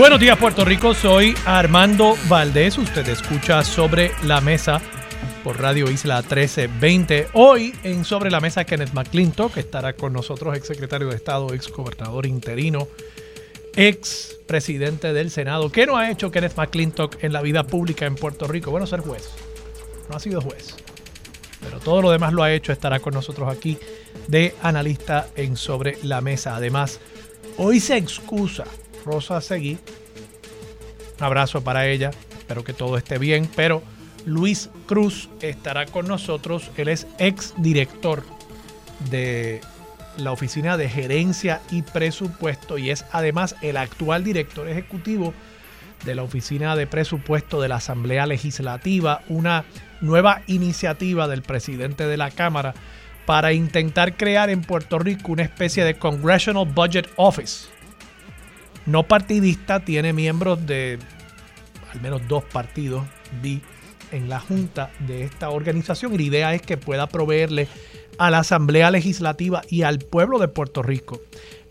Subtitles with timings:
[0.00, 4.80] Buenos días Puerto Rico, soy Armando Valdés, usted escucha sobre la mesa
[5.44, 7.28] por Radio Isla 1320.
[7.34, 11.68] Hoy en Sobre la Mesa Kenneth McClintock, estará con nosotros, ex secretario de Estado, ex
[11.68, 12.88] gobernador interino,
[13.76, 15.70] ex presidente del Senado.
[15.70, 18.70] ¿Qué no ha hecho Kenneth McClintock en la vida pública en Puerto Rico?
[18.70, 19.28] Bueno, ser juez.
[20.08, 20.76] No ha sido juez.
[21.60, 23.76] Pero todo lo demás lo ha hecho, estará con nosotros aquí
[24.28, 26.56] de analista en Sobre la Mesa.
[26.56, 27.00] Además,
[27.58, 28.64] hoy se excusa
[29.04, 29.78] Rosa Seguí.
[31.18, 33.82] Un abrazo para ella, espero que todo esté bien, pero
[34.24, 36.70] Luis Cruz estará con nosotros.
[36.76, 38.22] Él es ex director
[39.10, 39.60] de
[40.16, 45.32] la Oficina de Gerencia y Presupuesto y es además el actual director ejecutivo
[46.04, 49.64] de la Oficina de Presupuesto de la Asamblea Legislativa, una
[50.00, 52.74] nueva iniciativa del presidente de la Cámara
[53.26, 57.68] para intentar crear en Puerto Rico una especie de Congressional Budget Office
[58.86, 60.98] no partidista, tiene miembros de
[61.92, 63.04] al menos dos partidos,
[63.42, 63.60] vi
[64.12, 67.68] en la junta de esta organización y la idea es que pueda proveerle
[68.18, 71.20] a la Asamblea Legislativa y al pueblo de Puerto Rico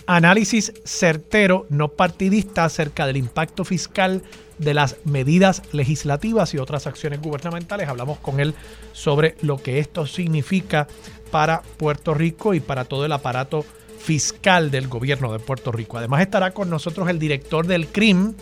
[0.09, 4.23] análisis certero, no partidista, acerca del impacto fiscal
[4.57, 7.87] de las medidas legislativas y otras acciones gubernamentales.
[7.87, 8.55] Hablamos con él
[8.91, 10.87] sobre lo que esto significa
[11.29, 13.65] para Puerto Rico y para todo el aparato
[13.99, 15.97] fiscal del gobierno de Puerto Rico.
[15.97, 18.33] Además estará con nosotros el director del CRIM,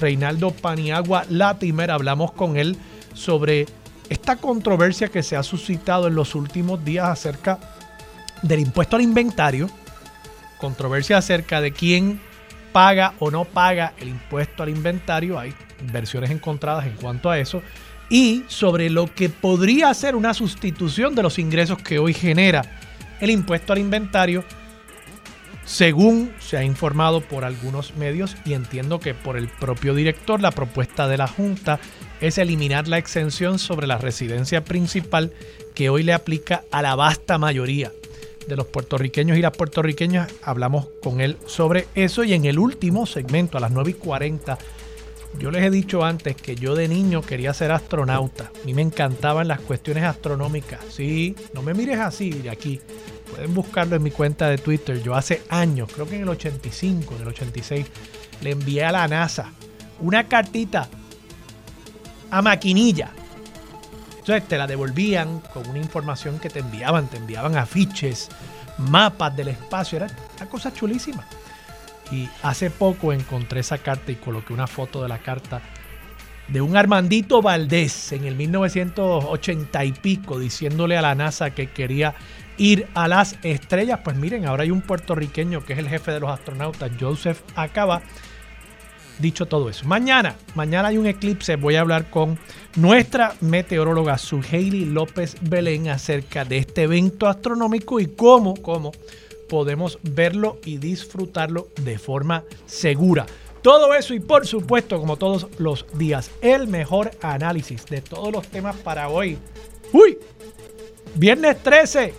[0.00, 1.90] Reinaldo Paniagua Latimer.
[1.90, 2.76] Hablamos con él
[3.14, 3.66] sobre
[4.08, 7.58] esta controversia que se ha suscitado en los últimos días acerca
[8.42, 9.70] del impuesto al inventario,
[10.58, 12.20] controversia acerca de quién
[12.72, 15.54] paga o no paga el impuesto al inventario, hay
[15.92, 17.62] versiones encontradas en cuanto a eso,
[18.10, 22.62] y sobre lo que podría ser una sustitución de los ingresos que hoy genera
[23.20, 24.44] el impuesto al inventario
[25.64, 30.50] según se ha informado por algunos medios y entiendo que por el propio director, la
[30.50, 31.80] propuesta de la Junta
[32.20, 35.32] es eliminar la exención sobre la residencia principal
[35.74, 37.90] que hoy le aplica a la vasta mayoría
[38.46, 40.32] de los puertorriqueños y las puertorriqueñas.
[40.42, 44.58] Hablamos con él sobre eso y en el último segmento, a las 9 y 40,
[45.38, 48.52] yo les he dicho antes que yo de niño quería ser astronauta.
[48.62, 50.80] A mí me encantaban las cuestiones astronómicas.
[50.90, 52.80] Sí, no me mires así de aquí.
[53.34, 55.02] Pueden buscarlo en mi cuenta de Twitter.
[55.02, 57.84] Yo hace años, creo que en el 85, en el 86,
[58.42, 59.50] le envié a la NASA
[59.98, 60.88] una cartita
[62.30, 63.10] a maquinilla.
[64.18, 67.08] Entonces te la devolvían con una información que te enviaban.
[67.08, 68.28] Te enviaban afiches,
[68.78, 69.96] mapas del espacio.
[69.96, 70.06] Era
[70.36, 71.26] una cosa chulísima.
[72.12, 75.60] Y hace poco encontré esa carta y coloqué una foto de la carta
[76.46, 82.14] de un Armandito Valdés en el 1980 y pico diciéndole a la NASA que quería
[82.56, 84.00] ir a las estrellas.
[84.04, 88.02] Pues miren, ahora hay un puertorriqueño que es el jefe de los astronautas, Joseph Acaba.
[89.18, 91.54] Dicho todo eso, mañana, mañana hay un eclipse.
[91.54, 92.36] Voy a hablar con
[92.74, 98.90] nuestra meteoróloga Suheili López Belén acerca de este evento astronómico y cómo, cómo
[99.48, 103.26] podemos verlo y disfrutarlo de forma segura.
[103.62, 108.46] Todo eso y por supuesto, como todos los días, el mejor análisis de todos los
[108.48, 109.38] temas para hoy.
[109.92, 110.18] Uy,
[111.14, 112.12] viernes 13,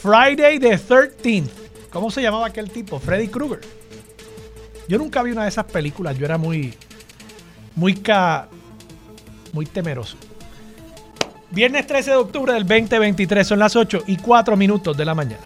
[0.00, 1.50] Friday the 13th.
[1.90, 3.00] ¿Cómo se llamaba aquel tipo?
[3.00, 3.60] Freddy Krueger.
[4.88, 6.16] Yo nunca vi una de esas películas.
[6.16, 6.74] Yo era muy,
[7.74, 8.48] muy, ca,
[9.52, 10.16] muy temeroso.
[11.50, 15.42] Viernes 13 de octubre del 2023 son las 8 y 4 minutos de la mañana.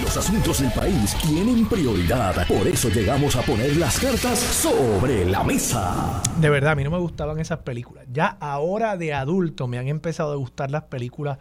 [0.00, 2.46] Los asuntos del país tienen prioridad.
[2.46, 6.22] Por eso llegamos a poner las cartas sobre la mesa.
[6.40, 8.06] De verdad, a mí no me gustaban esas películas.
[8.12, 11.38] Ya ahora de adulto me han empezado a gustar las películas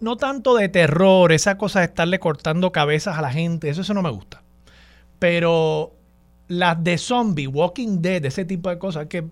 [0.00, 3.94] no tanto de terror, esa cosa de estarle cortando cabezas a la gente, eso, eso
[3.94, 4.42] no me gusta.
[5.18, 5.94] Pero
[6.48, 9.24] las de zombie, Walking Dead, ese tipo de cosas, que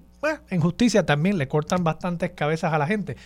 [0.50, 3.16] en justicia también le cortan bastantes cabezas a la gente.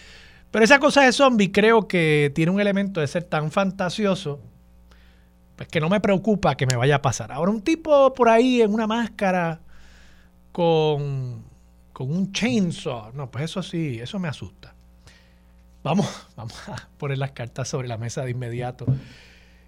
[0.50, 4.40] Pero esa cosa de zombie creo que tiene un elemento de ser tan fantasioso,
[5.56, 7.32] pues que no me preocupa que me vaya a pasar.
[7.32, 9.60] Ahora un tipo por ahí en una máscara
[10.52, 11.44] con,
[11.92, 14.74] con un chainsaw, no, pues eso sí, eso me asusta.
[15.82, 18.86] Vamos, vamos a poner las cartas sobre la mesa de inmediato.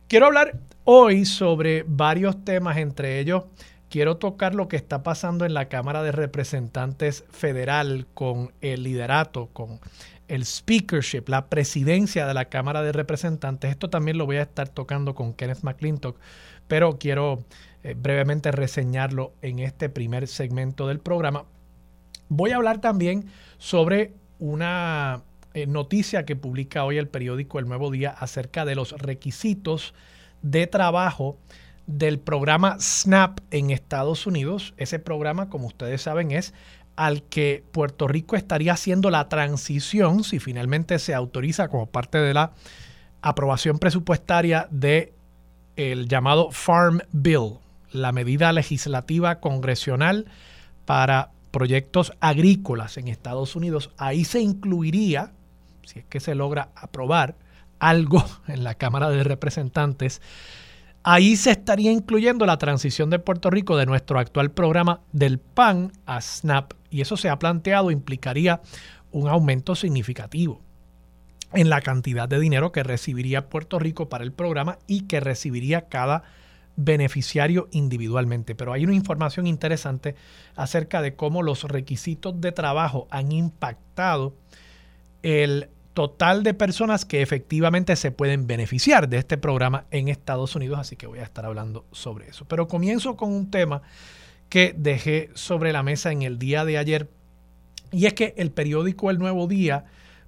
[0.09, 3.45] Quiero hablar hoy sobre varios temas, entre ellos
[3.93, 9.51] quiero tocar lo que está pasando en la Cámara de Representantes Federal con el liderato,
[9.53, 9.81] con
[10.29, 13.71] el speakership, la presidencia de la Cámara de Representantes.
[13.71, 16.19] Esto también lo voy a estar tocando con Kenneth McClintock,
[16.69, 17.45] pero quiero
[17.83, 21.45] eh, brevemente reseñarlo en este primer segmento del programa.
[22.31, 23.27] Voy a hablar también
[23.59, 25.23] sobre una
[25.55, 29.95] eh, noticia que publica hoy el periódico El Nuevo Día acerca de los requisitos
[30.43, 31.37] de trabajo
[31.87, 34.75] del programa SNAP en Estados Unidos.
[34.77, 36.55] Ese programa, como ustedes saben, es
[36.97, 42.35] al que Puerto Rico estaría haciendo la transición, si finalmente se autoriza como parte de
[42.35, 42.53] la
[43.23, 45.13] aprobación presupuestaria de
[45.77, 47.59] el llamado Farm Bill,
[47.93, 50.27] la medida legislativa congresional
[50.85, 53.91] para proyectos agrícolas en Estados Unidos.
[53.97, 55.33] Ahí se incluiría,
[55.85, 57.37] si es que se logra aprobar
[57.79, 60.21] algo en la Cámara de Representantes,
[61.05, 65.91] Ahí se estaría incluyendo la transición de Puerto Rico de nuestro actual programa del PAN
[66.07, 66.75] a SNAP.
[66.91, 68.61] Y eso se ha planteado, implicaría
[69.11, 70.61] un aumento significativo
[71.53, 75.89] en la cantidad de dinero que recibiría Puerto Rico para el programa y que recibiría
[75.89, 76.23] cada
[76.77, 78.55] beneficiario individualmente.
[78.55, 80.15] Pero hay una información interesante
[80.55, 84.37] acerca de cómo los requisitos de trabajo han impactado
[85.23, 90.79] el total de personas que efectivamente se pueden beneficiar de este programa en Estados Unidos,
[90.79, 92.47] así que voy a estar hablando sobre eso.
[92.47, 93.83] Pero comienzo con un tema
[94.49, 97.09] que dejé sobre la mesa en el día de ayer,
[97.91, 99.85] y es que el periódico El Nuevo Día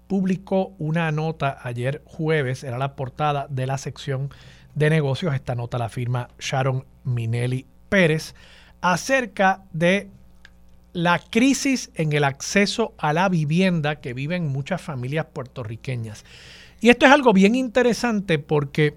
[0.07, 4.31] publicó una nota ayer jueves, era la portada de la sección
[4.75, 8.35] de negocios, esta nota la firma Sharon Minelli Pérez,
[8.81, 10.11] acerca de
[10.95, 16.25] la crisis en el acceso a la vivienda que viven muchas familias puertorriqueñas.
[16.81, 18.97] Y esto es algo bien interesante porque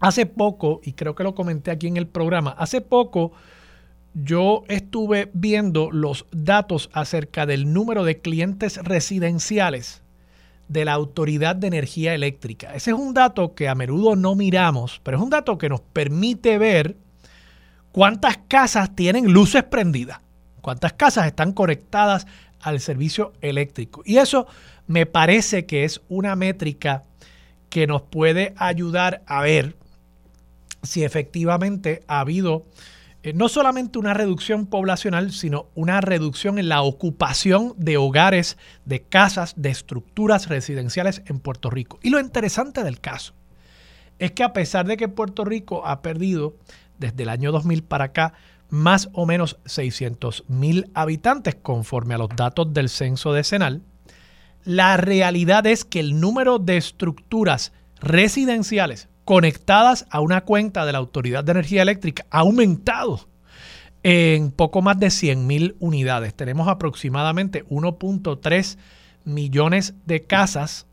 [0.00, 3.32] hace poco, y creo que lo comenté aquí en el programa, hace poco
[4.12, 10.02] yo estuve viendo los datos acerca del número de clientes residenciales
[10.66, 12.74] de la Autoridad de Energía Eléctrica.
[12.74, 15.80] Ese es un dato que a menudo no miramos, pero es un dato que nos
[15.80, 16.96] permite ver
[17.92, 20.20] cuántas casas tienen luces prendidas
[20.68, 22.26] cuántas casas están conectadas
[22.60, 24.02] al servicio eléctrico.
[24.04, 24.46] Y eso
[24.86, 27.04] me parece que es una métrica
[27.70, 29.76] que nos puede ayudar a ver
[30.82, 32.66] si efectivamente ha habido
[33.22, 39.00] eh, no solamente una reducción poblacional, sino una reducción en la ocupación de hogares, de
[39.00, 41.98] casas, de estructuras residenciales en Puerto Rico.
[42.02, 43.32] Y lo interesante del caso
[44.18, 46.56] es que a pesar de que Puerto Rico ha perdido
[46.98, 48.34] desde el año 2000 para acá
[48.70, 53.82] más o menos 600 mil habitantes conforme a los datos del censo decenal,
[54.64, 60.98] la realidad es que el número de estructuras residenciales conectadas a una cuenta de la
[60.98, 63.28] Autoridad de Energía Eléctrica ha aumentado
[64.02, 66.34] en poco más de 100 mil unidades.
[66.34, 68.78] Tenemos aproximadamente 1.3
[69.24, 70.86] millones de casas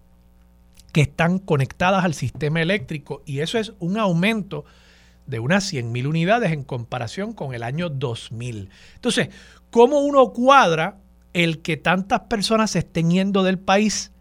[0.92, 4.66] que están conectadas al sistema eléctrico y eso es un aumento
[5.26, 8.70] de unas 100.000 unidades en comparación con el año 2000.
[8.96, 9.30] Entonces,
[9.70, 10.98] ¿cómo uno cuadra
[11.34, 14.12] el que tantas personas se estén yendo del país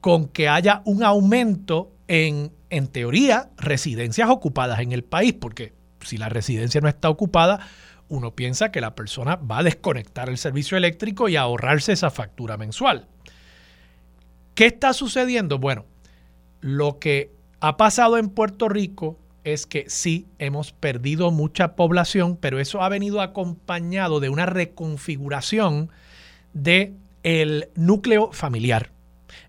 [0.00, 5.34] con que haya un aumento en, en teoría, residencias ocupadas en el país?
[5.34, 7.60] Porque si la residencia no está ocupada,
[8.08, 12.56] uno piensa que la persona va a desconectar el servicio eléctrico y ahorrarse esa factura
[12.56, 13.08] mensual.
[14.54, 15.58] ¿Qué está sucediendo?
[15.58, 15.86] Bueno,
[16.60, 22.58] lo que ha pasado en Puerto Rico es que sí hemos perdido mucha población, pero
[22.58, 25.90] eso ha venido acompañado de una reconfiguración
[26.54, 28.90] de el núcleo familiar.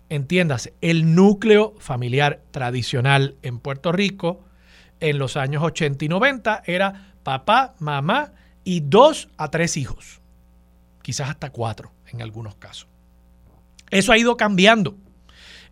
[0.08, 4.44] Entiéndase, el núcleo familiar tradicional en Puerto Rico
[5.00, 8.32] en los años 80 y 90 era papá, mamá
[8.64, 10.20] y dos a tres hijos,
[11.02, 12.88] quizás hasta cuatro en algunos casos.
[13.90, 14.96] Eso ha ido cambiando.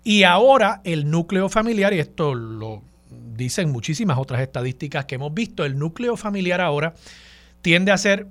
[0.02, 5.65] Y ahora el núcleo familiar, y esto lo dicen muchísimas otras estadísticas que hemos visto,
[5.65, 6.95] el núcleo familiar ahora
[7.63, 8.27] tiende a ser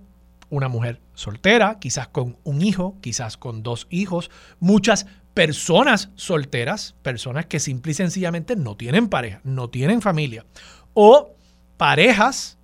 [0.50, 7.48] una mujer soltera, quizás con un hijo, quizás con dos hijos, muchas personas solteras, personas
[7.48, 10.46] que simple y sencillamente no tienen pareja, no tienen familia,
[10.94, 11.36] o
[11.78, 12.58] parejas,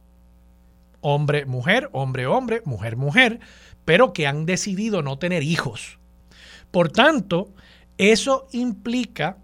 [1.01, 3.39] hombre-mujer, hombre-hombre, mujer-mujer,
[3.85, 5.97] pero que han decidido no tener hijos.
[6.69, 7.51] Por tanto,
[7.97, 9.37] eso implica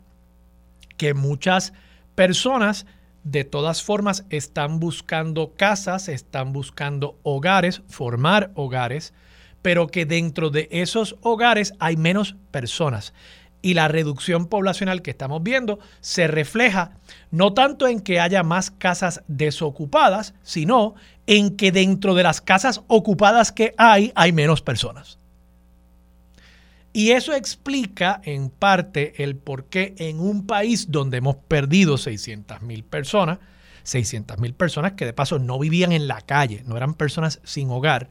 [0.98, 1.74] que muchas
[2.16, 2.86] personas
[3.24, 9.14] de todas formas están buscando casas, están buscando hogares, formar hogares,
[9.62, 13.14] pero que dentro de esos hogares hay menos personas.
[13.62, 16.92] y la reducción poblacional que estamos viendo se refleja
[17.32, 20.94] no tanto en que haya más casas desocupadas, sino
[21.26, 25.18] en que dentro de las casas ocupadas que hay hay menos personas.
[26.96, 32.62] Y eso explica en parte el por qué en un país donde hemos perdido 600
[32.62, 33.40] mil personas,
[33.84, 37.70] 600 mil personas que de paso no vivían en la calle, no eran personas sin
[37.70, 38.08] hogar,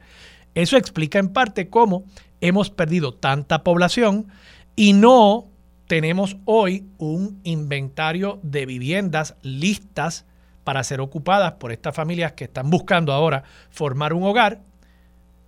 [0.53, 2.03] eso explica en parte cómo
[2.41, 4.27] hemos perdido tanta población
[4.75, 5.47] y no
[5.87, 10.27] tenemos hoy un inventario de viviendas listas
[10.63, 14.61] para ser ocupadas por estas familias que están buscando ahora formar un hogar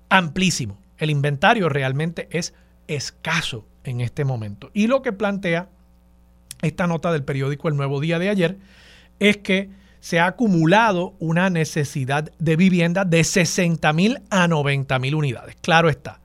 [0.10, 0.80] amplísimo.
[0.98, 2.56] El inventario realmente es
[2.88, 4.70] escaso en este momento.
[4.74, 5.70] Y lo que plantea
[6.62, 8.58] esta nota del periódico El Nuevo Día de ayer
[9.20, 15.16] es que se ha acumulado una necesidad de vivienda de 60 mil a 90 mil
[15.16, 15.56] unidades.
[15.62, 16.20] Claro está.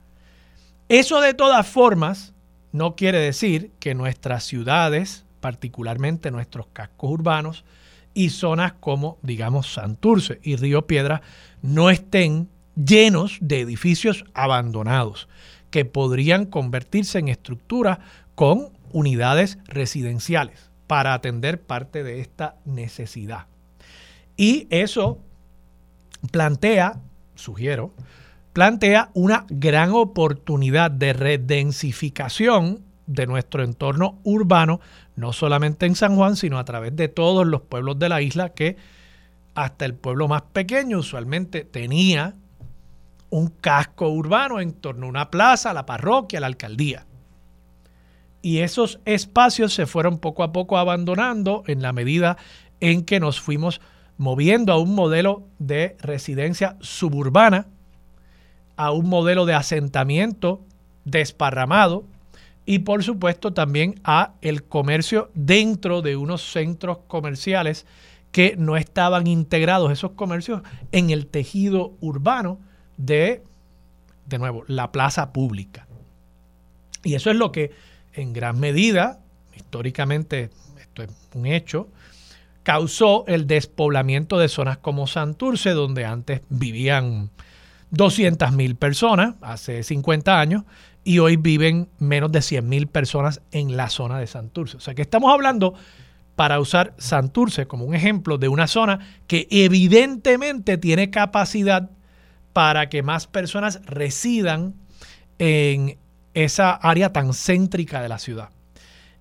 [0.89, 2.33] Eso de todas formas
[2.71, 7.65] no quiere decir que nuestras ciudades, particularmente nuestros cascos urbanos
[8.13, 11.21] y zonas como, digamos, Santurce y Río Piedra,
[11.61, 15.27] no estén llenos de edificios abandonados
[15.73, 17.97] que podrían convertirse en estructuras
[18.35, 23.47] con unidades residenciales para atender parte de esta necesidad.
[24.37, 25.17] Y eso
[26.29, 27.01] plantea,
[27.33, 27.91] sugiero,
[28.53, 34.79] plantea una gran oportunidad de redensificación de nuestro entorno urbano,
[35.15, 38.49] no solamente en San Juan, sino a través de todos los pueblos de la isla
[38.49, 38.77] que
[39.55, 42.35] hasta el pueblo más pequeño usualmente tenía
[43.33, 47.07] un casco urbano en torno a una plaza, la parroquia, la alcaldía.
[48.43, 52.37] Y esos espacios se fueron poco a poco abandonando en la medida
[52.79, 53.81] en que nos fuimos
[54.17, 57.65] moviendo a un modelo de residencia suburbana
[58.75, 60.61] a un modelo de asentamiento
[61.03, 62.05] desparramado
[62.67, 67.87] y por supuesto también a el comercio dentro de unos centros comerciales
[68.31, 70.61] que no estaban integrados esos comercios
[70.91, 72.59] en el tejido urbano
[72.97, 73.43] de
[74.25, 75.87] de nuevo la plaza pública.
[77.03, 77.71] Y eso es lo que
[78.13, 79.19] en gran medida,
[79.55, 81.89] históricamente esto es un hecho,
[82.63, 87.29] causó el despoblamiento de zonas como Santurce, donde antes vivían
[87.91, 90.63] 200.000 personas hace 50 años
[91.03, 94.77] y hoy viven menos de 100.000 personas en la zona de Santurce.
[94.77, 95.73] O sea que estamos hablando,
[96.35, 101.91] para usar Santurce como un ejemplo, de una zona que evidentemente tiene capacidad
[102.53, 104.75] para que más personas residan
[105.39, 105.97] en
[106.33, 108.49] esa área tan céntrica de la ciudad.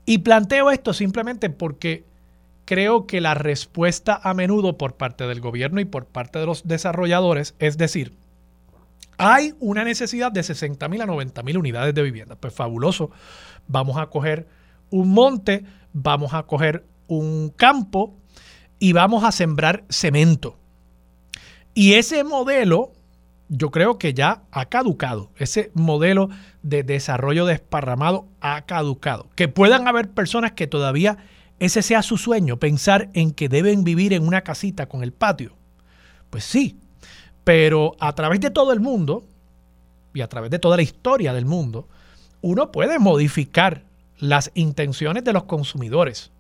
[0.04, 2.04] Y planteo esto simplemente porque
[2.64, 6.66] creo que la respuesta a menudo por parte del gobierno y por parte de los
[6.66, 8.14] desarrolladores es decir,
[9.18, 12.36] hay una necesidad de 60 mil a 90 mil unidades de vivienda.
[12.36, 13.10] Pues fabuloso.
[13.68, 14.48] Vamos a coger
[14.90, 18.16] un monte, vamos a coger un campo
[18.78, 20.58] y vamos a sembrar cemento.
[21.74, 22.92] Y ese modelo,
[23.54, 25.30] yo creo que ya ha caducado.
[25.37, 26.30] Ese modelo
[26.62, 29.28] de desarrollo desparramado ha caducado.
[29.37, 31.18] Que puedan haber personas que todavía
[31.59, 35.54] ese sea su sueño, pensar en que deben vivir en una casita con el patio.
[36.30, 36.80] Pues sí,
[37.44, 39.28] pero a través de todo el mundo
[40.14, 41.88] y a través de toda la historia del mundo,
[42.40, 43.85] uno puede modificar
[44.16, 46.32] las intenciones de los consumidores.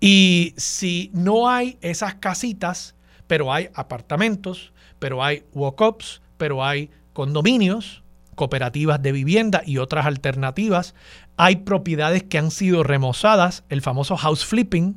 [0.00, 2.94] Y si no hay esas casitas,
[3.26, 8.02] pero hay apartamentos, pero hay walk-ups, pero hay condominios,
[8.34, 10.94] cooperativas de vivienda y otras alternativas,
[11.36, 14.96] hay propiedades que han sido remozadas, el famoso house flipping,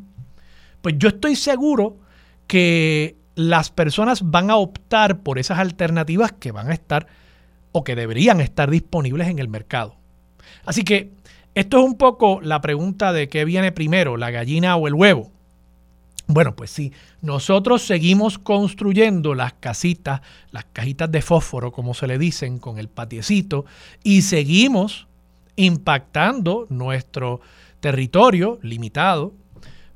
[0.82, 1.98] pues yo estoy seguro
[2.48, 7.08] que las personas van a optar por esas alternativas que van a estar
[7.72, 9.98] o que deberían estar disponibles en el mercado.
[10.65, 11.12] Así que
[11.54, 15.32] esto es un poco la pregunta de qué viene primero, la gallina o el huevo.
[16.27, 16.91] Bueno, pues si
[17.22, 22.88] nosotros seguimos construyendo las casitas, las cajitas de fósforo, como se le dicen, con el
[22.88, 23.65] patiecito,
[24.03, 25.08] y seguimos
[25.55, 27.41] impactando nuestro
[27.79, 29.34] territorio limitado,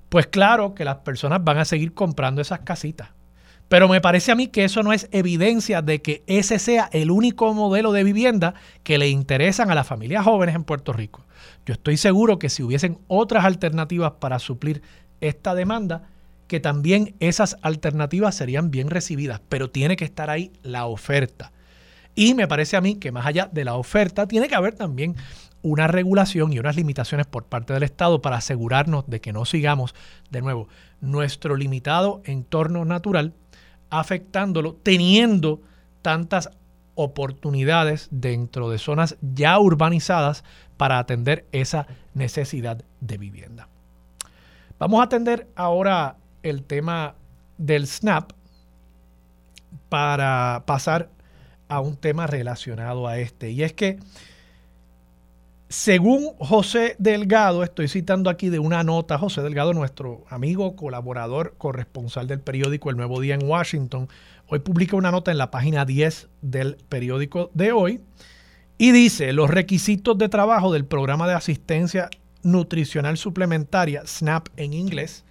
[0.09, 3.09] pues claro que las personas van a seguir comprando esas casitas.
[3.67, 7.11] Pero me parece a mí que eso no es evidencia de que ese sea el
[7.11, 11.25] único modelo de vivienda que le interesan a las familias jóvenes en Puerto Rico.
[11.67, 14.81] Yo estoy seguro que si hubiesen otras alternativas para suplir
[15.21, 16.09] esta demanda,
[16.49, 21.53] que también esas alternativas serían bien recibidas, pero tiene que estar ahí la oferta.
[22.15, 25.15] Y me parece a mí que más allá de la oferta, tiene que haber también
[25.61, 29.93] una regulación y unas limitaciones por parte del Estado para asegurarnos de que no sigamos,
[30.31, 30.67] de nuevo,
[31.01, 33.35] nuestro limitado entorno natural
[33.91, 35.61] afectándolo, teniendo
[36.01, 36.49] tantas
[36.95, 40.43] oportunidades dentro de zonas ya urbanizadas
[40.77, 43.69] para atender esa necesidad de vivienda.
[44.79, 47.15] Vamos a atender ahora el tema
[47.57, 48.31] del SNAP
[49.89, 51.09] para pasar
[51.67, 53.51] a un tema relacionado a este.
[53.51, 53.99] Y es que,
[55.67, 62.27] según José Delgado, estoy citando aquí de una nota, José Delgado, nuestro amigo, colaborador, corresponsal
[62.27, 64.09] del periódico El Nuevo Día en Washington,
[64.47, 68.01] hoy publica una nota en la página 10 del periódico de hoy
[68.79, 72.09] y dice, los requisitos de trabajo del programa de asistencia
[72.41, 75.25] nutricional suplementaria, SNAP en inglés,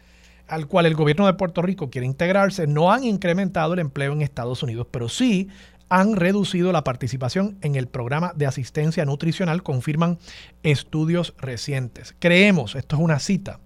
[0.49, 4.23] al cual el gobierno de Puerto Rico quiere integrarse, no han incrementado el empleo en
[4.23, 5.49] Estados Unidos, pero sí
[5.89, 10.19] han reducido la participación en el programa de asistencia nutricional, confirman
[10.63, 12.15] estudios recientes.
[12.19, 13.61] Creemos, esto es una cita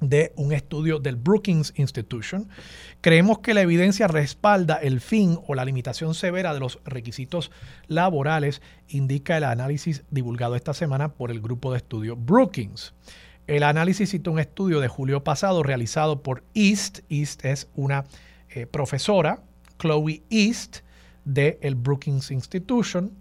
[0.00, 2.48] de un estudio del Brookings Institution,
[3.00, 7.50] creemos que la evidencia respalda el fin o la limitación severa de los requisitos
[7.86, 12.92] laborales, indica el análisis divulgado esta semana por el grupo de estudio Brookings.
[13.46, 17.00] El análisis cita un estudio de julio pasado realizado por East.
[17.10, 18.04] East es una
[18.48, 19.42] eh, profesora,
[19.78, 20.78] Chloe East,
[21.26, 23.12] del el Brookings Institution,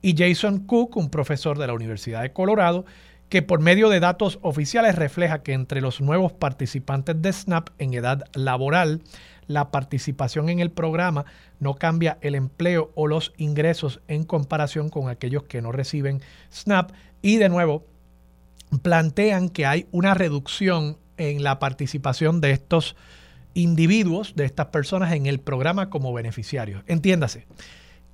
[0.00, 2.84] y Jason Cook, un profesor de la Universidad de Colorado,
[3.28, 7.94] que por medio de datos oficiales refleja que entre los nuevos participantes de SNAP en
[7.94, 9.02] edad laboral,
[9.48, 11.24] la participación en el programa
[11.58, 16.20] no cambia el empleo o los ingresos en comparación con aquellos que no reciben
[16.52, 16.92] SNAP.
[17.20, 17.84] Y de nuevo,
[18.80, 22.96] plantean que hay una reducción en la participación de estos
[23.54, 26.82] individuos, de estas personas en el programa como beneficiarios.
[26.86, 27.46] Entiéndase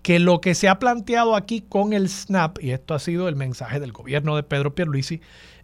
[0.02, 3.36] que lo que se ha planteado aquí con el SNAP, y esto ha sido el
[3.36, 5.20] mensaje del gobierno de Pedro Pierluisi,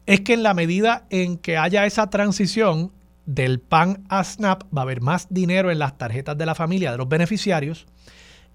[0.07, 2.93] es que en la medida en que haya esa transición
[3.27, 6.93] del PAN a SNAP, va a haber más dinero en las tarjetas de la familia
[6.93, 7.87] de los beneficiarios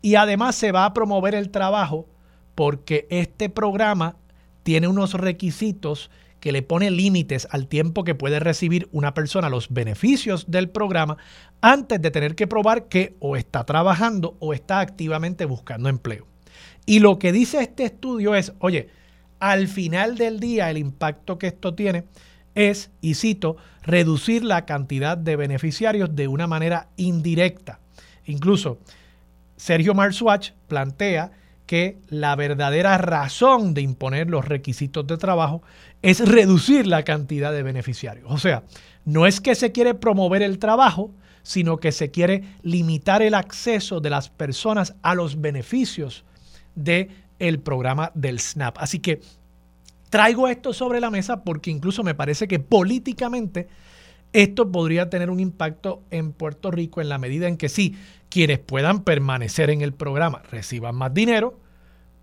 [0.01, 2.07] y además se va a promover el trabajo
[2.55, 4.15] porque este programa
[4.63, 9.69] tiene unos requisitos que le pone límites al tiempo que puede recibir una persona los
[9.69, 11.17] beneficios del programa
[11.61, 16.27] antes de tener que probar que o está trabajando o está activamente buscando empleo.
[16.85, 18.89] Y lo que dice este estudio es, oye,
[19.39, 22.05] al final del día el impacto que esto tiene
[22.55, 27.79] es, y cito, reducir la cantidad de beneficiarios de una manera indirecta.
[28.25, 28.79] Incluso
[29.55, 31.31] Sergio Marswatch plantea
[31.65, 35.61] que la verdadera razón de imponer los requisitos de trabajo
[36.01, 38.27] es reducir la cantidad de beneficiarios.
[38.29, 38.63] O sea,
[39.05, 41.11] no es que se quiere promover el trabajo,
[41.43, 46.23] sino que se quiere limitar el acceso de las personas a los beneficios
[46.75, 47.09] del
[47.39, 48.77] el programa del SNAP.
[48.79, 49.21] Así que
[50.09, 53.67] traigo esto sobre la mesa porque incluso me parece que políticamente
[54.33, 57.95] esto podría tener un impacto en Puerto Rico en la medida en que sí,
[58.29, 61.57] quienes puedan permanecer en el programa reciban más dinero,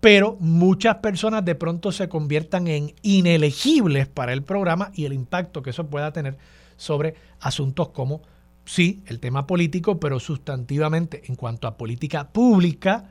[0.07, 5.61] pero muchas personas de pronto se conviertan en inelegibles para el programa y el impacto
[5.61, 6.37] que eso pueda tener
[6.77, 8.21] sobre asuntos como,
[8.63, 13.09] sí, el tema político, pero sustantivamente en cuanto a política pública,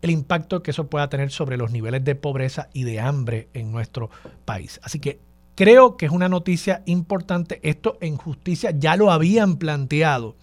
[0.00, 3.70] el impacto que eso pueda tener sobre los niveles de pobreza y de hambre en
[3.70, 4.08] nuestro
[4.46, 4.80] país.
[4.82, 5.20] Así que
[5.54, 7.60] creo que es una noticia importante.
[7.62, 10.36] Esto en justicia ya lo habían planteado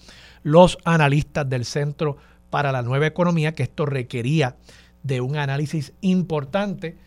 [0.44, 2.18] los analistas del Centro
[2.52, 4.58] para la Nueva Economía, que esto requería
[5.04, 6.98] de un análisis importante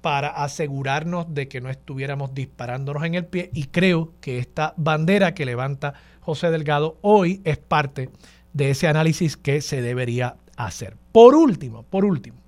[0.00, 5.32] para asegurarnos de que no estuviéramos disparándonos en el pie y creo que esta bandera
[5.32, 8.10] que levanta José Delgado hoy es parte
[8.52, 10.96] de ese análisis que se debería hacer.
[11.12, 12.38] Por último, por último,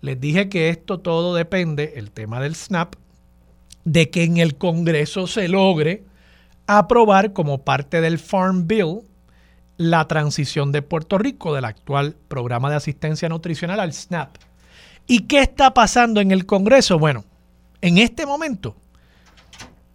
[0.00, 2.94] les dije que esto todo depende, el tema del SNAP,
[3.84, 6.04] de que en el Congreso se logre
[6.66, 9.00] aprobar como parte del Farm Bill
[9.76, 14.36] la transición de Puerto Rico del actual programa de asistencia nutricional al SNAP.
[15.06, 16.98] ¿Y qué está pasando en el Congreso?
[16.98, 17.24] Bueno,
[17.80, 18.76] en este momento,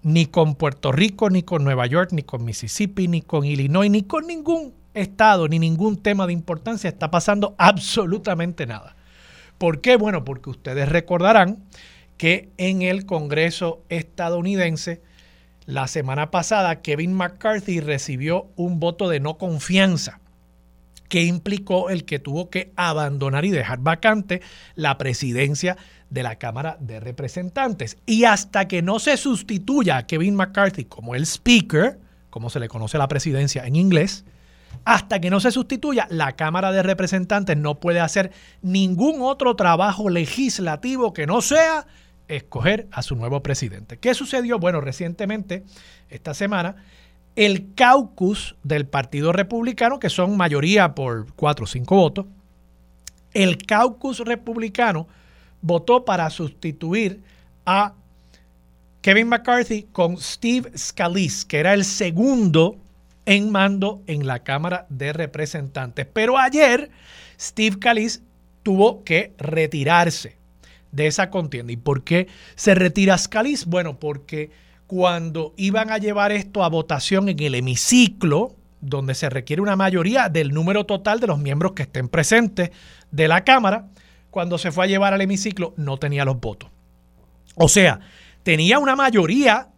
[0.04, 4.04] ni con Puerto Rico, ni con Nueva York, ni con Mississippi, ni con Illinois, ni
[4.04, 8.96] con ningún estado, ni ningún tema de importancia está pasando absolutamente nada.
[9.58, 9.96] ¿Por qué?
[9.96, 11.64] Bueno, porque ustedes recordarán
[12.18, 15.02] que en el Congreso estadounidense
[15.68, 20.22] la semana pasada Kevin McCarthy recibió un voto de no confianza
[21.10, 24.42] que implicó el que tuvo que abandonar y dejar vacante
[24.76, 25.78] la presidencia
[26.10, 27.98] de la Cámara de Representantes.
[28.06, 32.00] Y hasta que no se sustituya a Kevin McCarthy como el Speaker,
[32.30, 34.24] como se le conoce a la presidencia en inglés,
[34.86, 40.10] hasta que no se sustituya, la Cámara de Representantes no puede hacer ningún otro trabajo
[40.10, 41.88] legislativo que no sea
[42.28, 43.98] escoger a su nuevo presidente.
[43.98, 44.60] ¿Qué sucedió?
[44.60, 45.64] Bueno, recientemente,
[46.10, 46.76] esta semana,
[47.36, 52.26] el caucus del Partido Republicano, que son mayoría por cuatro o cinco votos,
[53.34, 55.08] el caucus republicano
[55.62, 57.22] votó para sustituir
[57.66, 57.94] a
[59.02, 62.78] Kevin McCarthy con Steve Scalise, que era el segundo
[63.26, 66.08] en mando en la Cámara de Representantes.
[66.12, 66.90] Pero ayer
[67.40, 68.22] Steve Scalise
[68.64, 70.37] tuvo que retirarse
[70.98, 71.72] de esa contienda.
[71.72, 73.66] ¿Y por qué se retira Scalise?
[73.68, 74.52] Bueno, porque
[74.88, 80.28] cuando iban a llevar esto a votación en el hemiciclo, donde se requiere una mayoría
[80.28, 82.72] del número total de los miembros que estén presentes
[83.12, 83.88] de la Cámara,
[84.32, 86.70] cuando se fue a llevar al hemiciclo no tenía los votos.
[87.56, 88.00] O sea,
[88.44, 89.70] tenía una mayoría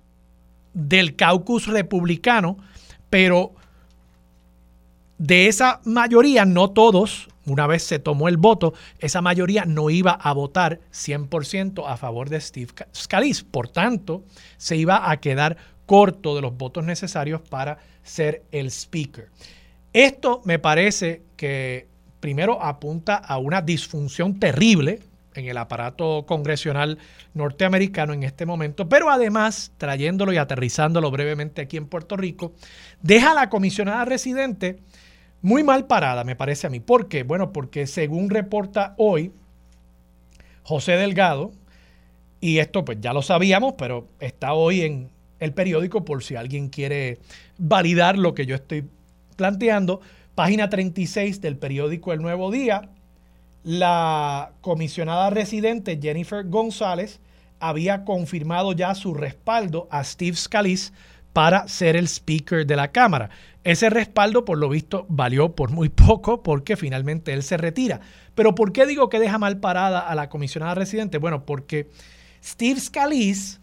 [0.74, 2.58] del caucus republicano,
[3.10, 3.54] pero
[5.18, 10.12] de esa mayoría no todos, una vez se tomó el voto, esa mayoría no iba
[10.12, 13.44] a votar 100% a favor de Steve Scalise.
[13.44, 14.24] Por tanto,
[14.58, 19.30] se iba a quedar corto de los votos necesarios para ser el speaker.
[19.94, 21.88] Esto me parece que
[22.20, 25.00] primero apunta a una disfunción terrible
[25.34, 26.98] en el aparato congresional
[27.34, 32.54] norteamericano en este momento, pero además, trayéndolo y aterrizándolo brevemente aquí en Puerto Rico,
[33.02, 34.80] deja a la comisionada residente
[35.42, 36.80] muy mal parada, me parece a mí.
[36.80, 37.24] ¿Por qué?
[37.24, 39.32] Bueno, porque según reporta hoy
[40.64, 41.52] José Delgado,
[42.42, 46.70] y esto pues ya lo sabíamos, pero está hoy en el periódico por si alguien
[46.70, 47.20] quiere
[47.58, 48.86] validar lo que yo estoy
[49.36, 50.02] planteando,
[50.36, 52.90] página 36 del periódico El Nuevo Día,
[53.64, 57.20] la comisionada residente Jennifer González
[57.60, 60.94] había confirmado ya su respaldo a Steve Scalise
[61.34, 63.30] para ser el speaker de la Cámara.
[63.64, 68.00] Ese respaldo, por lo visto, valió por muy poco porque finalmente él se retira.
[68.36, 71.18] Pero ¿por qué digo que deja mal parada a la comisionada residente?
[71.18, 71.90] Bueno, porque
[72.44, 73.60] Steve Scalise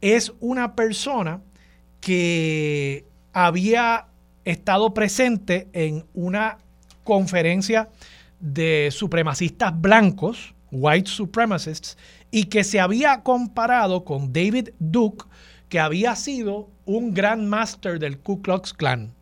[0.00, 1.40] es una persona
[2.00, 4.06] que había
[4.44, 6.58] estado presente en una
[7.04, 7.88] conferencia
[8.40, 11.96] de supremacistas blancos, white supremacists,
[12.30, 15.24] y que se había comparado con David Duke,
[15.68, 19.15] que había sido un gran master del Ku Klux Klan.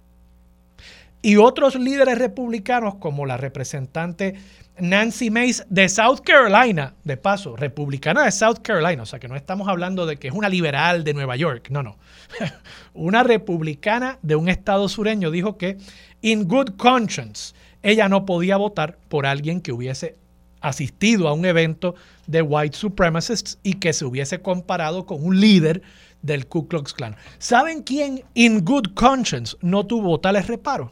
[1.24, 4.34] Y otros líderes republicanos, como la representante
[4.78, 9.34] Nancy Mace de South Carolina, de paso, republicana de South Carolina, o sea que no
[9.34, 11.96] estamos hablando de que es una liberal de Nueva York, no, no.
[12.92, 15.78] una republicana de un estado sureño dijo que,
[16.20, 20.18] in good conscience, ella no podía votar por alguien que hubiese
[20.60, 21.94] asistido a un evento
[22.26, 25.80] de white supremacists y que se hubiese comparado con un líder
[26.20, 27.16] del Ku Klux Klan.
[27.38, 30.90] ¿Saben quién, in good conscience, no tuvo tales reparos?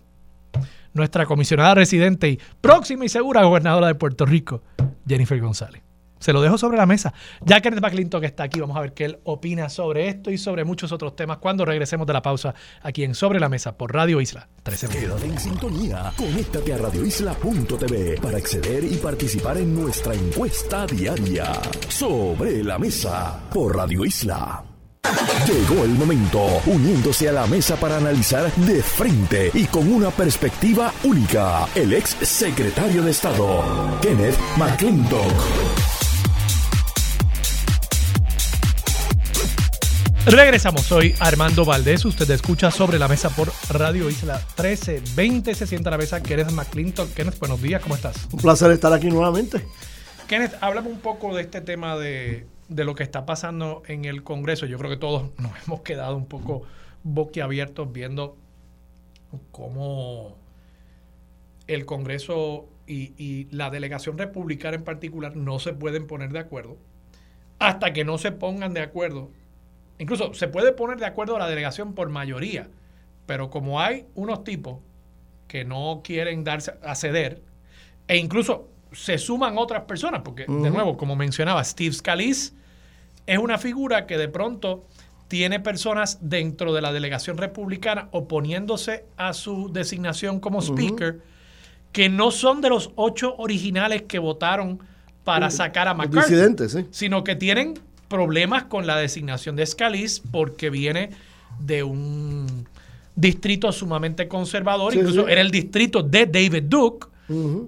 [0.94, 4.62] Nuestra comisionada residente y próxima y segura gobernadora de Puerto Rico,
[5.06, 5.82] Jennifer González.
[6.22, 7.12] Se lo dejo sobre la mesa.
[7.44, 10.64] Ya Kenneth McClinton está aquí, vamos a ver qué él opina sobre esto y sobre
[10.64, 14.20] muchos otros temas cuando regresemos de la pausa aquí en Sobre la Mesa por Radio
[14.20, 14.88] Isla 13.
[14.88, 16.12] Quédate en sintonía.
[16.16, 21.52] Conéctate a radioisla.tv para acceder y participar en nuestra encuesta diaria.
[21.88, 24.71] Sobre la Mesa por Radio Isla.
[25.46, 30.94] Llegó el momento, uniéndose a la mesa para analizar de frente y con una perspectiva
[31.02, 35.32] única, el ex secretario de Estado, Kenneth McClintock.
[40.26, 45.90] Regresamos, soy Armando Valdés, usted escucha sobre la mesa por Radio Isla 1320, se sienta
[45.90, 47.12] a la mesa Kenneth McClintock.
[47.14, 48.28] Kenneth, buenos días, ¿cómo estás?
[48.32, 49.66] Un placer estar aquí nuevamente.
[50.28, 54.22] Kenneth, háblame un poco de este tema de de lo que está pasando en el
[54.22, 54.66] Congreso.
[54.66, 56.62] Yo creo que todos nos hemos quedado un poco
[57.04, 58.36] boquiabiertos viendo
[59.50, 60.36] cómo
[61.66, 66.76] el Congreso y, la delegación republicana en particular no se pueden poner de acuerdo
[67.58, 69.30] hasta que no se pongan de acuerdo.
[69.98, 72.68] Incluso se puede poner de acuerdo a la delegación por mayoría,
[73.24, 74.80] pero como hay unos tipos
[75.46, 77.40] que no quieren darse a ceder,
[78.08, 82.52] e incluso se suman otras personas, porque de nuevo, como mencionaba, Steve Scalise
[83.26, 84.84] es una figura que de pronto
[85.28, 91.20] tiene personas dentro de la delegación republicana oponiéndose a su designación como speaker
[91.92, 94.80] que no son de los ocho originales que votaron
[95.24, 101.10] para sacar a McCarthy, sino que tienen problemas con la designación de Scalise porque viene
[101.60, 102.66] de un
[103.14, 107.06] distrito sumamente conservador, incluso era el distrito de David Duke,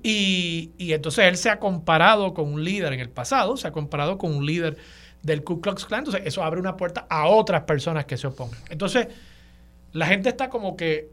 [0.03, 3.73] y, y entonces él se ha comparado con un líder en el pasado, se ha
[3.73, 4.77] comparado con un líder
[5.25, 6.01] del Ku Klux Klan.
[6.01, 8.61] Entonces, eso abre una puerta a otras personas que se opongan.
[8.69, 9.09] Entonces,
[9.93, 11.11] la gente está como que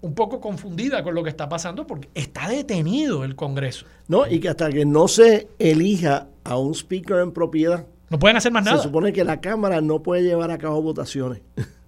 [0.00, 3.86] un poco confundida con lo que está pasando porque está detenido el Congreso.
[4.08, 7.86] No, y que hasta que no se elija a un speaker en propiedad.
[8.10, 8.78] No pueden hacer más nada.
[8.78, 11.42] Se supone que la Cámara no puede llevar a cabo votaciones.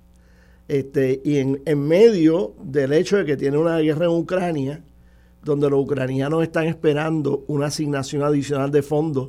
[0.67, 4.83] Este, y en, en medio del hecho de que tiene una guerra en Ucrania,
[5.43, 9.29] donde los ucranianos están esperando una asignación adicional de fondos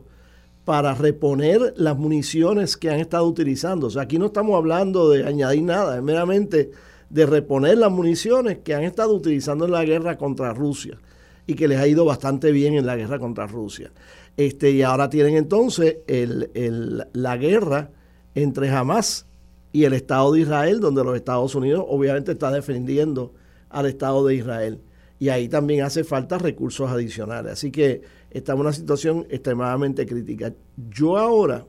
[0.66, 3.88] para reponer las municiones que han estado utilizando.
[3.88, 6.72] O sea, aquí no estamos hablando de añadir nada, es meramente
[7.10, 10.98] de reponer las municiones que han estado utilizando en la guerra contra Rusia
[11.46, 13.92] y que les ha ido bastante bien en la guerra contra Rusia.
[14.38, 17.92] Este, y ahora tienen entonces la guerra
[18.34, 19.28] entre Hamas
[19.72, 23.34] y el Estado de Israel, donde los Estados Unidos obviamente está defendiendo
[23.70, 24.82] al Estado de Israel.
[25.20, 27.54] Y ahí también hace falta recursos adicionales.
[27.54, 28.02] Así que
[28.38, 30.54] estamos en una situación extremadamente crítica.
[30.90, 31.66] Yo ahora,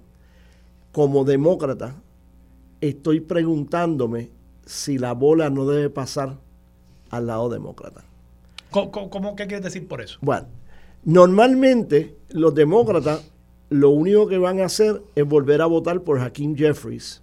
[0.90, 1.94] como demócrata,
[2.80, 4.30] estoy preguntándome
[4.64, 6.38] si la bola no debe pasar
[7.10, 8.04] al lado demócrata.
[8.70, 10.18] ¿Cómo, qué quieres decir por eso?
[10.20, 10.48] Bueno,
[11.04, 13.30] normalmente los demócratas
[13.70, 17.22] lo único que van a hacer es volver a votar por Hakeem Jeffries,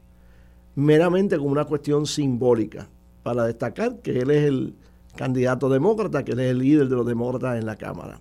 [0.76, 2.88] meramente como una cuestión simbólica,
[3.24, 4.74] para destacar que él es el
[5.18, 8.20] candidato demócrata, que él es el líder de los demócratas en la Cámara.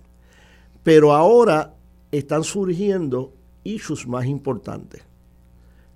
[0.83, 1.73] Pero ahora
[2.11, 5.03] están surgiendo issues más importantes.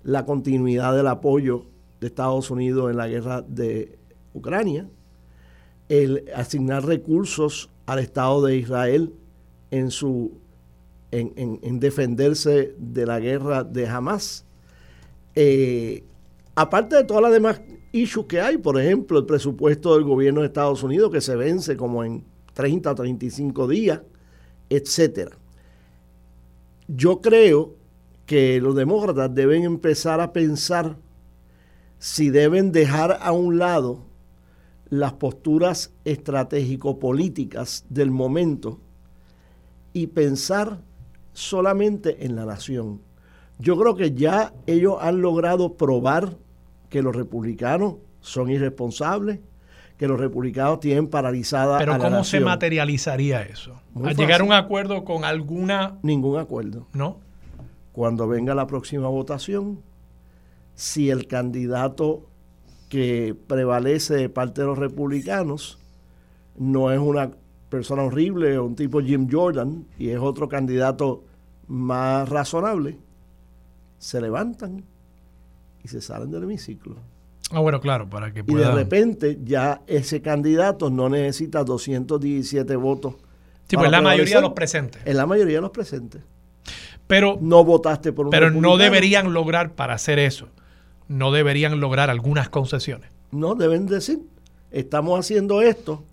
[0.02, 1.66] La continuidad del apoyo
[2.00, 3.98] de Estados Unidos en la guerra de
[4.34, 4.88] Ucrania,
[5.88, 9.12] el asignar recursos al Estado de Israel
[9.70, 10.32] en su
[11.10, 14.44] en, defenderse de la guerra de Hamas.
[15.34, 16.04] Eh,
[16.54, 17.60] aparte de todas las demás
[17.92, 21.76] issues que hay, por ejemplo, el presupuesto del gobierno de Estados Unidos que se vence
[21.76, 22.24] como en
[22.54, 24.00] 30 o 35 días,
[24.70, 25.36] etcétera.
[26.86, 27.74] Yo creo
[28.26, 30.96] que los demócratas deben empezar a pensar
[31.98, 34.04] si deben dejar a un lado
[34.90, 38.78] las posturas estratégico-políticas del momento
[39.92, 40.80] y pensar
[41.32, 43.00] solamente en la nación.
[43.58, 46.36] Yo creo que ya ellos han logrado probar
[46.88, 49.40] que los republicanos son irresponsables,
[49.98, 53.80] que los republicanos tienen paralizada Pero a la ¿cómo se materializaría eso?
[54.04, 55.98] ¿A llegar a un acuerdo con alguna...?
[56.02, 56.86] Ningún acuerdo.
[56.92, 57.18] ¿No?
[57.92, 59.82] Cuando venga la próxima votación,
[60.74, 62.28] si el candidato
[62.88, 65.78] que prevalece de parte de los republicanos
[66.56, 67.32] no es una
[67.68, 71.24] persona horrible o un tipo Jim Jordan y es otro candidato
[71.66, 72.98] más razonable,
[73.98, 74.84] se levantan
[75.82, 76.96] y se salen del hemiciclo.
[77.50, 83.14] Ah, bueno, claro, para que Y de repente ya ese candidato no necesita 217 votos.
[83.68, 85.02] Sí, pues la mayoría de los presentes.
[85.04, 86.22] En la mayoría de los presentes.
[87.06, 90.48] Pero no votaste por un Pero no deberían lograr para hacer eso
[91.08, 93.10] no deberían lograr algunas concesiones.
[93.32, 94.20] No, deben decir,
[94.70, 96.04] estamos haciendo esto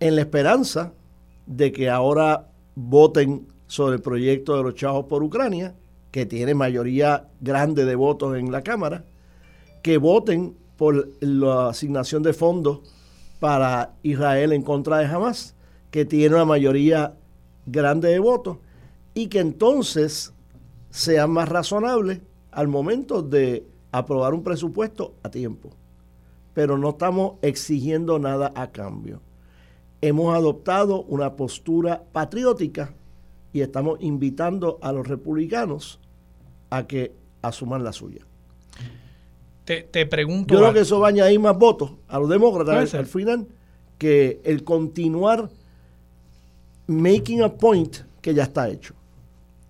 [0.00, 0.92] en la esperanza
[1.46, 5.74] de que ahora voten sobre el proyecto de los chavos por Ucrania,
[6.10, 9.04] que tiene mayoría grande de votos en la Cámara,
[9.84, 12.80] que voten por la asignación de fondos
[13.38, 15.54] para Israel en contra de Hamas,
[15.90, 17.18] que tiene una mayoría
[17.66, 18.56] grande de votos,
[19.12, 20.32] y que entonces
[20.88, 25.68] sean más razonables al momento de aprobar un presupuesto a tiempo.
[26.54, 29.20] Pero no estamos exigiendo nada a cambio.
[30.00, 32.94] Hemos adoptado una postura patriótica
[33.52, 36.00] y estamos invitando a los republicanos
[36.70, 38.24] a que asuman la suya.
[39.64, 40.54] Te, pregunto.
[40.54, 43.46] Yo creo que eso va a añadir más votos a los demócratas al final
[43.96, 45.48] que el continuar
[46.86, 48.94] making a point que ya está hecho.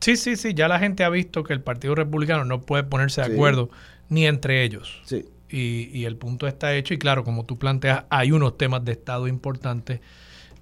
[0.00, 3.22] Sí, sí, sí, ya la gente ha visto que el Partido Republicano no puede ponerse
[3.22, 3.70] de acuerdo
[4.08, 5.00] ni entre ellos.
[5.04, 5.24] Sí.
[5.48, 9.28] Y, el punto está hecho y claro, como tú planteas, hay unos temas de Estado
[9.28, 10.00] importantes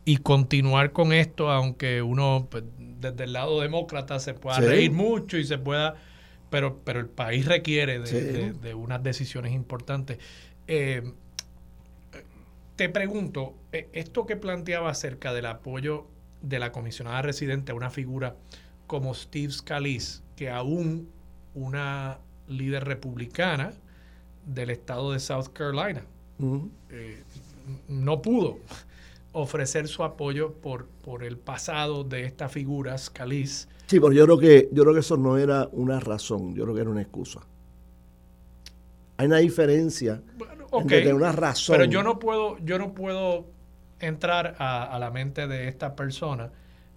[0.04, 2.64] y continuar con esto, aunque uno pues,
[3.00, 5.94] desde el lado demócrata se pueda reír mucho y se pueda,
[6.52, 10.18] pero, pero el país requiere de, unas decisiones importantes.
[10.68, 11.02] Eh,
[12.76, 16.06] te pregunto, eh, esto que planteaba acerca del apoyo
[16.42, 18.36] de la comisionada residente a una figura
[18.86, 21.08] como Steve Scalise, que aún
[21.54, 23.72] una líder republicana
[24.44, 26.02] del estado de South Carolina
[26.90, 27.22] eh,
[27.88, 28.58] no pudo
[29.32, 33.68] ofrecer su apoyo por, por el pasado de esta figura, Scalise.
[33.92, 36.74] Sí, pero yo creo que yo creo que eso no era una razón, yo creo
[36.74, 37.40] que era una excusa.
[39.18, 40.22] Hay una diferencia
[40.72, 41.76] entre una razón.
[41.76, 43.46] Pero yo no puedo, yo no puedo
[44.00, 46.50] entrar a la mente de esta persona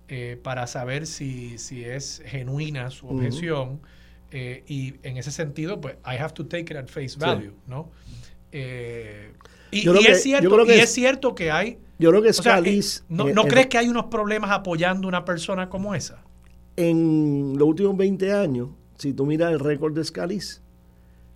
[0.07, 3.81] eh, para saber si, si, es genuina su objeción.
[4.29, 7.89] Eh, y en ese sentido, pues, I have to take it at face value, ¿no?
[8.51, 9.33] Eh,
[9.71, 11.79] y, es cierto, y es, cierto que hay...
[11.97, 13.03] Yo creo que Scalise...
[13.09, 16.23] ¿No, no crees que hay unos problemas apoyando a una persona como esa?
[16.77, 20.61] En los últimos 20 años, si tú miras el récord de Scalise,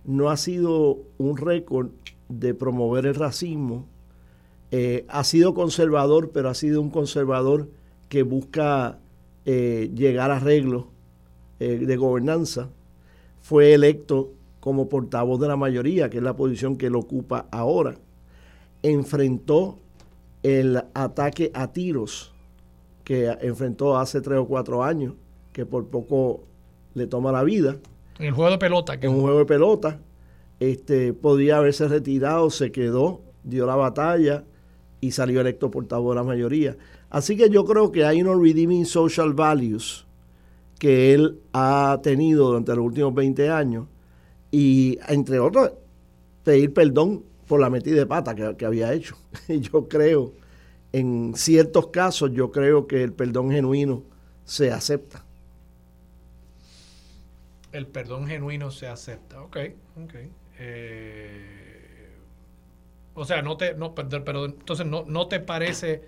[0.04, 1.90] no ha sido un récord
[2.28, 3.86] de promover el racismo
[4.72, 7.68] Eh, ha sido conservador, pero ha sido un conservador
[8.08, 8.98] que busca
[9.44, 10.84] eh, llegar a arreglos
[11.58, 12.68] eh, de gobernanza.
[13.40, 17.96] Fue electo como portavoz de la mayoría, que es la posición que él ocupa ahora.
[18.82, 19.78] Enfrentó
[20.42, 22.32] el ataque a tiros
[23.04, 25.14] que enfrentó hace tres o cuatro años,
[25.60, 26.44] que por poco
[26.94, 27.76] le toma la vida.
[28.18, 28.94] En el juego de pelota.
[28.94, 30.00] En un juego de pelota.
[30.58, 34.44] Este, podía haberse retirado, se quedó, dio la batalla
[35.02, 36.78] y salió electo portavoz de la mayoría.
[37.10, 40.06] Así que yo creo que hay unos redeeming social values
[40.78, 43.86] que él ha tenido durante los últimos 20 años
[44.50, 45.72] y entre otros
[46.42, 49.14] pedir perdón por la metida de pata que, que había hecho.
[49.48, 50.32] yo creo,
[50.92, 54.04] en ciertos casos, yo creo que el perdón genuino
[54.44, 55.26] se acepta
[57.72, 59.42] el perdón genuino se acepta.
[59.42, 59.56] Ok,
[60.02, 60.14] ok.
[60.58, 62.16] Eh,
[63.14, 66.04] o sea, no te, no, pero, entonces no, no te parece,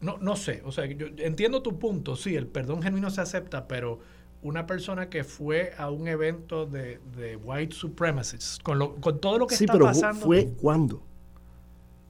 [0.00, 3.66] no, no sé, o sea, yo entiendo tu punto, sí, el perdón genuino se acepta,
[3.66, 3.98] pero
[4.42, 9.38] una persona que fue a un evento de, de white supremacists, con, lo, con todo
[9.38, 10.26] lo que sí, está pero pasando.
[10.26, 11.02] ¿Fue cuándo?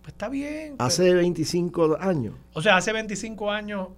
[0.03, 0.75] Pues está bien.
[0.79, 2.35] Hace 25 años.
[2.53, 3.89] O sea, hace 25 años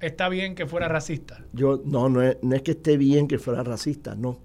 [0.00, 1.44] está bien que fuera racista.
[1.52, 4.38] Yo, no, no es, no es que esté bien que fuera racista, no.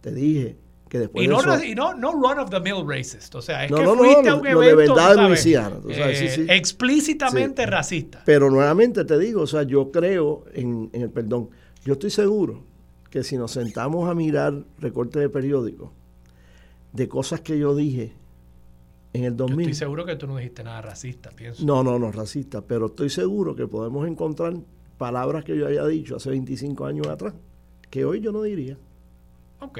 [0.00, 0.56] Te dije
[0.88, 3.34] que después y no, de eso, y no, no run of the mill racist.
[3.34, 4.60] O sea, es No, que no, fuiste a un evento.
[4.62, 6.46] de verdad sabes, Luisiana, tú sabes, eh, sí.
[6.48, 7.70] Explícitamente Sí.
[7.70, 8.22] racista.
[8.24, 11.50] Pero nuevamente te digo, o sea, yo creo en, en el perdón.
[11.84, 12.62] Yo estoy seguro
[13.10, 15.90] que si nos sentamos a mirar recortes de periódicos
[16.92, 18.12] de cosas que yo dije
[19.12, 19.60] en el Yo 2000.
[19.60, 21.64] estoy seguro que tú no dijiste nada racista, pienso.
[21.64, 24.54] No, no, no, racista, pero estoy seguro que podemos encontrar
[24.98, 27.34] palabras que yo haya dicho hace 25 años atrás,
[27.90, 28.76] que hoy yo no diría.
[29.60, 29.78] Ok.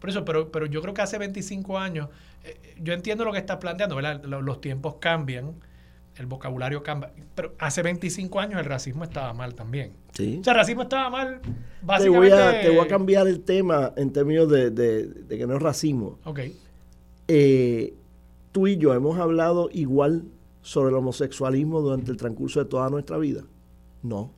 [0.00, 2.08] Por eso, pero, pero yo creo que hace 25 años,
[2.44, 4.22] eh, yo entiendo lo que estás planteando, ¿verdad?
[4.24, 5.52] Lo- Los tiempos cambian,
[6.16, 9.92] el vocabulario cambia, pero hace 25 años el racismo estaba mal también.
[10.12, 10.38] Sí.
[10.40, 11.50] O sea, el racismo estaba mal, Te
[11.82, 12.34] básicamente...
[12.36, 15.56] voy, a, te voy a cambiar el tema en términos de, de- de que no
[15.56, 16.18] es racismo.
[16.24, 16.40] Ok.
[17.28, 17.94] Eh,
[18.52, 20.24] tú y yo hemos hablado igual
[20.62, 23.42] sobre el homosexualismo durante el transcurso de toda nuestra vida.
[24.04, 24.30] No.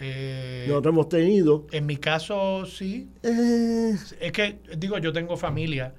[0.00, 1.66] Eh, Nosotros hemos tenido...
[1.72, 3.08] en mi caso, sí.
[3.22, 5.92] eh, Es que, digo, yo tengo familia.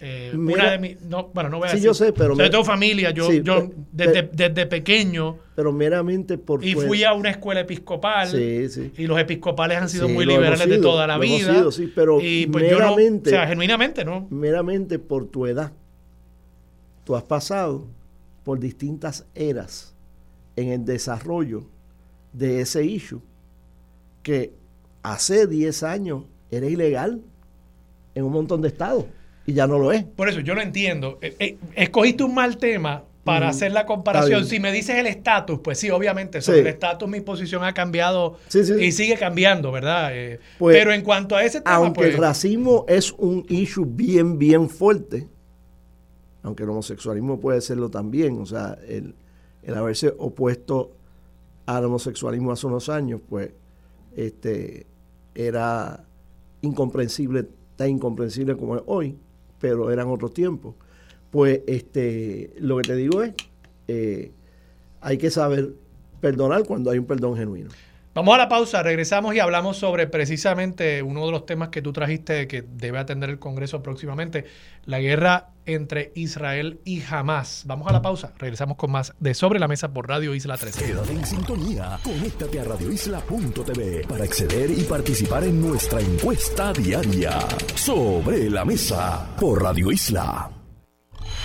[0.00, 1.00] eh, Mira- una de mis...
[1.02, 1.86] No, bueno, no voy a Sí, decir.
[1.86, 3.10] yo sé, pero O sea, me- yo tengo familia.
[3.12, 5.38] Yo, Sí, yo desde, desde pequeño...
[5.54, 6.62] pero meramente por...
[6.64, 8.28] Y fui a una escuela episcopal.
[8.28, 8.92] Sí, sí.
[8.98, 11.54] Y los episcopales han sido muy liberales de toda la vida.
[11.54, 14.26] sido, sí, pero y pues yo no, o sea, genuinamente, ¿no?
[14.30, 15.72] meramente por tu edad.
[17.04, 17.86] Tú has pasado
[18.44, 19.94] por distintas eras
[20.56, 21.64] en el desarrollo
[22.36, 23.20] de ese issue
[24.22, 24.52] que
[25.02, 27.20] hace 10 años era ilegal
[28.14, 29.04] en un montón de estados
[29.46, 30.04] y ya no lo es.
[30.04, 31.18] Por eso, yo lo entiendo.
[31.22, 34.44] Eh, eh, escogiste un mal tema para Mm, hacer la comparación.
[34.46, 36.60] Si me dices el estatus, pues sí, obviamente, sobre Sí.
[36.62, 38.74] el estatus mi posición ha cambiado Sí, sí.
[38.80, 40.10] y sigue cambiando, ¿verdad?
[40.12, 43.84] Eh, Pues, pero en cuanto a ese tema, Aunque pues, el racismo es un issue
[43.88, 45.26] bien, bien fuerte,
[46.42, 49.14] aunque el homosexualismo puede serlo también, o sea, el,
[49.62, 50.92] el haberse opuesto
[51.66, 53.50] al homosexualismo hace unos años, pues,
[54.14, 54.86] este,
[55.34, 56.04] era
[56.62, 59.18] incomprensible, tan incomprensible como es hoy,
[59.60, 60.74] pero eran otros tiempos.
[61.30, 63.34] Pues, este, lo que te digo es,
[63.88, 64.32] eh,
[65.00, 65.74] hay que saber
[66.20, 67.70] perdonar cuando hay un perdón genuino.
[68.16, 71.92] Vamos a la pausa, regresamos y hablamos sobre precisamente uno de los temas que tú
[71.92, 74.46] trajiste que debe atender el Congreso próximamente,
[74.86, 77.64] la guerra entre Israel y Hamas.
[77.66, 80.82] Vamos a la pausa, regresamos con más de Sobre la Mesa por Radio Isla 13.
[80.82, 81.98] Quédate en sintonía.
[82.02, 87.38] Conéctate a radioisla.tv para acceder y participar en nuestra encuesta diaria.
[87.74, 90.55] Sobre la mesa por Radio Isla.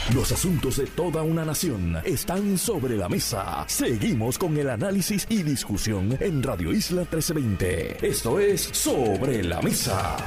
[0.09, 3.63] Los asuntos de toda una nación están sobre la mesa.
[3.67, 8.05] Seguimos con el análisis y discusión en Radio Isla 1320.
[8.05, 10.17] Esto es Sobre la Mesa.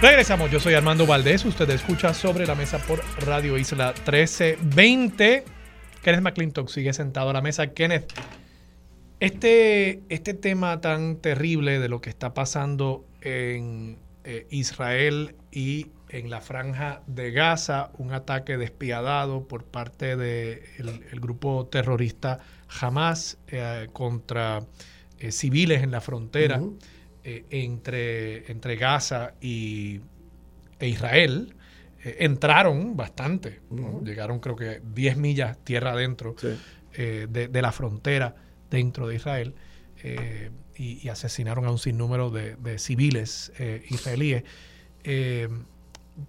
[0.00, 5.44] Regresamos, yo soy Armando Valdés, usted escucha Sobre la Mesa por Radio Isla 1320.
[6.02, 7.74] Kenneth McClintock sigue sentado a la mesa.
[7.74, 8.10] Kenneth,
[9.18, 13.98] este, este tema tan terrible de lo que está pasando en
[14.32, 20.62] eh, Israel y en la franja de Gaza, un ataque despiadado por parte del
[21.10, 22.38] el grupo terrorista
[22.80, 24.60] Hamas eh, contra
[25.18, 26.62] eh, civiles en la frontera
[27.24, 30.00] entre, entre Gaza y,
[30.78, 31.56] e Israel.
[32.04, 33.60] entraron bastante,
[34.04, 36.56] llegaron creo que 10 millas tierra adentro Sí.
[36.92, 38.36] de, de la frontera
[38.70, 39.54] dentro de Israel
[40.80, 44.44] y, y asesinaron a un sinnúmero de, de civiles eh, israelíes.
[45.04, 45.48] Eh,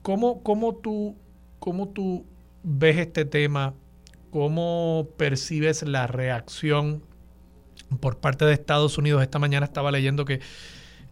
[0.01, 1.15] ¿cómo, cómo tú
[1.61, 2.25] ¿cómo tú
[2.63, 3.75] ves este tema?
[4.31, 7.03] ¿Cómo percibes la reacción
[7.99, 9.21] por parte de Estados Unidos?
[9.21, 10.41] Esta mañana estaba leyendo que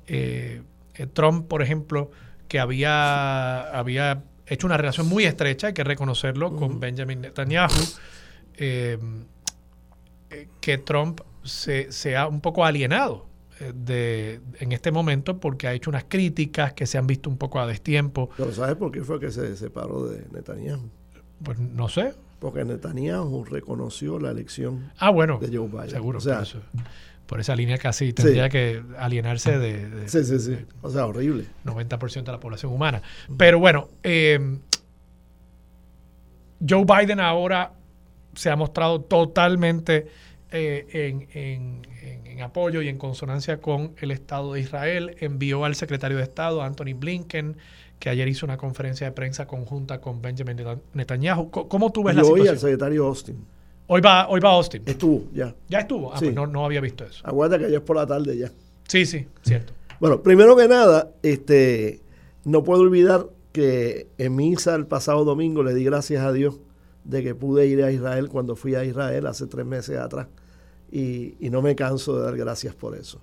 [0.08, 0.64] eh,
[0.96, 2.10] eh, Trump, por ejemplo,
[2.48, 7.70] que había, había hecho una relación muy estrecha, hay que reconocerlo, con Benjamin Netanyahu,
[8.58, 8.98] eh,
[10.62, 13.29] que Trump se, se, ha un poco alienado
[13.74, 17.60] de, en este momento porque ha hecho unas críticas que se han visto un poco
[17.60, 18.30] a destiempo.
[18.38, 20.90] ¿Pero sabes por qué fue que se separó de Netanyahu?
[21.44, 22.14] Pues no sé.
[22.40, 25.90] Porque Netanyahu reconoció la elección ah, bueno, de Joe Biden.
[25.90, 26.44] Seguro, o sea,
[27.28, 30.58] por, esa línea casi tendría que alienarse de, Sí, sí, sí.
[30.82, 31.46] O sea, horrible.
[31.66, 33.02] 90% de la población humana.
[33.38, 34.58] Pero bueno, eh,
[36.68, 37.74] Joe Biden ahora
[38.34, 40.08] se ha mostrado totalmente
[40.52, 45.16] eh, en, en, en, apoyo y en consonancia con el Estado de Israel.
[45.20, 47.58] Envió al secretario de Estado, Anthony Blinken,
[48.00, 50.58] que ayer hizo una conferencia de prensa conjunta con Benjamin
[50.94, 51.50] Netanyahu.
[51.50, 52.48] ¿Cómo tú ves la situación?
[52.48, 53.46] hoy al secretario Austin.
[53.88, 54.84] Hoy va, hoy va Austin.
[54.86, 55.56] Estuvo, ya.
[55.68, 56.14] ¿Ya estuvo?
[56.14, 57.26] Ah, pues no, no había visto eso.
[57.26, 58.52] Aguarda que ayer es por la tarde ya.
[58.88, 59.74] Sí, sí, cierto.
[60.00, 62.00] Bueno, primero que nada, este,
[62.46, 66.60] no puedo olvidar que en misa el pasado domingo le di gracias a Dios
[67.04, 70.28] de que pude ir a Israel cuando fui a Israel hace tres meses atrás.
[70.92, 73.20] Y, no me canso de dar gracias por eso.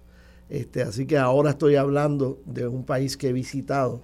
[0.49, 4.01] Este, así que ahora estoy hablando de un país que he visitado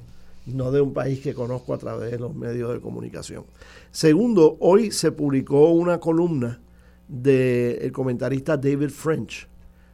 [0.46, 3.44] no de un país que conozco a través de los medios de comunicación.
[3.90, 6.60] Segundo, hoy se publicó una columna
[7.08, 9.48] del comentarista David French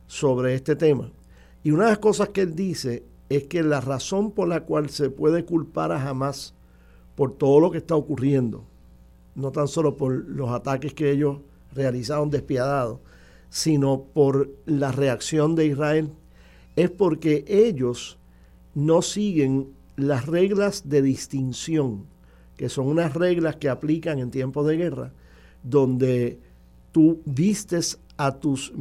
[0.06, 1.10] sobre este tema.
[1.62, 4.88] Y una de las cosas que él dice es que la razón por la cual
[4.88, 6.54] se puede culpar a Hamas
[7.14, 8.64] por todo lo que está ocurriendo,
[9.34, 11.38] no tan solo por los ataques que ellos
[11.74, 13.00] realizaron despiadados,
[13.50, 16.10] sino por la reacción de Israel,
[16.76, 18.18] es porque ellos
[18.74, 22.06] no siguen las reglas de distinción,
[22.56, 25.12] que son unas reglas que aplican en tiempos de guerra,
[25.62, 26.38] donde
[26.92, 28.72] tú vistes a, tus,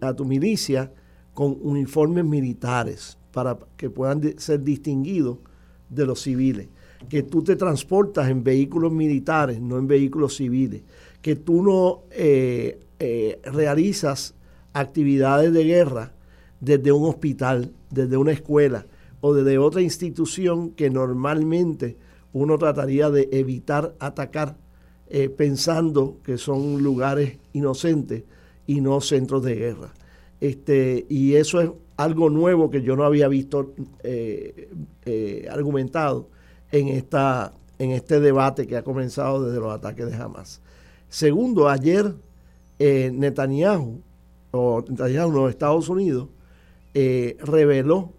[0.00, 0.92] a tu milicia
[1.34, 5.38] con uniformes militares para que puedan ser distinguidos
[5.88, 6.68] de los civiles,
[7.08, 10.82] que tú te transportas en vehículos militares, no en vehículos civiles,
[11.22, 14.34] que tú no eh, eh, realizas
[14.72, 16.12] actividades de guerra
[16.60, 18.86] desde un hospital, desde una escuela,
[19.20, 21.96] o desde otra institución que normalmente
[22.32, 24.56] uno trataría de evitar atacar
[25.08, 28.24] eh, pensando que son lugares inocentes
[28.66, 29.94] y no centros de guerra.
[30.40, 36.28] Este, y eso es algo nuevo que yo no había visto eh, argumentado
[36.70, 40.60] en, esta, en este debate que ha comenzado desde los ataques de Hamas.
[41.08, 42.14] Segundo, ayer
[42.78, 44.00] Netanyahu,
[44.52, 46.28] o Netanyahu, los Estados Unidos,
[46.94, 48.12] reveló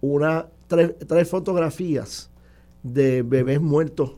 [0.00, 2.30] una, tres, fotografías
[2.82, 4.12] de bebés muertos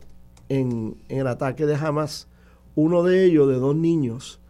[0.49, 2.29] en, el ataque de Hamas.
[2.75, 4.41] Uno de ellos, de dos niños,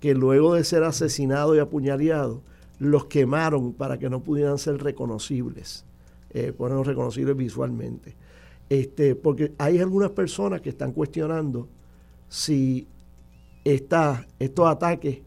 [0.00, 2.40] que luego de ser asesinados y apuñaleados,
[2.78, 5.84] los quemaron para que no pudieran ser reconocibles,
[6.30, 8.16] eh, reconocibles visualmente.
[8.70, 11.68] Este, porque hay algunas personas que están cuestionando
[12.28, 12.86] si
[13.64, 15.18] esta, estos ataques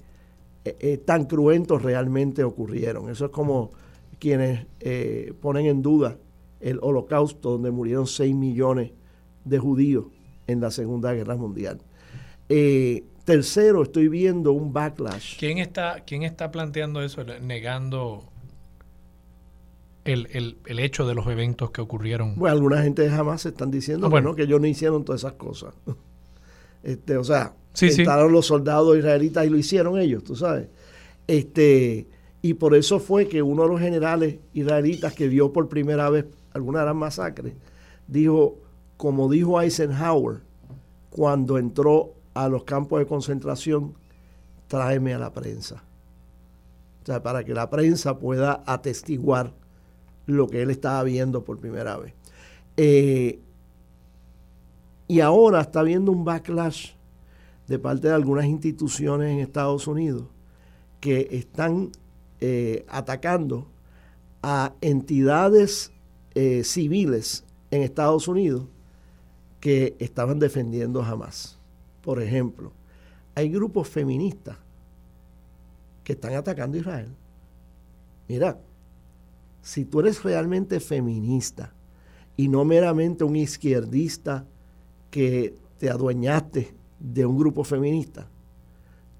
[0.65, 3.09] eh, eh, tan cruentos realmente ocurrieron.
[3.09, 3.71] Eso es como
[4.19, 6.17] quienes eh, ponen en duda
[6.59, 8.91] el holocausto donde murieron 6 millones
[9.43, 10.05] de judíos
[10.47, 11.81] en la Segunda Guerra Mundial.
[13.25, 15.39] Tercero, estoy viendo un backlash.
[15.39, 18.25] ¿Quién está, quién está planteando eso, negando
[20.03, 22.35] el, hecho de los eventos que ocurrieron?
[22.35, 24.35] Bueno, alguna gente jamás están diciendo ah, bueno.
[24.35, 25.73] que ellos no hicieron todas esas cosas.
[26.83, 30.67] Este, o sea, sí, los soldados israelitas y lo hicieron ellos, tú sabes.
[31.27, 32.07] Este,
[32.41, 36.25] y por eso fue que uno de los generales israelitas que vio por primera vez
[36.53, 37.53] alguna de las masacres,
[38.07, 38.57] dijo,
[38.97, 40.41] como dijo Eisenhower
[41.09, 43.93] cuando entró a los campos de concentración,
[44.67, 45.83] tráeme a la prensa.
[47.03, 49.53] O sea, para que la prensa pueda atestiguar
[50.25, 52.13] lo que él estaba viendo por primera vez.
[52.77, 53.39] Eh,
[55.07, 56.91] y ahora está habiendo un backlash
[57.67, 60.25] de parte de algunas instituciones en Estados Unidos
[60.99, 61.91] que están
[62.39, 63.67] eh, atacando
[64.41, 65.91] a entidades
[66.35, 68.65] eh, civiles en Estados Unidos
[69.59, 71.57] que estaban defendiendo jamás.
[72.01, 72.73] Por ejemplo,
[73.35, 74.57] hay grupos feministas
[76.03, 77.09] que están atacando a Israel.
[78.27, 78.59] Mira,
[79.61, 81.73] si tú eres realmente feminista
[82.35, 84.45] y no meramente un izquierdista
[85.09, 86.73] que te adueñaste
[87.03, 88.27] de un grupo feminista,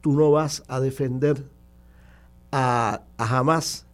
[0.01, 1.43] tú no vas a defender
[2.51, 3.86] a, Hamas,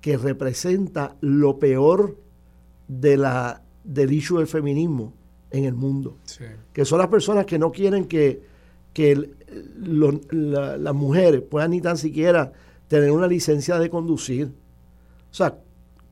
[0.00, 2.18] que representa lo peor
[2.88, 5.12] de la, del issue del feminismo
[5.50, 6.18] en el mundo.
[6.72, 8.42] Que son las personas que no quieren que,
[8.92, 9.30] que
[10.30, 12.52] las mujeres puedan ni tan siquiera
[12.88, 14.52] tener una licencia de conducir.
[15.30, 15.58] O sea,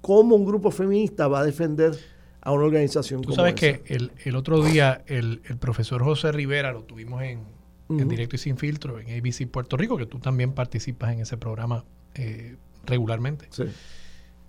[0.00, 1.96] ¿cómo un grupo feminista va a defender
[2.44, 7.22] a una organización Tú sabes que el, otro día el, profesor José Rivera lo tuvimos
[7.22, 7.42] en,
[7.88, 11.84] directo y sin filtro en ABC Puerto Rico, que tú también participas en ese programa
[12.14, 13.46] eh, regularmente.
[13.50, 13.64] Sí.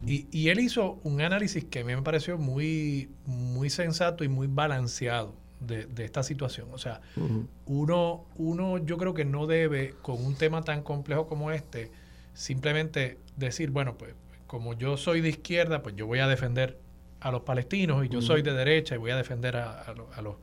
[0.05, 4.47] Y, él hizo un análisis que a mí me pareció muy, muy sensato y muy
[4.47, 6.67] balanceado de, esta situación.
[6.73, 7.01] O sea,
[7.65, 11.91] uno, uno yo creo que no debe, con un tema tan complejo como este,
[12.33, 14.13] simplemente decir, bueno, pues
[14.45, 16.77] como yo soy de izquierda, pues yo voy a defender
[17.26, 20.36] a los palestinos y yo soy de derecha y voy a defender a, los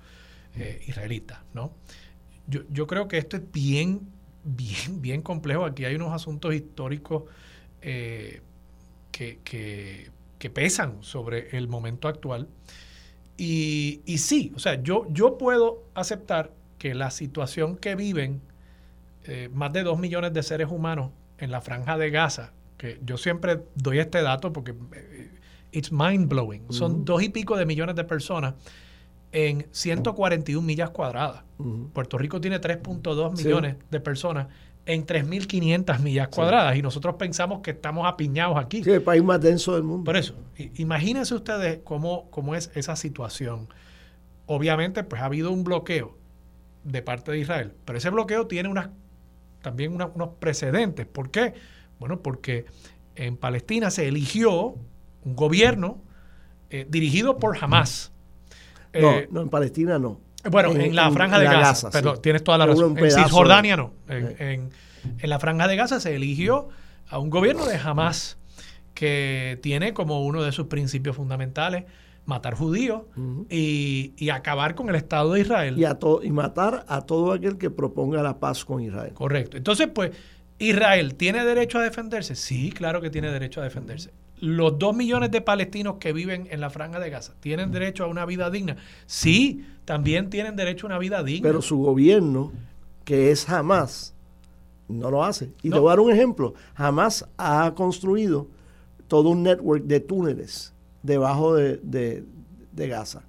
[0.56, 1.72] eh, israelitas, ¿no?
[2.48, 4.00] Yo, yo creo que esto es bien,
[4.42, 5.64] bien, bien complejo.
[5.64, 7.22] Aquí hay unos asuntos históricos
[7.82, 8.42] eh,
[9.12, 10.10] que,
[10.52, 12.48] pesan sobre el momento actual.
[13.36, 18.42] Y, y, sí, o sea, yo, yo puedo aceptar que la situación que viven
[19.26, 23.18] eh, más de dos millones de seres humanos en la franja de Gaza, que yo
[23.18, 24.74] siempre doy este dato porque
[25.72, 28.54] it's mind blowing, son dos y pico de millones de personas
[29.32, 31.42] en 141 millas cuadradas.
[31.92, 34.48] Puerto Rico tiene 3.2 millones de personas
[34.84, 38.82] en 3.500 millas cuadradas y nosotros pensamos que estamos apiñados aquí.
[38.82, 40.04] Sí, el país más denso del mundo.
[40.04, 40.34] Por eso,
[40.76, 43.68] imagínense ustedes cómo, cómo es esa situación.
[44.46, 46.18] Obviamente, pues ha habido un bloqueo
[46.84, 48.90] de parte de Israel, pero ese bloqueo tiene unas,
[49.62, 51.06] también unos precedentes.
[51.06, 51.54] ¿Por qué?
[52.00, 52.66] Bueno, porque
[53.14, 54.74] en Palestina se eligió
[55.24, 56.02] un gobierno
[56.70, 58.12] eh, dirigido por Hamas.
[58.94, 60.20] no, eh, no, en Palestina no.
[60.50, 62.98] Bueno, en, la franja de Gaza, perdón, tienes toda la razón.
[62.98, 63.92] En Cisjordania no.
[64.08, 64.70] En,
[65.22, 66.68] la franja de Gaza se eligió
[67.08, 68.38] a un gobierno de Hamas
[68.94, 71.84] que tiene como uno de sus principios fundamentales
[72.24, 73.02] matar judíos
[73.50, 75.78] y, acabar con el Estado de Israel.
[75.78, 79.12] Y, a y matar a todo aquel que proponga la paz con Israel.
[79.12, 79.56] Correcto.
[79.56, 80.12] Entonces, pues,
[80.58, 82.34] ¿Israel tiene derecho a defenderse?
[82.34, 84.10] Sí, claro que tiene derecho a defenderse
[84.42, 88.08] los dos millones de palestinos que viven en la franja de Gaza tienen derecho a
[88.08, 88.76] una vida digna.
[89.06, 91.48] Sí, también tienen derecho a una vida digna.
[91.48, 92.50] Pero su gobierno,
[93.04, 94.16] que es Hamas,
[94.88, 95.52] no lo hace.
[95.62, 96.54] Y te voy a dar un ejemplo.
[96.74, 98.48] Hamas ha construido
[99.06, 100.74] todo un network de túneles
[101.04, 102.24] debajo de,
[102.74, 103.22] Gaza.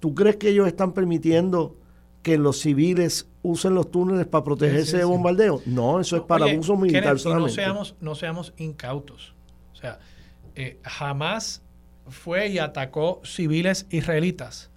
[0.00, 1.76] ¿Tú crees que ellos están permitiendo
[2.24, 5.62] que los civiles usen los túneles para protegerse de bombardeo?
[5.64, 7.52] No, eso es para abuso militar solamente.
[7.52, 9.32] No seamos, no seamos incautos.
[9.72, 10.00] O sea,
[10.54, 11.62] eh, jamás
[12.08, 14.70] fue y atacó civiles israelitas,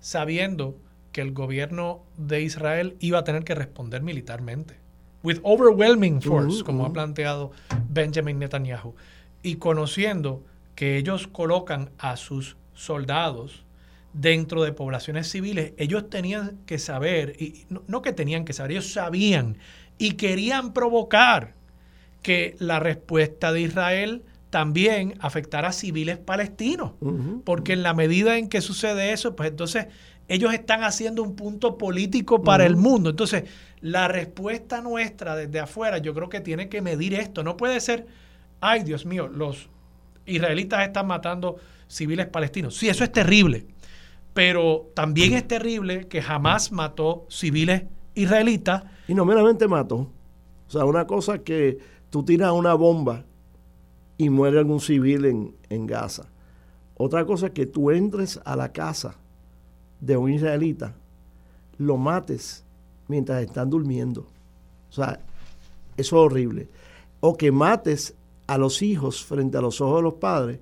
[0.00, 0.78] sabiendo
[1.12, 4.78] que el gobierno de Israel iba a tener que responder militarmente.
[5.22, 7.52] With overwhelming force, como ha planteado
[7.88, 8.94] Benjamin Netanyahu.
[9.42, 13.64] Y conociendo que ellos colocan a sus soldados
[14.12, 18.72] dentro de poblaciones civiles, ellos tenían que saber, y no, no que tenían que saber,
[18.72, 19.56] ellos sabían
[19.96, 21.54] y querían provocar
[22.22, 24.24] que la respuesta de Israel
[24.54, 26.92] también afectar a civiles palestinos,
[27.42, 29.88] porque en la medida en que sucede eso, pues entonces
[30.28, 33.10] ellos están haciendo un punto político para el mundo.
[33.10, 33.50] Entonces,
[33.80, 37.42] la respuesta nuestra desde afuera, yo creo que tiene que medir esto.
[37.42, 38.06] No puede ser,
[38.60, 39.70] ay Dios mío, los
[40.24, 41.56] israelitas están matando
[41.88, 42.76] civiles palestinos.
[42.76, 43.66] Sí, eso es terrible,
[44.34, 48.84] pero también es terrible que jamás mató civiles israelitas.
[49.08, 50.12] Y no meramente mató.
[50.68, 51.76] O sea, una cosa que
[52.08, 53.24] tú tiras una bomba
[54.16, 56.26] y muere algún civil en, en Gaza.
[56.96, 59.16] Otra cosa es que tú entres a la casa
[60.00, 60.94] de un israelita,
[61.78, 62.64] lo mates
[63.08, 64.26] mientras están durmiendo.
[64.90, 65.18] O sea,
[65.96, 66.68] eso es horrible.
[67.20, 68.14] O que mates
[68.46, 70.60] a los hijos frente a los ojos de los padres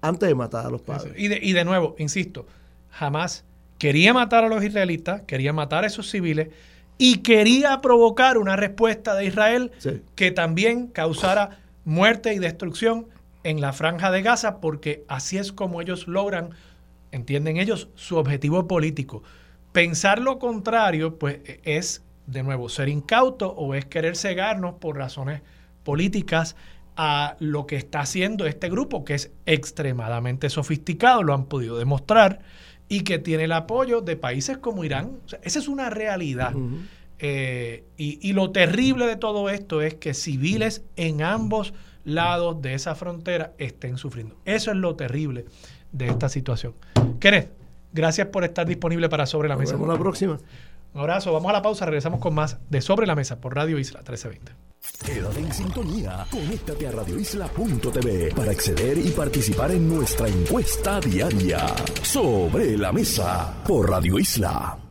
[0.00, 1.14] antes de matar a los padres.
[1.16, 2.46] Y de, y de nuevo, insisto,
[2.90, 3.44] jamás
[3.78, 6.48] quería matar a los israelitas, quería matar a esos civiles
[6.98, 9.72] y quería provocar una respuesta de Israel
[10.14, 13.06] que también causara muerte y destrucción
[13.44, 16.50] en la franja de Gaza porque así es como ellos logran,
[17.12, 19.22] entienden ellos, su objetivo político.
[19.72, 25.42] Pensar lo contrario, pues es, de nuevo, ser incauto o es querer cegarnos por razones
[25.84, 26.56] políticas
[26.96, 32.40] a lo que está haciendo este grupo, que es extremadamente sofisticado, lo han podido demostrar,
[32.88, 35.18] y que tiene el apoyo de países como Irán.
[35.42, 36.52] esa es una realidad.
[37.18, 41.72] Eh, y, lo terrible de todo esto es que civiles en ambos
[42.04, 44.36] lados de esa frontera estén sufriendo.
[44.44, 45.46] Eso es lo terrible
[45.92, 46.74] de esta situación.
[47.18, 47.50] Kenneth,
[47.92, 49.72] gracias por estar disponible para Sobre la Mesa.
[49.72, 50.38] Nos vemos la próxima.
[50.94, 53.78] Un abrazo, vamos a la pausa, regresamos con más de Sobre la Mesa por Radio
[53.78, 54.52] Isla 1320.
[55.04, 61.66] Quédate en sintonía, conéctate a radioisla.tv para acceder y participar en nuestra encuesta diaria
[62.02, 64.85] sobre la mesa por Radio Isla.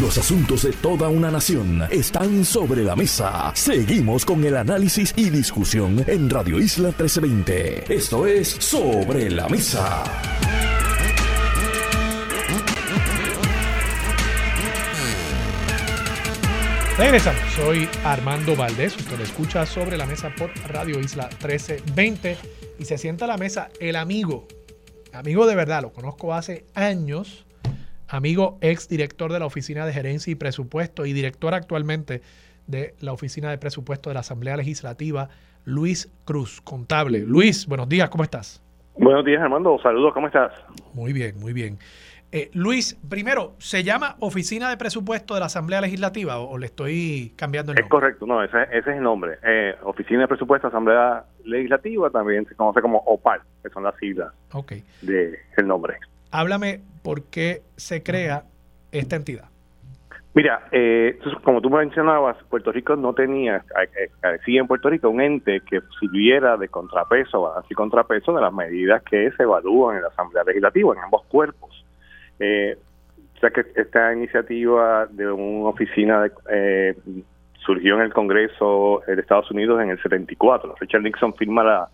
[0.00, 3.52] Los asuntos de toda una nación están sobre la mesa.
[3.54, 7.94] Seguimos con el análisis y discusión en Radio Isla 1320.
[7.94, 10.02] Esto es Sobre la Mesa.
[16.98, 22.36] Regresamos, soy Armando Valdés, usted lo escucha sobre la mesa por Radio Isla 1320
[22.78, 24.46] y se sienta a la mesa el amigo,
[25.12, 27.44] amigo de verdad, lo conozco hace años,
[28.12, 32.20] amigo ex director de la Oficina de Gerencia y Presupuesto y director actualmente
[32.66, 35.28] de la Oficina de Presupuesto de la Asamblea Legislativa,
[35.64, 37.20] Luis Cruz, contable.
[37.20, 38.62] Luis, buenos días, ¿cómo estás?
[38.96, 39.78] Buenos días, Armando.
[39.82, 40.52] Saludos, ¿cómo estás?
[40.92, 41.78] Muy bien, muy bien.
[42.30, 47.32] Eh, Luis, primero, ¿se llama Oficina de Presupuesto de la Asamblea Legislativa o, le estoy
[47.36, 47.84] cambiando el nombre?
[47.86, 49.38] Es correcto, no, ese, es el nombre.
[49.42, 53.84] Eh, Oficina de Presupuesto de la Asamblea Legislativa también se conoce como OPAL, que son
[53.84, 54.82] las siglas okay.
[55.02, 55.98] del nombre.
[56.32, 58.44] Háblame por qué se crea
[58.90, 59.52] esta entidad.
[60.34, 63.62] Mira, eh, como tú mencionabas, Puerto Rico no tenía,
[64.20, 69.02] carecía en Puerto Rico un ente que sirviera de contrapeso, así contrapeso de las medidas
[69.02, 71.84] que se evalúan en la Asamblea Legislativa, en ambos cuerpos.
[72.38, 72.78] Eh,
[73.36, 76.96] o sea que esta iniciativa de una oficina eh,
[77.66, 80.76] surgió en el Congreso de Estados Unidos en el 74.
[80.80, 81.88] Richard Nixon firma la,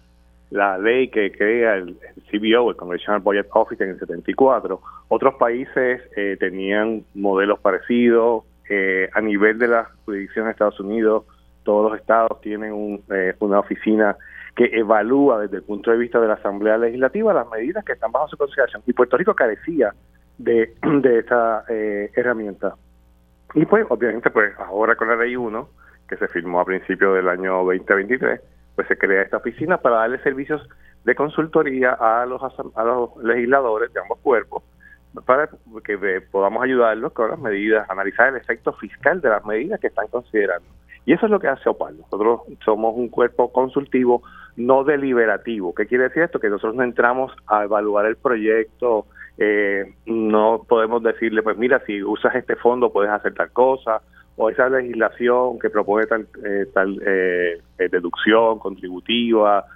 [0.50, 1.96] la ley que crea el,
[2.30, 4.80] CBO, el Congressional Budget Office, en el 74.
[5.08, 8.44] Otros países eh, tenían modelos parecidos.
[8.70, 11.24] Eh, a nivel de la jurisdicción de Estados Unidos,
[11.62, 13.02] todos los estados tienen un,
[13.40, 14.16] una oficina
[14.58, 18.10] que evalúa desde el punto de vista de la Asamblea Legislativa las medidas que están
[18.10, 18.82] bajo su consideración.
[18.86, 19.94] Y Puerto Rico carecía
[20.36, 22.74] de, de esa eh, herramienta.
[23.54, 25.68] Y pues, obviamente, pues ahora con la ley 1,
[26.08, 28.40] que se firmó a principios del año 2023,
[28.78, 30.62] pues se crea esta oficina para darle servicios
[31.02, 34.62] de consultoría a los, a los legisladores de ambos cuerpos
[35.26, 35.48] para
[35.82, 40.06] que podamos ayudarlos con las medidas, analizar el efecto fiscal de las medidas que están
[40.06, 40.68] considerando.
[41.06, 41.98] Y eso es lo que hace OPAL.
[41.98, 44.22] Nosotros somos un cuerpo consultivo
[44.54, 45.74] no deliberativo.
[45.74, 46.38] ¿Qué quiere decir esto?
[46.38, 49.06] Que nosotros no entramos a evaluar el proyecto,
[49.38, 54.02] eh, no podemos decirle, pues mira, si usas este fondo puedes hacer tal cosa,
[54.38, 57.60] o esa legislación que propone tal, eh, tal eh,
[57.90, 59.66] deducción contributiva,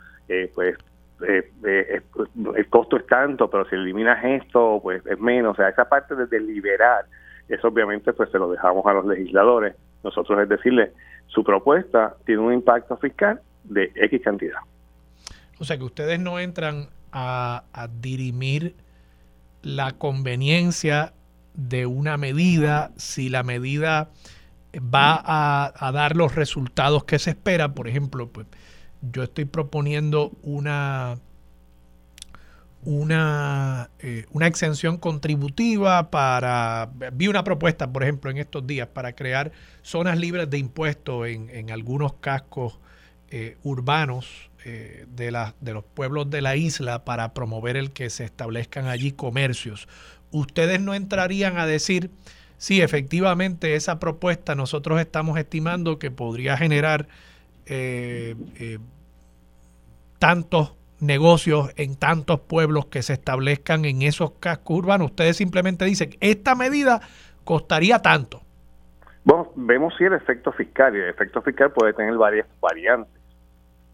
[0.55, 0.77] pues
[1.25, 5.53] el costo es tanto, pero si eliminas esto, pues es menos.
[5.53, 7.05] O sea, esa parte de deliberar,
[7.49, 9.75] eso obviamente pues se lo dejamos a los legisladores.
[10.05, 10.93] Nosotros es decirle,
[11.27, 14.61] su propuesta tiene un impacto fiscal de X cantidad.
[15.59, 18.77] O sea que ustedes no entran a, a dirimir
[19.63, 21.13] la conveniencia
[21.55, 24.11] de una medida, si la medida
[24.79, 27.75] va a, dar los resultados que se espera.
[27.75, 28.47] Por ejemplo, pues,
[29.01, 31.19] yo estoy proponiendo una,
[32.85, 39.15] una, eh, una exención contributiva para, vi una propuesta, por ejemplo, en estos días, para
[39.15, 39.53] crear
[39.83, 42.79] zonas libres de impuestos en, en algunos cascos
[43.35, 48.25] eh, urbanos eh, de, de los pueblos de la isla para promover el que se
[48.25, 49.89] establezcan allí comercios.
[50.31, 52.11] Ustedes no entrarían a decir,
[52.63, 57.09] sí, efectivamente esa propuesta nosotros estamos estimando que podría generar
[57.67, 58.79] eh, eh,
[60.21, 65.11] tantos negocios en tantos pueblos que se establezcan en esos cascos urbanos.
[65.11, 67.01] Ustedes simplemente dicen, esta medida
[67.43, 68.43] costaría tanto.
[69.25, 73.13] Bueno, vemos si el efecto fiscal, y el efecto fiscal puede tener varias variantes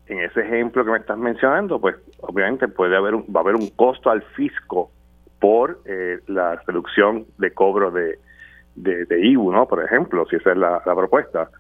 [0.09, 3.55] en ese ejemplo que me estás mencionando, pues obviamente puede haber un, va a haber
[3.55, 4.91] un costo al fisco
[5.41, 8.19] por eh, la reducción de cobro de,
[8.83, 9.67] de, IBU, ¿no?
[9.67, 11.51] Por ejemplo, si esa es la, propuesta.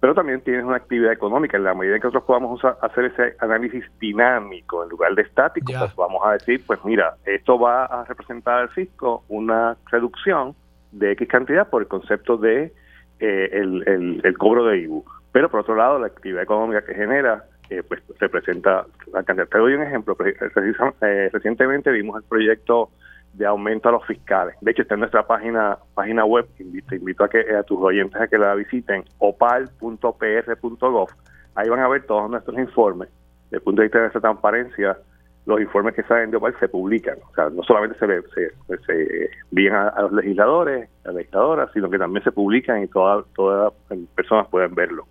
[0.00, 1.56] Pero también tienes una actividad económica.
[1.56, 5.94] En la medida que nosotros podamos hacer ese análisis dinámico en lugar de estático, pues
[5.94, 10.56] vamos a decir, pues mira, esto va a representar al fisco una reducción
[10.90, 12.72] de X cantidad por el concepto de
[13.20, 15.04] eh, el, el cobro de IBU.
[15.30, 19.48] Pero por otro lado, la actividad económica que genera eh, pues representa la cantidad.
[19.48, 20.14] Te doy un ejemplo.
[20.20, 22.90] Eh, recientemente vimos el proyecto
[23.32, 24.54] de aumento a los fiscales.
[24.60, 26.46] De hecho, está en nuestra página página web.
[26.56, 31.08] Te invito a que a tus oyentes a que la visiten, opal.pr.gov.
[31.54, 33.08] Ahí van a ver todos nuestros informes.
[33.44, 34.96] Desde el punto de vista de esa transparencia,
[35.44, 37.18] los informes que salen de OPAL se publican.
[37.30, 38.52] O sea, no solamente se, se,
[38.86, 43.26] se envían a, los legisladores, a las legisladoras, sino que también se publican y todas
[43.34, 45.06] todas las personas pueden verlo.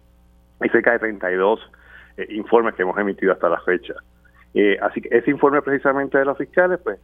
[0.60, 1.60] Hay cerca de 32
[2.18, 3.94] eh, informes que hemos emitido hasta la fecha.
[4.54, 7.00] Eh, así que ese informe precisamente de los fiscales, pues,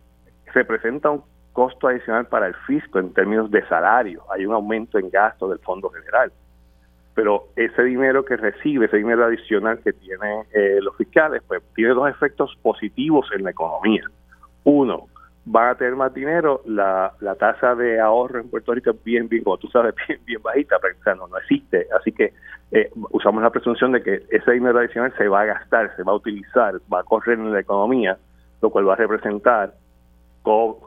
[0.57, 4.23] representa un costo adicional para el fisco en términos de salario.
[4.31, 6.31] Hay un aumento en gasto del Fondo General.
[7.15, 11.95] pero ese dinero que recibe, ese dinero adicional que tienen eh, los fiscales, pues tiene
[11.95, 14.03] dos efectos positivos en la economía.
[14.65, 15.07] Uno,
[15.45, 19.27] van a tener más dinero, la, la tasa de ahorro en Puerto Rico es bien,
[19.29, 21.87] bien, como sabes, bien, bien bajita, pero no, no existe.
[21.99, 22.33] Así que
[22.71, 26.11] eh, usamos la presunción de que ese dinero adicional se va a gastar, se va
[26.11, 28.17] a utilizar, va a correr en la economía,
[28.61, 29.73] lo cual va a representar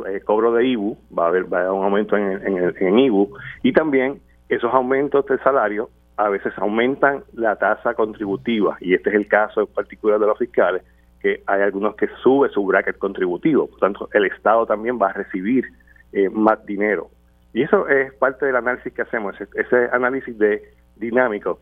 [0.06, 2.98] eh, cobro de IBU, va a haber, va a haber un aumento en, en, en
[2.98, 9.10] IBU, y también esos aumentos de salario a veces aumentan la tasa contributiva, y este
[9.10, 10.82] es el caso en particular de los fiscales,
[11.20, 15.12] que hay algunos que sube su bracket contributivo, por tanto el Estado también va a
[15.12, 15.64] recibir
[16.12, 17.08] eh, más dinero.
[17.52, 20.62] Y eso es parte del análisis que hacemos, ese análisis de
[20.96, 21.60] dinámico,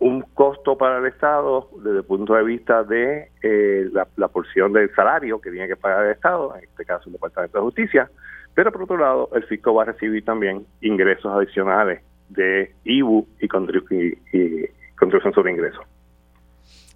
[0.00, 4.92] un costo para el Estado desde el punto de vista de eh, la, porción del
[4.94, 8.10] salario que tiene que pagar el Estado, en este caso el Departamento de Justicia,
[8.54, 13.48] pero por otro lado el fisco va a recibir también ingresos adicionales de IBU y,
[13.48, 15.84] contribución sobre ingresos.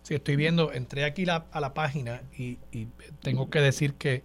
[0.03, 2.59] Sí, estoy viendo, entré aquí a la página y,
[3.23, 4.23] tengo que decir que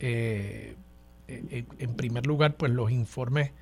[0.00, 0.74] eh,
[1.28, 3.52] en, primer lugar, pues los informes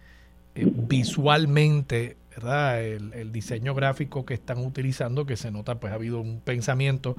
[0.54, 6.40] eh, visualmente, El, diseño gráfico que están utilizando, que se nota, pues ha habido un
[6.40, 7.16] pensamiento,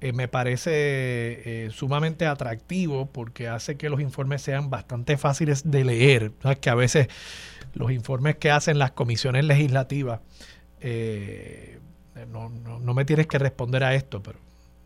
[0.00, 6.32] eh, me parece sumamente atractivo porque hace que los informes sean bastante fáciles de leer.
[6.60, 7.08] Que a veces
[7.74, 10.20] los informes que hacen las comisiones legislativas,
[10.80, 11.78] eh,
[12.28, 14.38] no, no, me tienes que responder a esto, pero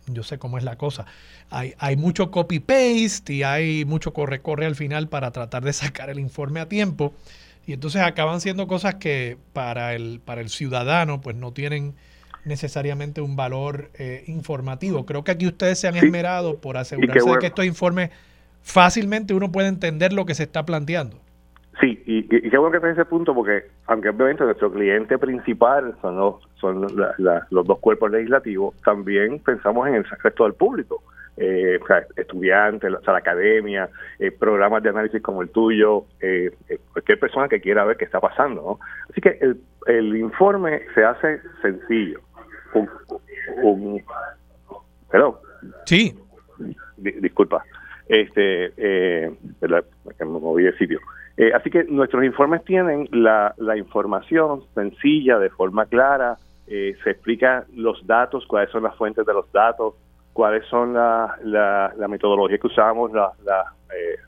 [0.06, 1.06] yo sé cómo es la cosa.
[1.50, 6.18] Hay, hay mucho copy-paste y hay mucho corre-corre al final para tratar de sacar el
[6.18, 7.14] informe a tiempo.
[7.66, 11.94] Y entonces acaban siendo cosas que para el, para el ciudadano pues no tienen
[12.44, 15.06] necesariamente un valor eh, informativo.
[15.06, 18.10] Creo que aquí ustedes se han esmerado por asegurarse de que estos informes
[18.62, 21.18] fácilmente uno puede entender lo que se está planteando.
[21.80, 26.16] Sí, y, qué bueno que está ese punto porque, aunque obviamente nuestro cliente principal son
[26.16, 26.86] los, son
[27.50, 31.02] los dos cuerpos legislativos, también pensamos en el resto del público.
[31.36, 36.04] Eh, o sea, estudiantes, o sea, la academia, eh, programas de análisis como el tuyo,
[36.20, 36.52] eh,
[36.92, 38.62] cualquier persona que quiera ver qué está pasando.
[38.62, 38.78] ¿no?
[39.10, 42.20] Así que el, el informe se hace sencillo.
[42.74, 42.88] Un,
[43.62, 44.02] un,
[45.86, 46.14] Sí.
[46.96, 47.64] disculpa.
[48.08, 49.30] Este, eh,
[49.60, 51.00] me moví de sitio.
[51.36, 57.64] Eh, así que nuestros informes tienen la, información sencilla, de forma clara, eh, se explica
[57.74, 59.94] los datos, cuáles son las fuentes de los datos,
[60.34, 64.18] cuáles son la, la, metodología que usamos, las la, eh,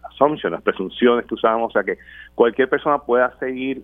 [0.51, 1.99] las presunciones que usamos, o sea que
[2.35, 3.83] cualquier persona pueda seguir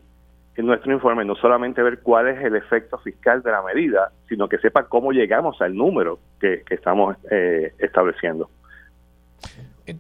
[0.57, 4.49] en nuestro informe, no solamente ver cuál es el efecto fiscal de la medida, sino
[4.49, 8.49] que sepa cómo llegamos al número que, que estamos eh, estableciendo.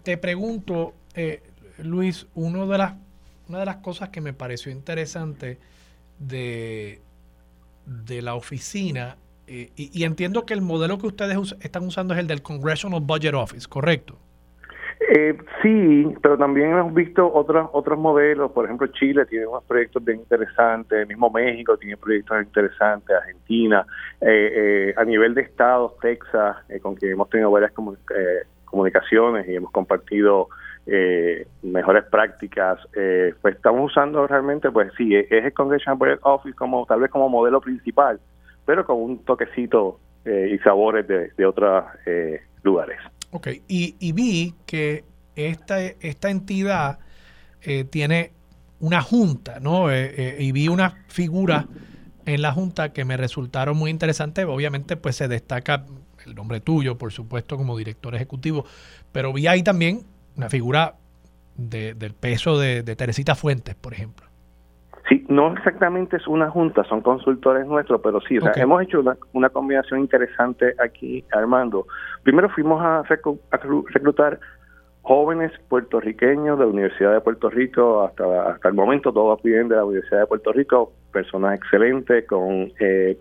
[0.03, 0.95] Te pregunto,
[1.83, 2.95] Luis, uno de las
[3.53, 5.59] una de las cosas que me pareció interesante
[6.19, 7.03] de,
[7.85, 9.17] de la oficina,
[9.47, 13.35] eh, y, entiendo que el modelo que ustedes están usando es el del Congressional Budget
[13.35, 14.17] Office, ¿correcto?
[15.15, 18.53] Eh, sí, pero también hemos visto otros otros modelos.
[18.53, 23.85] Por ejemplo, Chile tiene unos proyectos bien interesantes, el mismo México tiene proyectos interesantes, Argentina.
[24.21, 27.73] Eh, a nivel de estados, Texas, con quien hemos tenido varias
[28.65, 30.49] comunicaciones y hemos compartido
[30.87, 36.57] eh, mejores prácticas, eh, pues estamos usando realmente, pues sí, es el Congressional Budget Office
[36.57, 38.19] como tal vez como modelo principal,
[38.65, 41.85] pero con un toquecito eh, y sabores de, de otros
[42.63, 42.99] lugares.
[43.31, 45.05] Ok, y, y, vi que
[45.35, 46.99] esta, esta entidad
[47.91, 48.33] tiene
[48.81, 49.87] una junta, ¿no?
[49.95, 51.67] y vi una figura
[52.27, 54.45] en la junta que me resultaron muy interesantes.
[54.47, 55.87] Obviamente, pues se destaca
[56.27, 58.65] el nombre tuyo, por supuesto, como director ejecutivo,
[59.13, 60.03] pero vi ahí también
[60.37, 60.97] una figura
[61.57, 64.27] del peso de, Teresita Fuentes, por ejemplo.
[65.33, 69.03] No exactamente es una junta, son consultores nuestros, pero sí, hemos hecho
[69.33, 71.87] una, combinación interesante aquí, Armando.
[72.23, 73.03] Primero fuimos a,
[73.89, 74.39] reclutar
[75.01, 79.77] jóvenes puertorriqueños de la Universidad de Puerto Rico, hasta, hasta el momento todos vienen de
[79.77, 83.17] la Universidad de Puerto Rico, personas excelentes, con eh,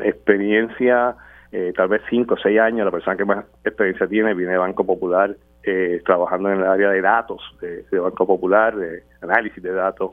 [0.00, 1.14] experiencia,
[1.52, 4.58] eh, tal vez cinco o seis años, la persona que más experiencia tiene viene de
[4.58, 9.72] Banco Popular, eh, trabajando en el área de datos de, Banco Popular, de análisis de
[9.72, 10.12] datos.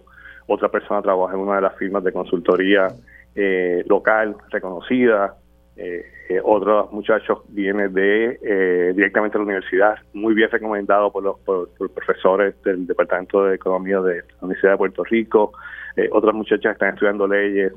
[0.50, 2.88] Otra persona trabaja en una de las firmas de consultoría
[3.36, 5.36] eh, local reconocida.
[5.78, 6.04] Eh,
[6.43, 12.62] otro muchacho viene de directamente de la universidad, muy bien recomendado por los por, profesores
[12.64, 15.54] del Departamento de Economía de la Universidad de Puerto Rico.
[16.12, 17.72] otras muchachas están estudiando leyes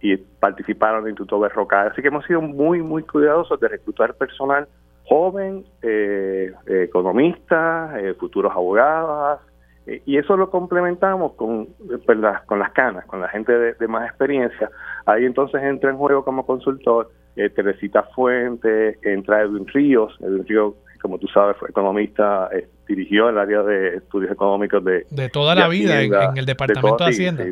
[0.00, 1.88] y participaron en el Instituto Berrocal.
[1.88, 4.68] Así que hemos sido muy, muy cuidadosos de reclutar personal
[5.08, 9.40] joven, eh, economistas, eh, futuros abogados,
[9.88, 11.66] Eh, y eso lo complementamos con,
[12.04, 14.70] pues, con las canas, con la gente de, más experiencia.
[15.06, 20.14] Ahí entonces entra en juego como consultor eh, Teresita Fuentes, entra Edwin Ríos.
[20.20, 25.06] Edwin Ríos, como tú sabes, fue economista, eh, dirigió el área de estudios económicos de...
[25.10, 27.44] De toda la vida en, el Departamento de, Hacienda.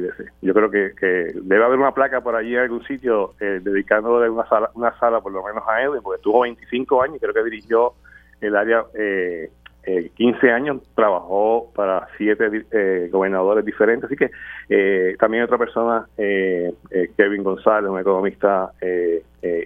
[0.42, 0.92] Yo creo que,
[1.42, 5.22] debe haber una placa por allí en algún sitio eh, dedicándole una sala, una sala
[5.22, 7.94] por lo menos a Edwin, porque tuvo 25 años y creo que dirigió
[8.40, 9.50] el área eh,
[9.86, 14.30] 15 eh, años trabajó para siete eh, gobernadores diferentes, así que
[14.68, 18.72] eh, también otra persona, Kevin González, un economista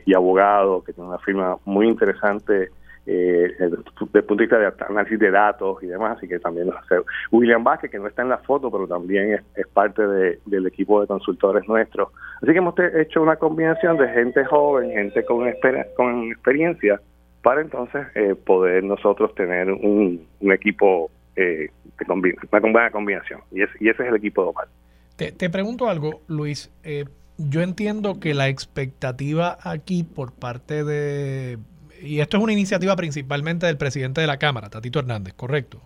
[0.05, 2.69] y abogado que tiene una firma muy interesante
[3.07, 6.79] desde el punto de vista de análisis de datos y demás, así que también lo
[6.79, 6.97] hace.
[7.33, 11.07] William Vázquez, que no está en la foto, pero también es, parte del equipo de
[11.07, 12.11] consultores nuestros.
[12.43, 15.51] Así que hemos hecho una combinación de gente joven, gente con,
[15.97, 17.01] con experiencia,
[17.43, 23.41] para entonces eh, poder nosotros tener un, equipo eh, de una buena combinación.
[23.51, 24.69] Y, y ese es el equipo de Opal.
[25.17, 26.71] Te, te pregunto algo, Luis.
[26.83, 27.05] Eh,
[27.39, 31.59] yo entiendo que la expectativa aquí por parte de...
[32.03, 35.81] Y esto es una iniciativa principalmente del presidente de la Cámara, Tatito Hernández, ¿correcto?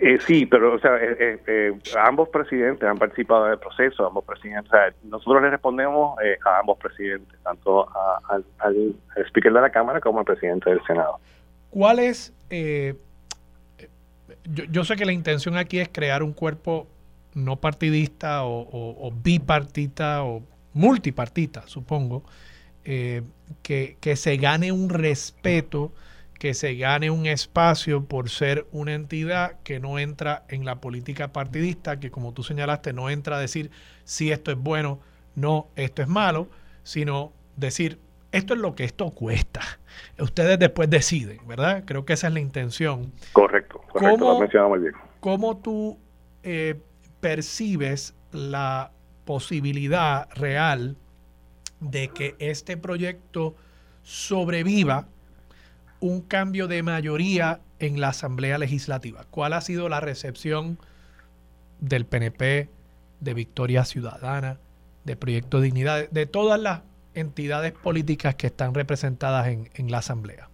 [0.00, 4.06] Eh, sí, pero o sea, eh, eh, eh, ambos presidentes han participado en el proceso,
[4.06, 4.70] ambos presidentes,
[5.02, 7.88] nosotros le respondemos a ambos presidentes, tanto
[8.28, 8.44] al,
[9.26, 11.18] speaker de la Cámara como al presidente del Senado.
[11.70, 12.32] ¿Cuál es,
[14.44, 16.86] yo, yo, sé que la intención aquí es crear un cuerpo
[17.34, 20.44] no partidista o, o bipartita o
[20.74, 22.22] multipartita, supongo,
[22.84, 25.90] que se gane un respeto
[26.38, 31.32] que se gane un espacio por ser una entidad que no entra en la política
[31.32, 33.70] partidista, que como tú señalaste, no entra a decir
[34.04, 35.00] si esto es bueno,
[35.34, 36.48] no, esto es malo,
[36.84, 37.98] sino decir
[38.30, 39.60] esto es lo que esto cuesta.
[40.18, 41.82] Ustedes después deciden, ¿verdad?
[41.86, 43.12] Creo que esa es la intención.
[43.32, 44.92] Correcto, correcto, ¿Cómo, lo muy bien.
[45.20, 45.98] ¿Cómo tú
[46.42, 46.78] eh,
[47.20, 48.92] percibes la
[49.24, 50.96] posibilidad real
[51.80, 53.54] de que este proyecto
[54.02, 55.08] sobreviva
[56.00, 59.24] un cambio de mayoría en la Asamblea Legislativa.
[59.30, 60.78] ¿Cuál ha sido la recepción
[61.80, 62.68] del PNP,
[63.20, 64.58] de Victoria Ciudadana,
[65.04, 66.82] de Proyecto Dignidad, de todas las
[67.14, 70.48] entidades políticas que están representadas en, la Asamblea?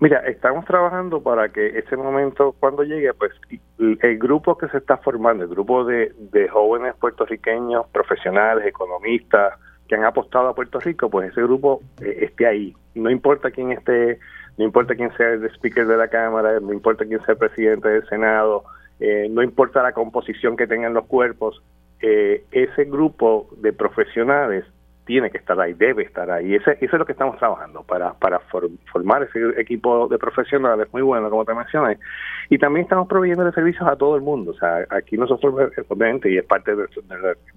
[0.00, 3.32] Mira, estamos trabajando para que ese momento, cuando llegue, pues
[3.78, 6.12] el grupo que se está formando, el grupo de,
[6.52, 9.54] jóvenes puertorriqueños, profesionales, economistas,
[9.88, 12.76] que han apostado a Puerto Rico, pues ese grupo eh, esté ahí.
[12.94, 14.20] No importa quién esté
[14.58, 17.88] no importa quién sea el speaker de la Cámara, no importa quién sea el presidente
[17.88, 18.64] del Senado,
[19.00, 21.62] eh, no importa la composición que tengan los cuerpos,
[22.00, 24.64] eh, ese grupo de profesionales
[25.04, 26.54] tiene que estar ahí, debe estar ahí.
[26.54, 31.00] Ese, eso es lo que estamos trabajando para, para formar ese equipo de profesionales muy
[31.00, 31.98] bueno, como te mencioné.
[32.50, 34.50] Y también estamos proveyendo de servicios a todo el mundo.
[34.50, 35.54] O sea, aquí nosotros,
[35.88, 36.88] obviamente, y es parte del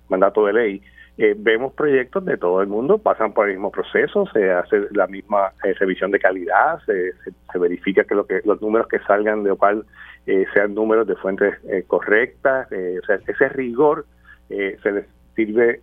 [0.08, 0.82] mandato de ley,
[1.24, 5.05] eh, vemos proyectos de todo el mundo, pasan por el mismo proceso, se hace la
[5.05, 7.13] misma eh, revisión de calidad, se,
[7.59, 9.86] verifica que, lo que los números que salgan de OPAL
[10.26, 11.53] eh, sean números de fuentes
[11.86, 14.05] correctas, o sea, ese rigor
[14.49, 15.05] se les
[15.36, 15.82] sirve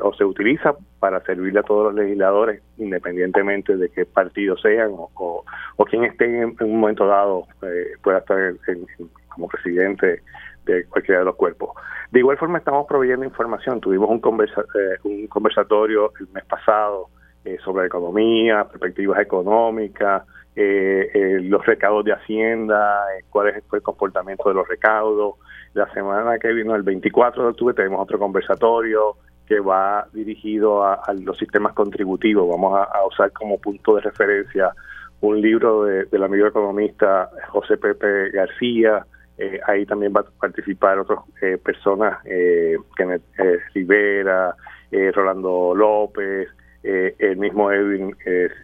[0.00, 5.10] o se utiliza para servirle a todos los legisladores, independientemente de qué partido sean o,
[5.76, 7.46] o, quien esté en, un momento dado
[8.02, 8.54] pueda estar
[9.28, 10.22] como presidente
[10.72, 11.70] de cualquiera de los cuerpos.
[12.10, 13.80] De igual forma estamos proveyendo información.
[13.80, 17.08] Tuvimos un, conversa, eh, un conversatorio el mes pasado
[17.44, 24.54] eh, sobre economía, perspectivas económicas, eh, los recaudos de Hacienda, cuál es el comportamiento de
[24.54, 25.34] los recaudos.
[25.74, 29.16] La semana que vino, el 24 de octubre, tenemos otro conversatorio
[29.46, 32.48] que va dirigido a, los sistemas contributivos.
[32.48, 34.72] Vamos a, usar como punto de referencia
[35.20, 39.04] un libro del amigo economista José Pepe García,
[39.38, 44.54] eh, ahí también va a participar otras eh, personas, eh, Kenneth eh, Rivera,
[45.12, 46.48] Rolando López,
[46.82, 48.16] el mismo Edwin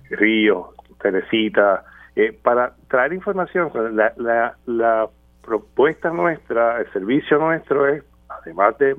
[0.08, 0.68] Ríos,
[1.02, 1.84] Teresita,
[2.42, 3.70] para traer información.
[3.94, 5.06] La, la, la
[5.42, 8.96] propuesta nuestra, el servicio nuestro es, además de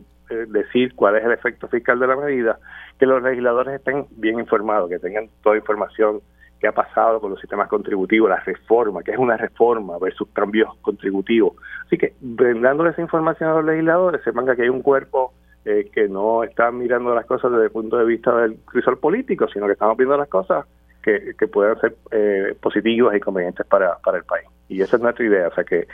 [0.49, 2.59] decir cuál es el efecto fiscal de la medida,
[2.99, 6.21] que los legisladores estén bien informados, que tengan toda información
[6.68, 11.53] ha pasado con los sistemas contributivos, la reforma, que es una reforma versus cambios contributivos.
[11.86, 15.34] Así que, brindándole esa información a los legisladores, sepan que hay un cuerpo
[15.66, 19.47] eh, que no está mirando las cosas desde el punto de vista del crisol político,
[19.47, 20.66] sino que estamos viendo las cosas
[21.01, 24.47] que, que puedan ser eh, positivas y convenientes para, para el país.
[24.68, 25.88] Y esa es nuestra idea, o sea que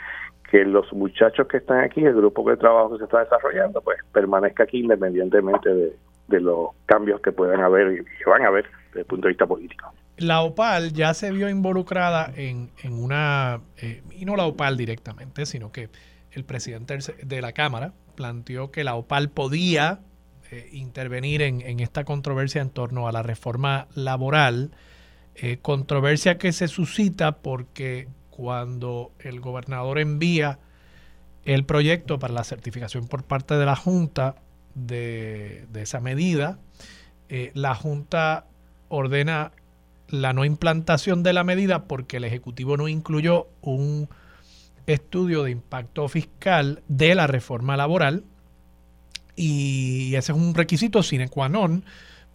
[0.50, 3.98] que los muchachos que están aquí, el grupo de trabajo que se está desarrollando, pues
[4.12, 5.96] permanezca aquí independientemente de,
[6.28, 9.30] de los cambios que puedan haber y que van a haber desde el punto de
[9.30, 9.90] vista político
[10.22, 15.72] la OPAL ya se vio involucrada en, una, eh, y no la OPAL directamente, sino
[15.72, 15.90] que
[16.30, 20.00] el presidente de la Cámara planteó que la OPAL podía
[20.50, 24.70] eh, intervenir en, esta controversia en torno a la reforma laboral,
[25.34, 30.58] eh, controversia que se suscita porque cuando el gobernador envía
[31.44, 34.36] el proyecto para la certificación por parte de la Junta
[34.74, 36.58] de, esa medida,
[37.54, 38.46] la Junta
[38.88, 39.52] ordena
[40.12, 44.10] la no implantación de la medida porque el Ejecutivo no incluyó un
[44.86, 48.24] estudio de impacto fiscal de la reforma laboral
[49.36, 51.84] y ese es un requisito sine qua non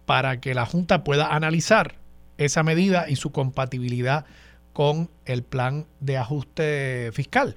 [0.06, 1.94] para que la Junta pueda analizar
[2.36, 4.26] esa medida y su compatibilidad
[4.72, 7.56] con el plan de ajuste fiscal.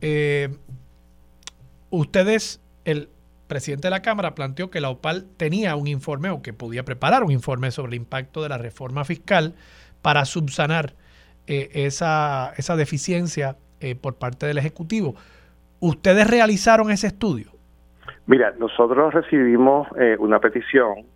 [0.00, 0.56] Eh,
[1.90, 3.10] ustedes, el
[3.46, 7.22] presidente de la Cámara planteó que la OPAL tenía un informe o que podía preparar
[7.24, 9.54] un informe sobre el impacto de la reforma fiscal
[10.02, 10.94] para subsanar
[11.46, 15.14] eh, esa, esa, deficiencia eh, por parte del Ejecutivo.
[15.80, 17.50] ¿Ustedes realizaron ese estudio?
[18.26, 21.06] Mira, nosotros recibimos eh, una petición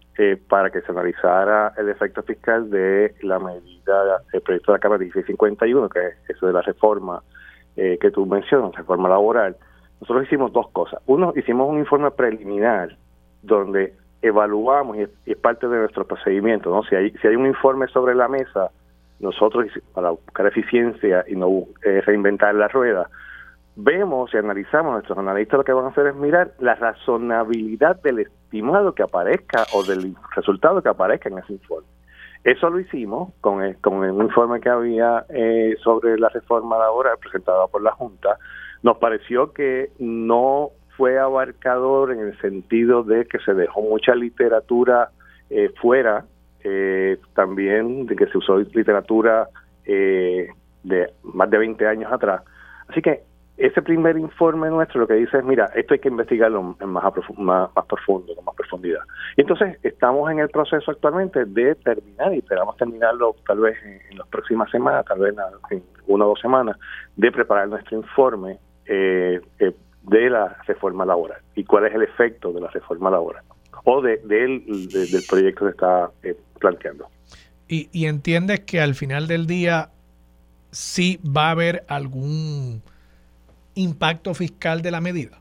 [0.51, 4.99] para que se analizara el efecto fiscal de la medida del proyecto de la Cámara
[4.99, 7.23] 1651, que es eso de la reforma
[7.75, 9.57] que tú mencionas, reforma laboral
[10.01, 11.03] nosotros hicimos dos cosas.
[11.07, 12.97] Uno, hicimos un informe preliminar
[13.43, 16.83] donde evaluamos, y es, parte de nuestro procedimiento, ¿no?
[16.85, 18.71] Si hay, si hay un informe sobre la mesa,
[19.19, 23.09] nosotros, para buscar eficiencia y no eh, reinventar la rueda,
[23.77, 28.21] vemos y analizamos, nuestros analistas lo que van a hacer es mirar la razonabilidad del
[28.21, 31.87] estimado que aparezca o del resultado que aparezca en ese informe.
[32.45, 37.19] Eso lo hicimos con el, con el informe que había eh, sobre la reforma laboral
[37.19, 38.39] presentado por la Junta,
[38.83, 45.11] nos pareció que no fue abarcador en el sentido de que se dejó mucha literatura
[45.49, 46.27] eh, fuera,
[46.63, 49.49] eh, también de que se usó literatura
[49.85, 50.49] eh,
[50.83, 52.43] de más de 20 años atrás.
[52.89, 53.23] Así que
[53.57, 57.05] ese primer informe nuestro lo que dice es, mira, esto hay que investigarlo en más,
[57.39, 59.01] más, más, profundo, con más profundidad.
[59.37, 64.01] Y entonces estamos en el proceso actualmente de terminar, y esperamos terminarlo tal vez en,
[64.11, 65.35] en las próximas semanas, tal vez
[65.71, 66.77] en una o dos semanas,
[67.17, 68.59] de preparar nuestro informe
[68.93, 69.73] eh, eh,
[70.03, 73.45] de la reforma laboral y cuál es el efecto de la reforma laboral
[73.85, 77.07] o de, del proyecto que está eh, planteando.
[77.69, 79.91] Y, y entiendes que al final del día
[80.73, 82.83] sí va a haber algún
[83.75, 85.39] impacto fiscal de la medida.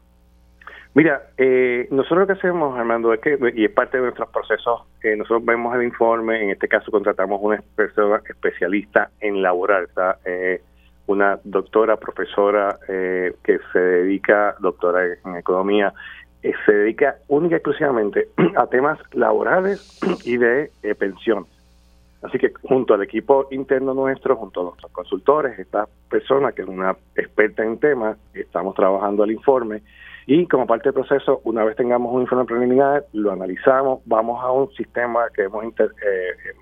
[0.94, 4.82] Mira, eh, nosotros lo que hacemos, Armando, es que, y es parte de nuestros procesos,
[5.02, 10.20] eh, nosotros vemos el informe, en este caso contratamos una persona especialista en laboral, está
[10.26, 10.62] eh,
[11.10, 15.92] una doctora, profesora eh, que se dedica, doctora en economía,
[16.44, 21.48] eh, se dedica única y exclusivamente a temas laborales y de eh, pensión.
[22.22, 26.68] Así que junto al equipo interno nuestro, junto a nuestros consultores, esta persona que es
[26.68, 29.82] una experta en temas, estamos trabajando el informe
[30.28, 34.52] y como parte del proceso, una vez tengamos un informe preliminar, lo analizamos, vamos a
[34.52, 35.64] un sistema que hemos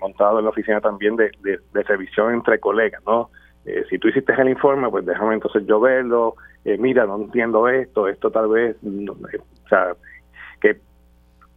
[0.00, 3.28] montado en la oficina también de, de, de revisión entre colegas, ¿no?
[3.68, 7.68] Eh, si tú hiciste el informe, pues déjame entonces yo verlo, eh, mira, no entiendo
[7.68, 9.94] esto, esto tal vez, eh, o sea,
[10.58, 10.78] que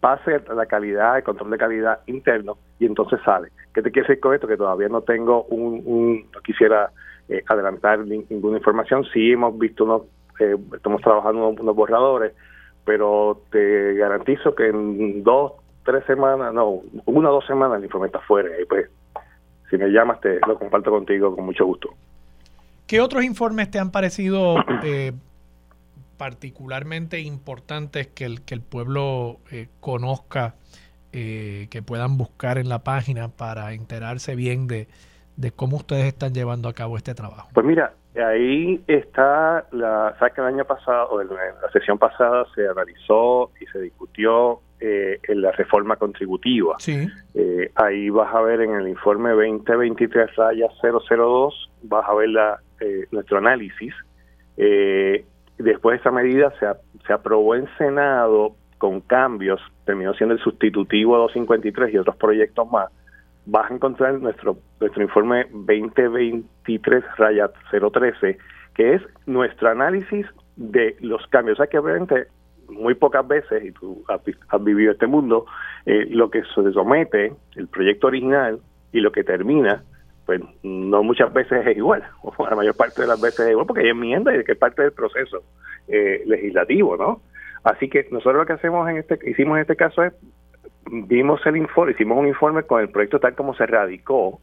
[0.01, 3.47] pase la calidad, el control de calidad interno y entonces sale.
[3.73, 4.45] ¿Qué te quiere decir con esto?
[4.45, 6.91] Que todavía no tengo un, no quisiera
[7.47, 10.01] adelantar ninguna información, sí hemos visto unos,
[10.75, 12.33] estamos trabajando unos, borradores,
[12.83, 15.53] pero te garantizo que en dos,
[15.85, 18.89] tres semanas, no, una o dos semanas el informe está fuera y pues
[19.71, 21.89] si me llamas te lo comparto contigo con mucho gusto.
[22.85, 25.13] ¿Qué otros informes te han parecido eh,
[26.17, 30.55] particularmente importantes que el, que el pueblo eh, conozca,
[31.13, 34.87] eh, que puedan buscar en la página para enterarse bien de,
[35.55, 37.49] cómo ustedes están llevando a cabo este trabajo?
[37.53, 42.67] Pues mira, ahí está, la, sabes que el año pasado, en la sesión pasada se
[42.67, 46.75] analizó y se discutió eh, en la reforma contributiva.
[47.35, 52.59] Eh, ahí vas a ver en el informe 2023 raya 002, vas a ver la,
[52.79, 53.93] eh, nuestro análisis.
[54.57, 56.65] después de esa medida se,
[57.05, 62.89] se aprobó en Senado con cambios, terminó siendo el sustitutivo 253 y otros proyectos más.
[63.45, 68.39] Vas a encontrar nuestro, nuestro informe 2023 raya 013,
[68.73, 70.25] que es nuestro análisis
[70.55, 71.59] de los cambios.
[71.59, 72.25] O sea que obviamente
[72.71, 75.45] muy pocas veces, y tú has, vivido este mundo,
[75.85, 78.59] eh, lo que se somete, el proyecto original
[78.91, 79.83] y lo que termina,
[80.25, 83.67] pues no muchas veces es igual, o la mayor parte de las veces es igual,
[83.67, 85.43] porque hay enmiendas y que es parte del proceso
[85.87, 87.21] eh, legislativo, ¿no?
[87.63, 90.13] Así que nosotros lo que hacemos en este, hicimos en este caso es,
[90.89, 94.39] vimos el informe, hicimos un informe con el proyecto tal como se radicó,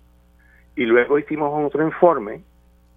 [0.76, 2.42] y luego hicimos otro informe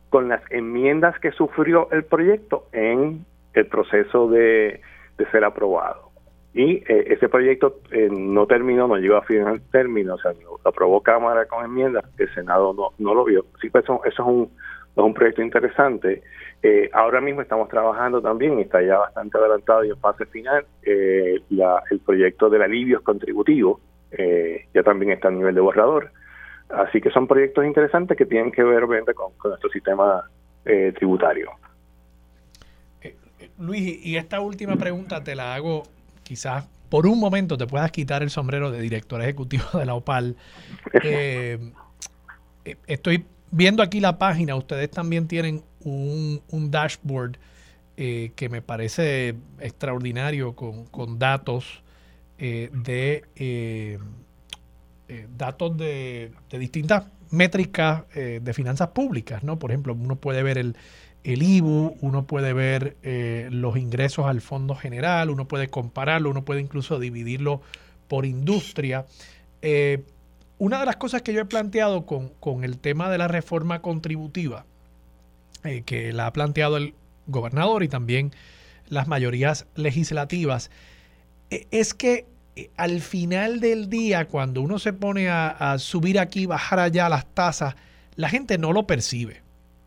[0.10, 4.82] con las enmiendas que sufrió el proyecto en el proceso de,
[5.28, 6.12] ser aprobado.
[6.54, 10.60] Y eh, ese proyecto eh, no terminó, no llegó a final término, o sea, lo
[10.66, 13.46] aprobó Cámara con enmiendas, el Senado no, no lo vio.
[13.62, 14.52] Sí, pues eso, es, un,
[14.92, 16.22] es un proyecto interesante.
[16.62, 20.66] Eh, ahora mismo estamos trabajando también, está ya bastante adelantado y en fase final,
[21.50, 23.80] la, el proyecto del alivio contributivo,
[24.74, 26.12] ya también está a nivel de borrador.
[26.70, 30.30] Así que son proyectos interesantes que tienen que ver con, con nuestro sistema
[30.64, 31.52] tributario.
[33.62, 35.84] Luis, y esta última pregunta te la hago
[36.24, 40.36] quizás por un momento te puedas quitar el sombrero de director ejecutivo de la OPAL.
[41.04, 41.58] Eh,
[42.66, 47.38] eh, estoy viendo aquí la página, ustedes también tienen un, dashboard
[47.96, 51.82] eh, que me parece extraordinario con, datos
[52.38, 54.00] de
[55.38, 59.58] datos de, de, distintas métricas de finanzas públicas, ¿no?
[59.60, 60.76] Por ejemplo, uno puede ver el,
[61.24, 66.44] el IBU, uno puede ver eh, los ingresos al fondo general, uno puede compararlo, uno
[66.44, 67.62] puede incluso dividirlo
[68.08, 69.06] por industria.
[69.62, 70.04] Eh,
[70.58, 74.66] una de las cosas que yo he planteado con, el tema de la reforma contributiva,
[75.64, 76.96] eh, que la ha planteado el
[77.28, 78.32] gobernador y también
[78.90, 80.72] las mayorías legislativas,
[81.50, 82.26] es que
[82.78, 87.26] al final del día, cuando uno se pone a, a subir aquí, bajar allá las
[87.34, 87.76] tasas,
[88.16, 89.41] la gente no lo percibe.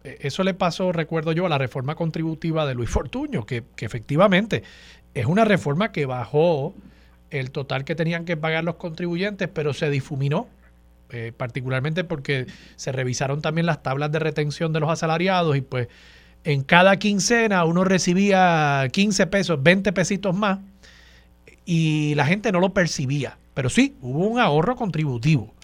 [0.04, 4.62] Eh, eso le pasó, recuerdo yo, a la reforma contributiva de Luis Fortuño, que, efectivamente
[5.14, 6.74] es una reforma que bajó
[7.30, 10.48] el total que tenían que pagar los contribuyentes, pero se difuminó,
[11.10, 12.46] eh, particularmente porque
[12.76, 15.88] se revisaron también las tablas de retención de los asalariados y pues
[16.44, 20.58] en cada quincena uno recibía 15 pesos, 20 pesitos más
[21.64, 25.54] y la gente no lo percibía, pero sí, hubo un ahorro contributivo.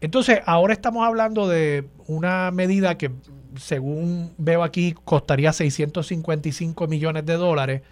[0.00, 3.10] Entonces, ahora estamos hablando de una medida que
[3.56, 7.82] según veo aquí, costaría 655 millones de dólares.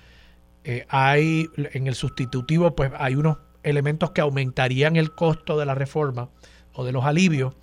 [0.65, 5.75] Eh, hay en el sustitutivo, pues hay unos elementos que aumentarían el costo de la
[5.75, 6.31] reforma
[6.73, 7.55] o de los alivios.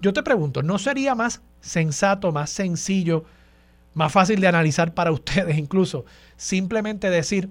[0.00, 3.24] Yo te pregunto, ¿no sería más sensato, más sencillo,
[3.94, 6.04] más fácil de analizar para ustedes incluso,
[6.36, 7.50] simplemente decir,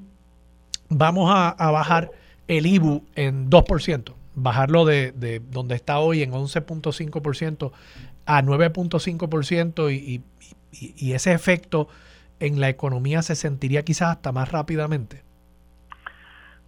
[0.90, 2.12] vamos a, bajar
[2.48, 7.72] el IBU en 2%, bajarlo de, de donde está hoy en 11.5%
[8.26, 10.22] a 9.5% y,
[10.72, 11.88] y, y ese efecto
[12.40, 15.24] en la economía se sentiría quizás hasta más rápidamente?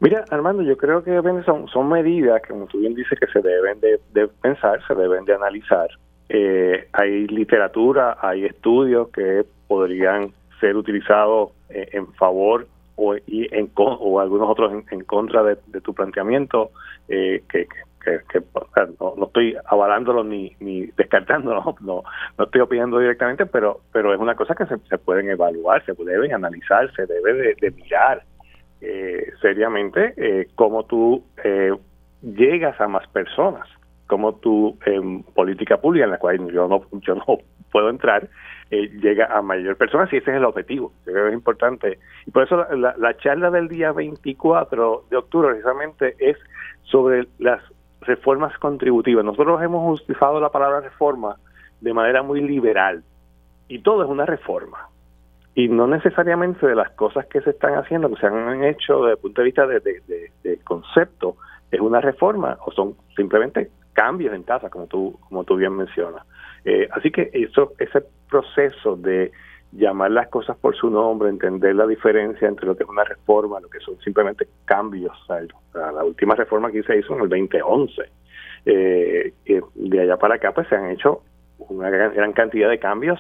[0.02, 1.12] Mira, Armando, yo creo que
[1.46, 5.26] son, son medidas que, como tú bien dices, que se deben de, pensar, se deben
[5.26, 5.90] de analizar.
[6.30, 12.68] Eh, hay literatura, hay estudios que podrían ser utilizados eh, en favor
[13.00, 16.72] o, y en, o algunos otros en, contra de, tu planteamiento,
[17.08, 17.66] eh, que,
[18.04, 18.42] que,
[19.00, 22.04] no, estoy avalándolo ni, ni descartándolo, no,
[22.38, 25.94] no estoy opinando directamente, pero, pero es una cosa que se, se pueden evaluar, se
[25.94, 28.24] deben analizar, se debe de, mirar
[28.82, 31.74] eh, seriamente eh, cómo tú eh,
[32.22, 33.68] llegas a más personas,
[34.08, 37.26] cómo tu en política pública, en la cual yo no, yo no
[37.72, 38.28] puedo entrar,
[38.72, 40.92] eh, llega a mayor personas y ese es el objetivo.
[41.06, 42.00] Creo que es importante.
[42.26, 46.38] Y por eso la, la charla del día 24 de octubre precisamente es
[46.84, 47.62] sobre las
[48.02, 49.26] reformas contributivas.
[49.26, 51.36] Nosotros hemos utilizado la palabra reforma
[51.82, 53.04] de manera muy liberal
[53.68, 54.90] y todo es una reforma.
[55.56, 59.14] Y no necesariamente de las cosas que se están haciendo, que se han hecho desde
[59.14, 61.36] el punto de vista de, concepto,
[61.72, 66.26] es una reforma o son simplemente cambios en tasa, como tú, como tú bien mencionas.
[66.66, 69.32] Eh, así que eso, ese proceso de
[69.72, 73.60] llamar las cosas por su nombre, entender la diferencia entre lo que es una reforma,
[73.60, 75.16] lo que son simplemente cambios.
[75.74, 78.02] la última reforma que se hizo en el 2011.
[78.66, 79.34] Eh,
[79.76, 81.22] de allá para acá pues se han hecho
[81.58, 83.20] una gran, cantidad de cambios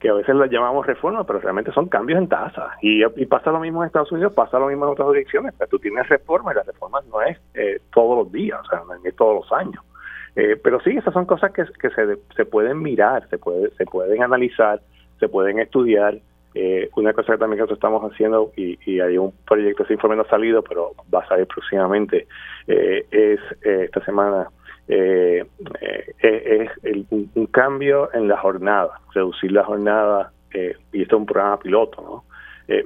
[0.00, 2.72] que a veces las llamamos reformas, pero realmente son cambios en tasa.
[2.82, 5.54] Y, pasa lo mismo en Estados Unidos, pasa lo mismo en otras direcciones.
[5.70, 8.94] tú tienes reformas y las reformas no es eh, todos los días, o sea, no
[9.02, 9.82] es todos los años.
[10.36, 13.84] Eh, pero sí, esas son cosas que, que se, se pueden mirar, se, puede, se
[13.84, 14.80] pueden analizar,
[15.20, 16.18] se pueden estudiar.
[16.56, 20.22] Eh, una cosa que también nosotros estamos haciendo, y, hay un proyecto, ese informe no
[20.22, 22.28] ha salido, pero va a salir próximamente,
[22.68, 24.48] eh, es eh, esta semana,
[24.86, 25.46] es
[27.10, 30.30] un, cambio en la jornada, reducir la jornada,
[30.92, 32.24] y esto es un programa piloto, ¿no?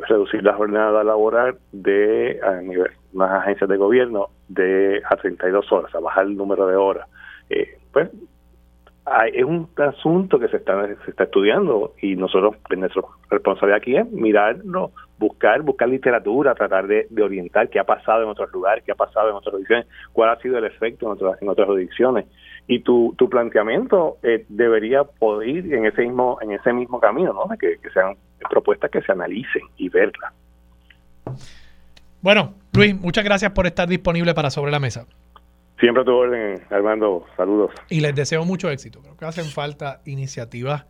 [0.08, 5.94] reducir la jornada laboral de a nivel unas agencias de gobierno de a 32 horas,
[5.94, 7.08] a bajar el número de horas.
[7.92, 8.10] Pues
[9.34, 13.96] es un asunto que se está, se está estudiando y nosotros, pues, nuestra responsabilidad aquí
[13.96, 18.92] es mirarlo, buscar, buscar literatura, tratar de, orientar qué ha pasado en otros lugares, qué
[18.92, 22.26] ha pasado en otras jurisdicciones, cuál ha sido el efecto en otras, en otras jurisdicciones.
[22.66, 27.32] Y tu, tu planteamiento eh, debería poder ir en ese mismo en ese mismo camino,
[27.32, 27.46] ¿no?
[27.48, 28.14] De que, sean
[28.50, 30.32] propuestas que se analicen y verlas.
[32.20, 35.06] Bueno, Luis, muchas gracias por estar disponible para Sobre la Mesa.
[35.80, 37.24] Siempre a tu orden, Armando.
[37.36, 37.70] Saludos.
[37.88, 39.00] Y les deseo mucho éxito.
[39.00, 40.86] Creo que hacen falta iniciativas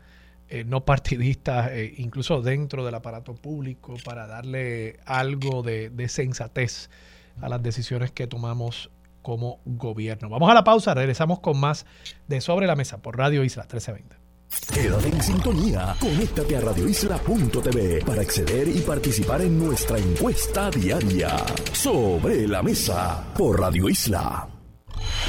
[0.50, 6.88] eh, no partidistas, eh, incluso dentro del aparato público, para darle algo de, de sensatez
[7.42, 8.90] a las decisiones que tomamos
[9.20, 10.30] como gobierno.
[10.30, 11.84] Vamos a la pausa, regresamos con más
[12.28, 14.16] de Sobre la Mesa por Radio Isla 1320.
[14.72, 15.94] Quédate en sintonía.
[16.00, 21.36] Conéctate a radioisla.tv para acceder y participar en nuestra encuesta diaria.
[21.72, 24.57] Sobre la mesa por Radio Isla.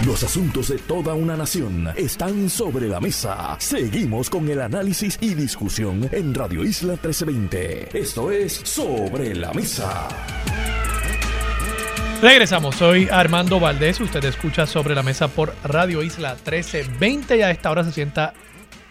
[0.06, 3.58] Los asuntos de toda una nación están sobre la mesa.
[3.60, 8.00] Seguimos con el análisis y discusión en Radio Isla 1320.
[8.00, 10.08] Esto es Sobre la Mesa.
[12.22, 17.52] Regresamos, soy Armando Valdés, usted escucha sobre la mesa por Radio Isla 1320 y a
[17.52, 18.34] esta hora se sienta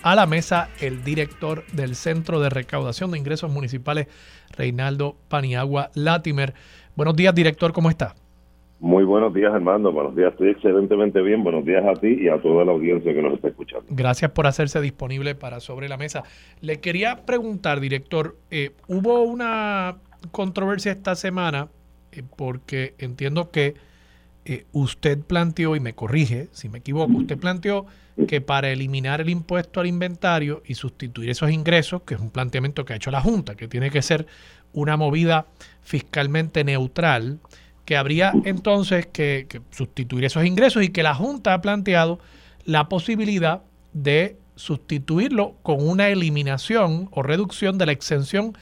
[0.03, 4.09] a la mesa el director del Centro de Recaudación de Ingresos Municipales,
[4.51, 6.53] Reinaldo Paniagua Latimer.
[6.97, 8.15] Buenos días, director, ¿cómo está?
[8.81, 9.93] Muy buenos días, Armando.
[9.93, 11.43] Buenos días, estoy excelentemente bien.
[11.43, 13.87] Buenos días a ti y a toda la audiencia que nos está escuchando.
[13.91, 16.23] Gracias por hacerse disponible para Sobre la Mesa.
[16.61, 19.97] Le quería preguntar, director, eh, hubo una
[20.31, 21.69] controversia esta semana
[22.13, 23.75] eh, porque entiendo que
[24.45, 27.85] eh, usted planteó, y me corrige si me equivoco, usted planteó
[28.27, 32.85] que para eliminar el impuesto al inventario y sustituir esos ingresos, que es un planteamiento
[32.85, 34.27] que ha hecho la Junta, que tiene que ser
[34.73, 35.47] una movida
[35.83, 37.39] fiscalmente neutral,
[37.89, 42.19] que habría entonces que, sustituir esos ingresos y que la Junta ha planteado
[42.66, 43.62] la posibilidad
[43.94, 48.52] de sustituirlo con una eliminación o reducción de la exención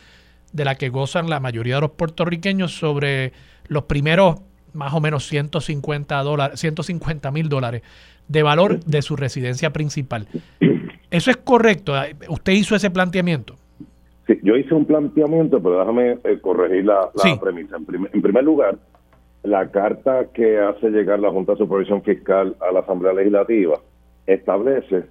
[0.52, 3.32] de la que gozan la mayoría de los puertorriqueños sobre
[3.66, 4.42] los primeros
[4.74, 7.82] más o menos 150 dólares, 150 mil dólares
[8.28, 10.28] de valor de su residencia principal.
[11.10, 11.94] ¿Eso es correcto?
[12.28, 13.56] ¿Usted hizo ese planteamiento?
[14.28, 17.76] Sí, yo hice un planteamiento, pero déjame eh, corregir la, premisa.
[17.76, 18.78] en primer lugar,
[19.47, 23.78] la carta que hace llegar la Junta de Supervisión Fiscal a la Asamblea Legislativa
[24.27, 25.05] establece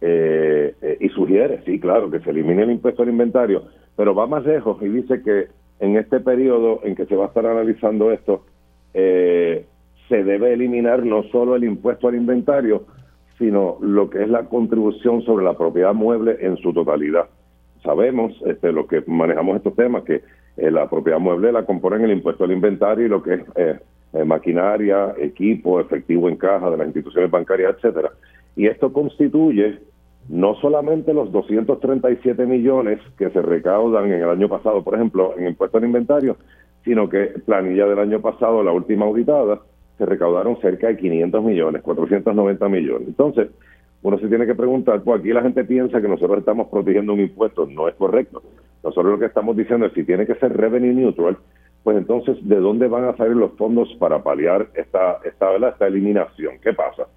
[0.00, 3.62] eh, eh, y sugiere, sí, claro, que se elimine el impuesto al inventario,
[3.94, 5.46] pero va más lejos y dice que
[5.78, 8.44] en este periodo en que se va a estar analizando esto,
[8.92, 9.64] eh,
[10.08, 12.86] se debe eliminar no solo el impuesto al inventario,
[13.38, 17.26] sino lo que es la contribución sobre la propiedad mueble en su totalidad.
[17.84, 20.22] Sabemos, este, lo que manejamos estos temas, que
[20.56, 23.78] eh, la propiedad mueble la componen el impuesto al inventario y lo que es eh,
[24.12, 28.12] eh, maquinaria, equipo, efectivo en caja de las instituciones bancarias, etcétera.
[28.54, 29.78] Y esto constituye
[30.28, 35.48] no solamente los 237 millones que se recaudan en el año pasado, por ejemplo, en
[35.48, 36.36] impuesto al inventario,
[36.84, 39.60] sino que planilla del año pasado, la última auditada,
[39.98, 43.08] se recaudaron cerca de 500 millones, 490 millones.
[43.08, 43.48] Entonces,
[44.02, 47.20] uno se tiene que preguntar, pues aquí la gente piensa que nosotros estamos protegiendo un
[47.20, 48.42] impuesto, no es correcto.
[48.86, 51.36] Nosotros lo que estamos diciendo es si tiene que ser revenue neutral,
[51.82, 56.60] pues entonces, ¿de dónde van a salir los fondos para paliar esta, esta, esta eliminación?
[56.62, 57.08] ¿Qué pasa?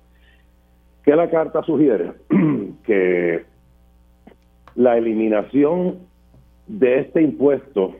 [1.04, 2.14] Que la carta sugiere
[2.84, 3.46] que
[4.74, 6.00] la eliminación
[6.66, 7.94] de este impuesto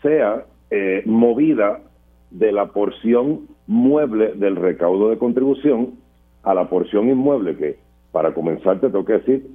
[0.00, 1.82] sea eh, movida
[2.30, 5.98] de la porción mueble del recaudo de contribución
[6.42, 7.76] a la porción inmueble, que
[8.12, 9.46] para comenzar te tengo que decir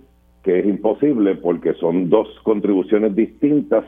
[0.44, 3.86] que es imposible porque son dos contribuciones distintas,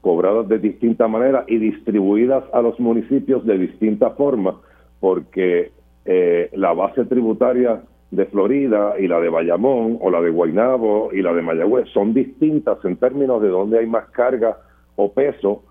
[0.00, 4.60] cobradas de distinta manera y distribuidas a los municipios de distinta forma,
[5.00, 5.72] porque
[6.04, 11.22] eh, la base tributaria de Florida y la de Bayamón o la de Guaynabo y
[11.22, 14.58] la de Mayagüez son distintas en términos de dónde hay más carga
[14.96, 15.62] o peso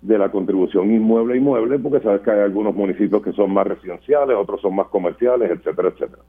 [0.00, 4.36] de la contribución inmueble inmueble, porque sabes que hay algunos municipios que son más residenciales,
[4.36, 6.22] otros son más comerciales, etcétera, etcétera.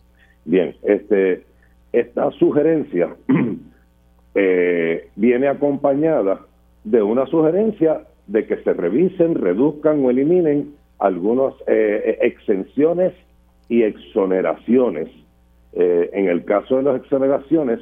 [0.45, 1.45] Bien, este
[1.93, 3.15] esta sugerencia
[4.35, 6.41] eh, viene acompañada
[6.83, 13.13] de una sugerencia de que se revisen, reduzcan o eliminen algunas eh, exenciones
[13.69, 15.09] y exoneraciones.
[15.73, 17.79] Eh, en el caso de las exoneraciones,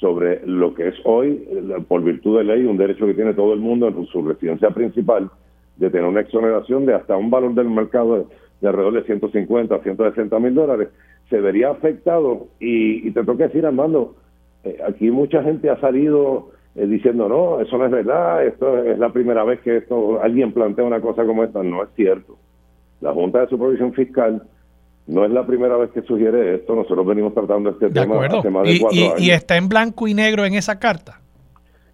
[0.00, 1.46] sobre lo que es hoy,
[1.88, 5.30] por virtud de ley, un derecho que tiene todo el mundo en su residencia principal,
[5.76, 8.28] de tener una exoneración de hasta un valor del mercado
[8.60, 10.88] de, alrededor de 150 a 160 mil dólares,
[11.30, 12.48] se vería afectado.
[12.60, 14.16] Y, te tengo que decir, Armando,
[14.62, 18.98] eh, aquí mucha gente ha salido eh, diciendo, no, eso no es verdad, esto es
[18.98, 21.62] la primera vez que esto alguien plantea una cosa como esta.
[21.62, 22.36] No es cierto.
[23.00, 24.42] La Junta de Supervisión Fiscal
[25.06, 26.74] no es la primera vez que sugiere esto.
[26.74, 29.20] Nosotros venimos tratando este tema hace más de cuatro años.
[29.20, 31.20] ¿Y está en blanco y negro en esa carta?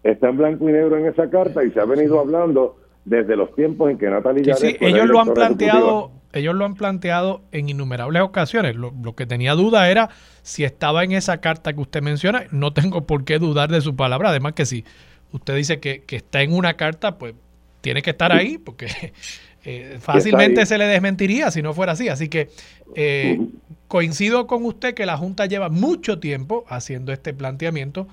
[0.02, 3.54] Está en blanco y negro en esa carta y se ha venido hablando desde los
[3.54, 8.22] tiempos en que Natalia sí, ellos lo han planteado ellos lo han planteado en innumerables
[8.22, 8.76] ocasiones.
[8.76, 10.10] Lo, que tenía duda era
[10.42, 12.44] si estaba en esa carta que usted menciona.
[12.50, 14.30] No tengo por qué dudar de su palabra.
[14.30, 14.84] Además que si
[15.32, 17.34] usted dice que, está en una carta, pues
[17.80, 19.12] tiene que estar ahí, porque
[19.64, 22.08] eh, fácilmente se le desmentiría si no fuera así.
[22.08, 22.50] Así que
[22.94, 23.40] eh,
[23.88, 28.06] coincido con usted que la Junta lleva mucho tiempo haciendo este planteamiento,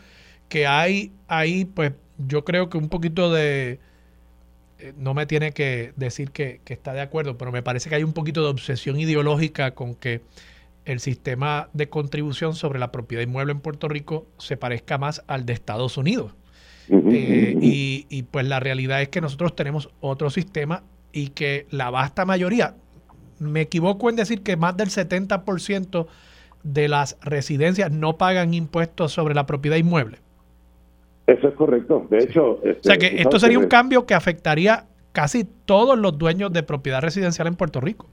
[0.50, 3.80] que hay ahí, pues yo creo que un poquito de,
[4.98, 8.04] no me tiene que decir que, que, está de acuerdo, pero me parece que hay
[8.04, 10.22] un poquito de obsesión ideológica con que
[10.86, 15.46] el sistema de contribución sobre la propiedad inmueble en Puerto Rico se parezca más al
[15.46, 16.34] de Estados Unidos.
[16.90, 22.26] Eh, y, pues la realidad es que nosotros tenemos otro sistema y que la vasta
[22.26, 22.76] mayoría,
[23.40, 26.08] me equivoco en decir que más del 70%
[26.64, 30.20] de las residencias no pagan impuestos sobre la propiedad inmueble.
[31.28, 32.08] Eso es correcto.
[32.10, 36.18] De hecho, o sea que este, esto sería un cambio que afectaría casi todos los
[36.18, 38.08] dueños de propiedad residencial en Puerto Rico.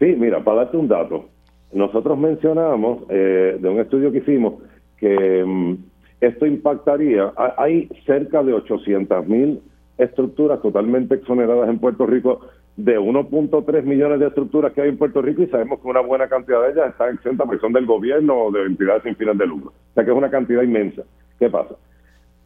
[0.00, 1.26] Sí, mira, para darte un dato,
[1.72, 4.54] nosotros mencionamos eh, de un estudio que hicimos
[4.96, 5.74] que mm,
[6.20, 9.60] esto impactaría, hay cerca de 800 mil
[9.98, 12.40] estructuras totalmente exoneradas en Puerto Rico,
[12.76, 16.28] de 1.3 millones de estructuras que hay en Puerto Rico y sabemos que una buena
[16.28, 19.46] cantidad de ellas están exentas porque son del gobierno o de entidades sin fines de
[19.46, 19.70] lucro.
[19.70, 21.02] O sea que es una cantidad inmensa.
[21.40, 21.74] ¿Qué pasa?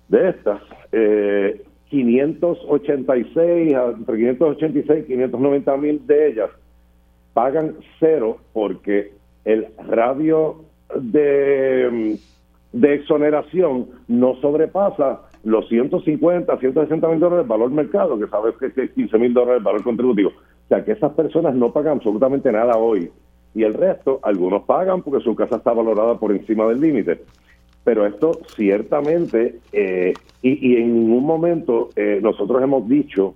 [0.08, 0.60] De estas,
[0.92, 6.50] eh, 586, entre 586 y 590 mil de ellas
[7.34, 9.12] pagan cero porque
[9.44, 10.56] el radio
[10.94, 12.18] de,
[12.72, 18.66] de exoneración no sobrepasa los 150, 160 mil dólares de valor mercado, que sabes que
[18.66, 20.30] es 15 mil dólares de valor contributivo.
[20.30, 23.10] O sea que esas personas no pagan absolutamente nada hoy.
[23.54, 27.20] Y el resto, algunos pagan porque su casa está valorada por encima del límite.
[27.84, 33.34] Pero esto ciertamente, eh, y, en ningún momento eh, nosotros hemos dicho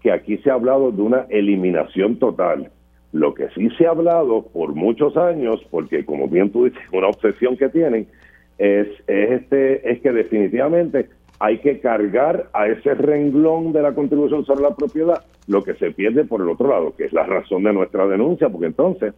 [0.00, 2.70] que aquí se ha hablado de una eliminación total.
[3.12, 7.08] Lo que sí se ha hablado por muchos años, porque como bien tú dices, una
[7.08, 8.06] obsesión que tienen,
[8.58, 11.08] es, este, es que definitivamente
[11.38, 15.90] hay que cargar a ese renglón de la contribución sobre la propiedad lo que se
[15.90, 19.14] pierde por el otro lado, que es la razón de nuestra denuncia, porque entonces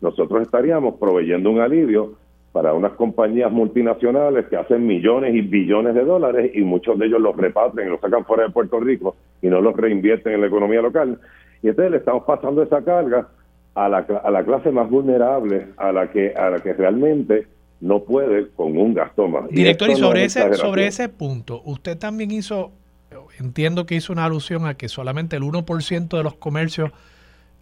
[0.00, 2.14] nosotros estaríamos proveyendo un alivio
[2.52, 7.20] para unas compañías multinacionales que hacen millones y billones de dólares y muchos de ellos
[7.20, 10.48] los repatrian y los sacan fuera de Puerto Rico y no los reinvierten en la
[10.48, 11.18] economía local.
[11.62, 13.28] Y entonces le estamos pasando esa carga
[13.74, 17.46] a la, a la clase más vulnerable, a la que a la que realmente
[17.80, 19.48] no puede con un gasto más.
[19.48, 22.72] Director, y, sobre, ese, sobre ese punto, usted también hizo,
[23.38, 26.90] entiendo que hizo una alusión a que solamente el 1% de los comercios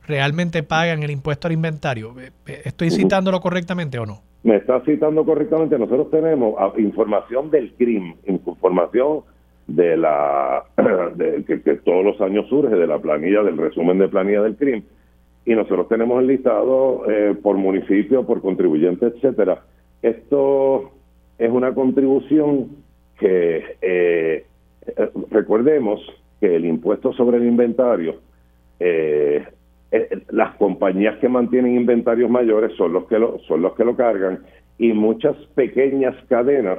[0.07, 2.15] realmente pagan el impuesto al inventario.
[2.47, 4.23] ¿Estoy citándolo correctamente o no?
[4.43, 5.79] Me está citando correctamente.
[5.79, 9.23] Nosotros tenemos ah, información del CRIM, información
[9.67, 10.65] de la
[11.47, 14.83] que, todos los años surge de la planilla, del resumen de planilla del CRIM,
[15.45, 19.63] y nosotros tenemos el listado eh, por municipio, por contribuyente, etcétera.
[20.03, 20.93] Esto
[21.39, 22.69] es una contribución
[23.19, 24.45] que eh,
[24.87, 26.01] eh, recordemos
[26.41, 28.17] que el impuesto sobre el inventario
[28.81, 29.45] eh,
[29.91, 33.97] eh, las compañías que mantienen inventarios mayores son los que lo, son los que lo
[33.97, 34.41] cargan
[34.79, 36.79] y muchas pequeñas cadenas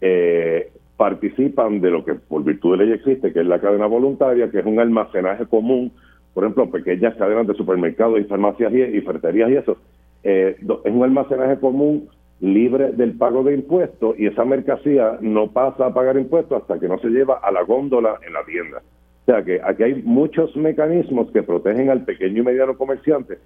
[0.00, 4.50] eh, participan de lo que por virtud de ley existe, que es la cadena voluntaria,
[4.50, 5.92] que es un almacenaje común,
[6.34, 9.76] por ejemplo, pequeñas cadenas de supermercados y farmacias y, y ferreterías y eso,
[10.24, 12.08] eh, es un almacenaje común
[12.40, 16.88] libre del pago de impuestos y esa mercancía no pasa a pagar impuestos hasta que
[16.88, 18.82] no se lleva a la góndola en la tienda.
[19.22, 23.38] O sea que aquí hay muchos mecanismos que protegen al pequeño y mediano comerciante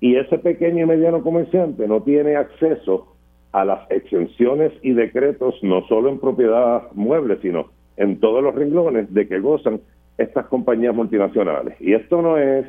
[0.00, 3.14] y ese pequeño y mediano comerciante no tiene acceso
[3.52, 9.12] a las exenciones y decretos no solo en propiedad mueble, sino en todos los renglones
[9.12, 9.80] de que gozan
[10.16, 11.74] estas compañías multinacionales.
[11.80, 12.66] Y esto no es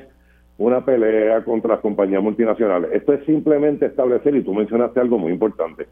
[0.58, 5.32] una pelea contra las compañías multinacionales, esto es simplemente establecer, y tú mencionaste algo muy
[5.32, 5.88] importante,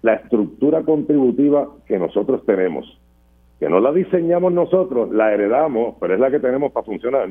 [0.00, 2.98] la estructura contributiva que nosotros tenemos
[3.58, 7.30] que no la diseñamos nosotros, la heredamos, pero es la que tenemos para funcionar,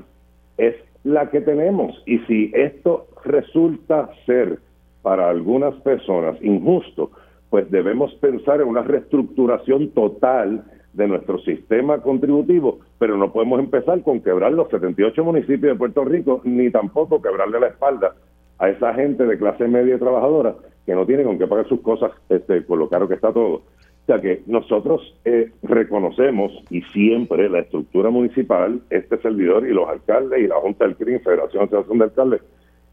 [0.57, 2.02] es la que tenemos.
[2.06, 4.60] Y si esto resulta ser
[5.02, 7.11] para algunas personas injusto,
[7.49, 14.02] pues debemos pensar en una reestructuración total de nuestro sistema contributivo, pero no podemos empezar
[14.02, 18.15] con quebrar los 78 municipios de Puerto Rico, ni tampoco quebrarle la espalda
[18.57, 22.11] a esa gente de clase media trabajadora que no tiene con qué pagar sus cosas
[22.30, 23.64] este, con lo caro que está todo.
[24.06, 29.90] O sea que nosotros eh, reconocemos y siempre la estructura municipal, este servidor y los
[29.90, 32.41] alcaldes y la Junta del CRIM, Federación Asociación de Alcaldes,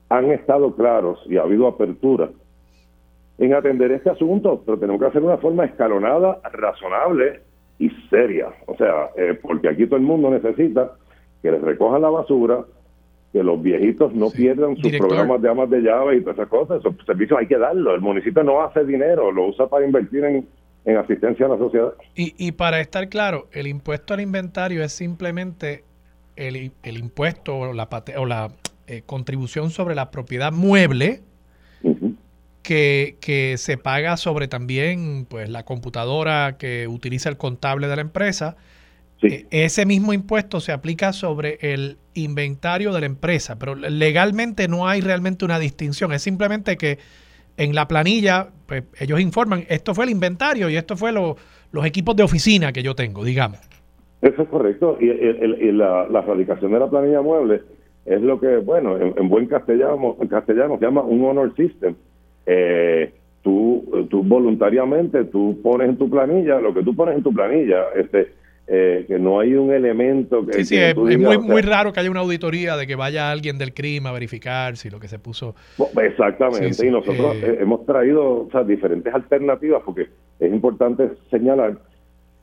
[0.09, 2.30] han estado claros y ha habido apertura
[3.36, 7.40] en atender este asunto, pero tenemos que hacer una forma escalonada, razonable
[7.78, 8.48] y seria.
[8.66, 10.93] O sea, eh, porque aquí todo el mundo necesita
[11.43, 12.64] que les recojan la basura,
[13.34, 16.80] que los viejitos no pierdan sus programas de amas de llave y todas esas cosas.
[16.80, 17.94] Esos servicios hay que darlo.
[17.94, 20.47] El municipio no hace dinero, lo usa para invertir en
[20.84, 21.92] en asistencia a la sociedad.
[22.14, 25.84] Y, y para estar claro, el impuesto al inventario es simplemente
[26.36, 28.50] el, el impuesto o la, o la
[28.86, 31.22] eh, contribución sobre la propiedad mueble
[32.62, 38.02] que, que, se paga sobre también pues la computadora que utiliza el contable de la
[38.02, 38.56] empresa.
[39.22, 44.88] E, ese mismo impuesto se aplica sobre el inventario de la empresa, pero legalmente no
[44.88, 46.12] hay realmente una distinción.
[46.12, 46.98] Es simplemente que
[47.56, 51.36] en la planilla, pues, ellos informan, esto fue el inventario y esto fue lo,
[51.72, 53.58] los equipos de oficina que yo tengo, digamos.
[54.20, 54.96] Eso es correcto.
[55.00, 57.62] Y, la, la, radicación de la planilla mueble
[58.06, 61.94] es lo que, bueno, en, buen castellano, castellano se llama un honor system.
[62.46, 63.12] Eh,
[63.42, 67.86] tú, tú voluntariamente, tú pones en tu planilla lo que tú pones en tu planilla.
[67.96, 68.32] Este,
[68.66, 70.52] eh, que no hay un elemento que...
[70.52, 73.74] Sí, sí, es, muy, muy raro que haya una auditoría de que vaya alguien del
[73.74, 75.55] crimen a verificar si lo que se puso...
[76.01, 80.09] Exactamente, y nosotros eh, hemos traído diferentes alternativas porque
[80.39, 81.78] es importante señalar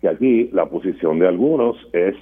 [0.02, 2.16] que aquí la posición de algunos es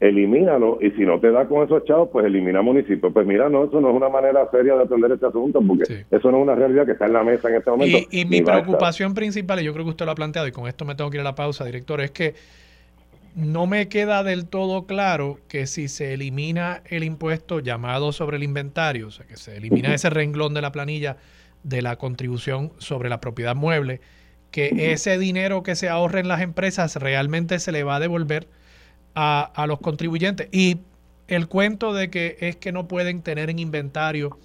[0.00, 3.12] elimínalo y si no te da con esos chavos, pues elimina municipio.
[3.12, 6.30] Pues mira, no, eso no es una manera seria de atender este asunto porque eso
[6.30, 7.98] no es una realidad que está en la mesa en este momento.
[8.10, 10.66] Y, y mi preocupación principal, y yo creo que usted lo ha planteado y con
[10.66, 12.34] esto me tengo que ir a la pausa, director, es que
[13.34, 18.44] no me queda del todo claro que si se elimina el impuesto llamado sobre el
[18.44, 21.16] inventario, o sea, que se elimina ese renglón de la planilla
[21.64, 24.00] de la contribución sobre la propiedad mueble,
[24.52, 28.46] que ese dinero que se ahorre en las empresas realmente se le va a devolver
[29.16, 30.48] a, a los contribuyentes.
[30.52, 30.78] Y
[31.26, 34.38] el cuento de que es que no pueden tener en inventario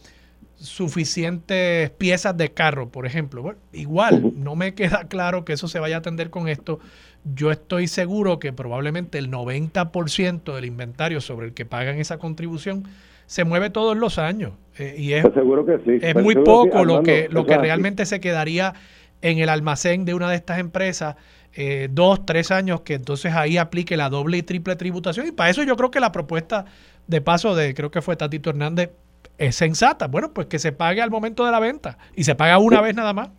[0.56, 3.42] suficientes piezas de carro, por ejemplo.
[3.42, 6.80] Bueno, igual, no me queda claro que eso se vaya a atender con esto
[7.24, 12.84] yo estoy seguro que probablemente el 90% del inventario sobre el que pagan esa contribución
[13.26, 14.54] se mueve todos los años.
[14.78, 16.00] Eh, y es, seguro que sí.
[16.02, 18.74] es muy poco lo que, lo que realmente se quedaría
[19.22, 21.16] en el almacén de una de estas empresas.
[21.54, 25.28] Eh, dos, tres años que entonces ahí aplique la doble y triple tributación.
[25.28, 26.66] Y para eso yo creo que la propuesta
[27.08, 28.92] de paso de, creo que fue Tatito Hernández,
[29.38, 30.08] es sensata.
[30.08, 32.96] Bueno, pues que se pague al momento de la venta y se paga una vez
[32.96, 33.30] nada más.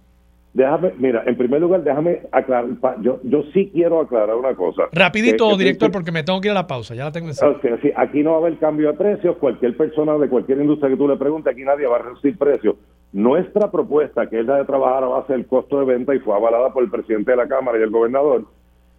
[0.52, 2.66] Déjame, mira, en primer lugar, déjame aclarar,
[3.02, 4.88] yo, yo sí quiero aclarar una cosa.
[4.90, 7.78] Rapidito, director, porque me tengo que ir a la pausa, ya la tengo en okay,
[7.80, 10.96] sí, Aquí no va a haber cambio de precios, cualquier persona de cualquier industria que
[10.96, 12.74] tú le preguntes, aquí nadie va a reducir precios.
[13.12, 16.34] Nuestra propuesta, que es la de trabajar a base del costo de venta y fue
[16.34, 18.44] avalada por el presidente de la Cámara y el gobernador,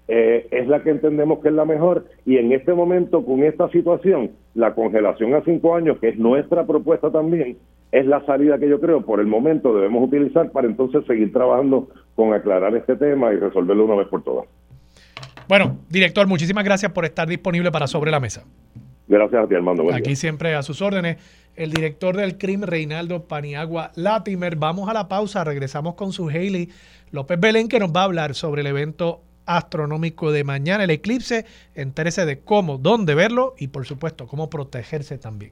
[0.08, 3.70] eh, es la que entendemos que es la mejor y en este momento, con esta
[3.70, 7.58] situación, la congelación a cinco años, que es nuestra propuesta también,
[7.92, 11.90] es la salida que yo creo por el momento debemos utilizar para entonces seguir trabajando
[12.16, 14.48] con aclarar este tema y resolverlo una vez por todas.
[15.48, 18.46] Bueno, director, muchísimas gracias por estar disponible para Sobre la Mesa.
[19.08, 19.94] Gracias a ti, Armando.
[19.94, 21.18] Aquí siempre a sus órdenes.
[21.56, 24.56] El director del CRIM, Reinaldo Paniagua Latimer.
[24.56, 26.70] Vamos a la pausa, regresamos con su Haley
[27.12, 31.46] López Belén, que nos va a hablar sobre el evento astronómico de mañana, el eclipse.
[31.76, 35.52] Entérese de cómo, dónde verlo y, por supuesto, cómo protegerse también.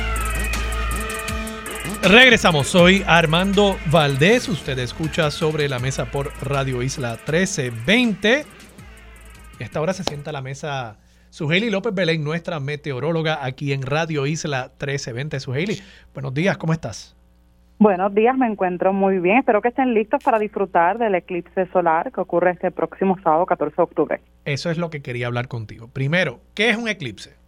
[2.03, 8.43] Regresamos, soy Armando Valdés, usted escucha sobre la mesa por Radio Isla 1320.
[9.59, 10.97] Esta hora se sienta a la mesa
[11.29, 15.39] Sujeli López Belén, nuestra meteoróloga aquí en Radio Isla 1320.
[15.39, 15.79] Sujeli,
[16.11, 17.15] buenos días, ¿cómo estás?
[17.77, 19.37] Buenos días, me encuentro muy bien.
[19.37, 23.75] Espero que estén listos para disfrutar del eclipse solar que ocurre este próximo sábado 14
[23.75, 24.21] de octubre.
[24.45, 25.87] Eso es lo que quería hablar contigo.
[25.87, 27.40] Primero, ¿qué es un eclipse?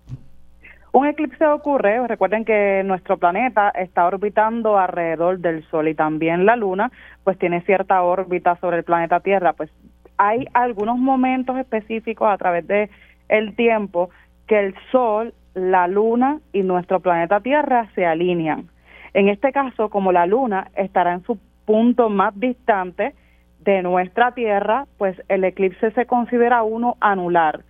[0.93, 6.55] Un eclipse ocurre, recuerden que nuestro planeta está orbitando alrededor del Sol y también la
[6.55, 6.91] Luna,
[7.23, 9.53] pues tiene cierta órbita sobre el planeta Tierra.
[9.53, 9.71] Pues
[10.17, 12.91] hay algunos momentos específicos a través de
[13.27, 14.11] el tiempo
[14.45, 18.69] que el Sol, la Luna y nuestro planeta Tierra se alinean.
[19.15, 23.15] En este caso, como la Luna estará en su punto más distante
[23.61, 27.61] de nuestra Tierra, pues el eclipse se considera uno anular.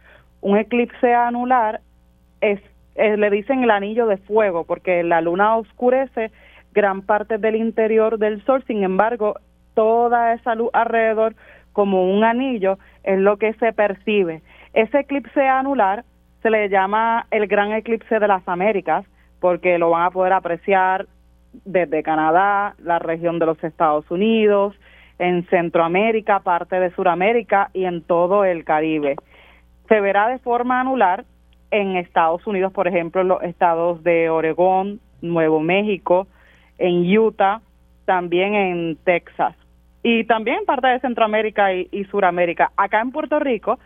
[0.42, 1.80] Un eclipse anular
[2.42, 2.60] es
[2.96, 6.32] eh, le dicen el anillo de fuego porque la luna oscurece
[6.74, 9.36] gran parte del interior del sol, sin embargo,
[9.74, 11.36] toda esa luz alrededor
[11.72, 14.42] como un anillo es lo que se percibe.
[14.74, 16.04] Ese eclipse anular
[16.42, 19.06] se le llama el gran eclipse de las Américas
[19.40, 21.08] porque lo van a poder apreciar
[21.66, 24.76] desde Canadá, la región de los Estados Unidos,
[25.20, 29.16] en Centroamérica, parte de Sudamérica y en todo el Caribe.
[29.88, 31.26] Se verá de forma anular
[31.74, 36.28] en Estados Unidos, por ejemplo, en los estados de Oregón, Nuevo México,
[36.78, 37.62] en Utah,
[38.06, 39.56] también en Texas
[40.04, 42.72] y también parte de Centroamérica y, y Suramérica.
[42.78, 43.80] Acá en Puerto Rico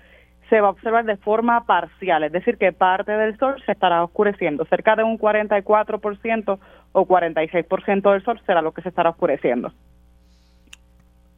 [0.50, 4.04] se va a observar de forma parcial, es decir, que parte del sol se estará
[4.04, 6.60] oscureciendo, cerca de un 44%
[6.92, 9.72] o 46% del sol será lo que se estará oscureciendo.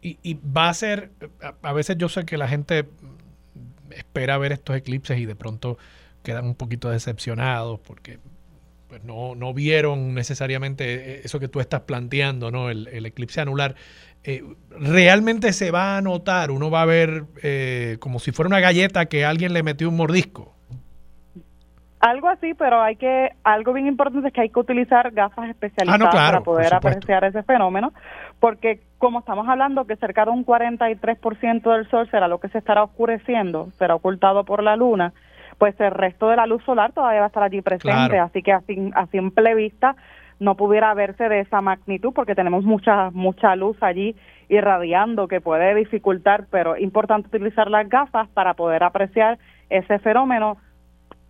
[0.02, 1.10] Y, y, va a ser,
[1.62, 2.86] a veces yo sé que la gente
[3.92, 5.78] espera ver estos eclipses y de pronto
[6.24, 8.20] quedan un poquito decepcionados porque
[8.88, 12.70] pues no, no vieron necesariamente eso que tú estás planteando, ¿no?
[12.72, 13.76] El, el eclipse anular.
[14.24, 18.60] Eh, realmente se va a notar, uno va a ver eh, como si fuera una
[18.60, 20.56] galleta que alguien le metió un mordisco.
[22.02, 26.08] Algo así, pero hay que, algo bien importante es que hay que utilizar gafas especializadas
[26.08, 27.94] ah, para poder apreciar ese fenómeno,
[28.40, 32.58] porque como estamos hablando que cerca de un 43% del sol será lo que se
[32.58, 35.14] estará oscureciendo, será ocultado por la luna,
[35.60, 38.54] pues el resto de la luz solar todavía va a estar allí presente, así que
[38.54, 38.64] a,
[38.96, 39.96] a simple vista
[40.40, 44.16] no pudiera verse de esa magnitud porque tenemos mucha mucha luz allí
[44.48, 49.38] irradiando que puede dificultar, pero es importante utilizar las gafas para poder apreciar
[49.70, 50.58] ese fenómeno,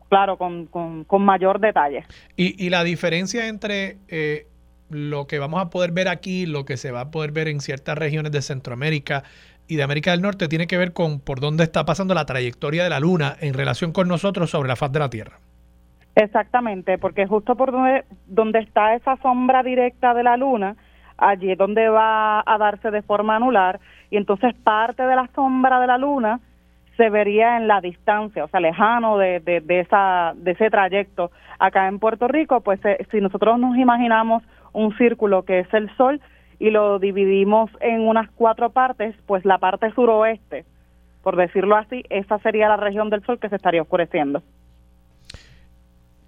[0.08, 2.06] claro, con, con, mayor detalle.
[2.38, 4.48] Y, y la diferencia entre eh,
[4.90, 7.60] lo que vamos a poder ver aquí, lo que se va a poder ver en
[7.60, 9.24] ciertas regiones de Centroamérica
[9.70, 12.84] y de América del Norte, tiene que ver con por dónde está pasando la trayectoria
[12.84, 15.40] de la Luna en relación con nosotros sobre la faz de la Tierra.
[16.16, 20.76] Exactamente, porque justo por donde, donde está esa sombra directa de la luna,
[21.18, 23.80] allí es donde va a darse de forma anular
[24.10, 26.42] y entonces parte de la sombra de la luna
[26.98, 31.32] se vería en la distancia, o sea, lejano de, de, esa, de ese trayecto.
[31.58, 34.44] Acá en Puerto Rico, pues eh, si nosotros nos imaginamos
[34.74, 36.20] un círculo que es el Sol
[36.60, 40.66] y lo dividimos en unas cuatro partes, pues la parte suroeste,
[41.24, 44.44] por decirlo así, esa sería la región del Sol que se estaría oscureciendo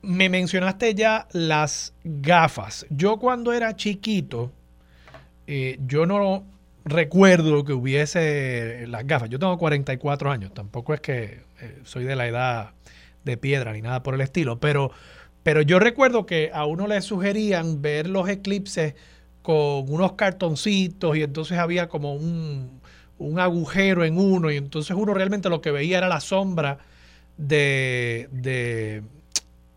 [0.02, 2.86] me mencionaste ya las gafas.
[2.90, 4.52] Yo cuando era chiquito,
[5.48, 6.44] eh, yo no
[6.84, 9.30] recuerdo que hubiese las gafas.
[9.30, 12.72] Yo tengo 44 años, tampoco es que eh, soy de la edad
[13.24, 14.92] de piedra ni nada por el estilo, pero,
[15.44, 18.96] pero yo recuerdo que a uno le sugerían ver los eclipses
[19.42, 22.82] con unos cartoncitos y entonces había como un,
[23.18, 26.78] un agujero en uno y entonces uno realmente lo que veía era la sombra
[27.38, 29.04] de, de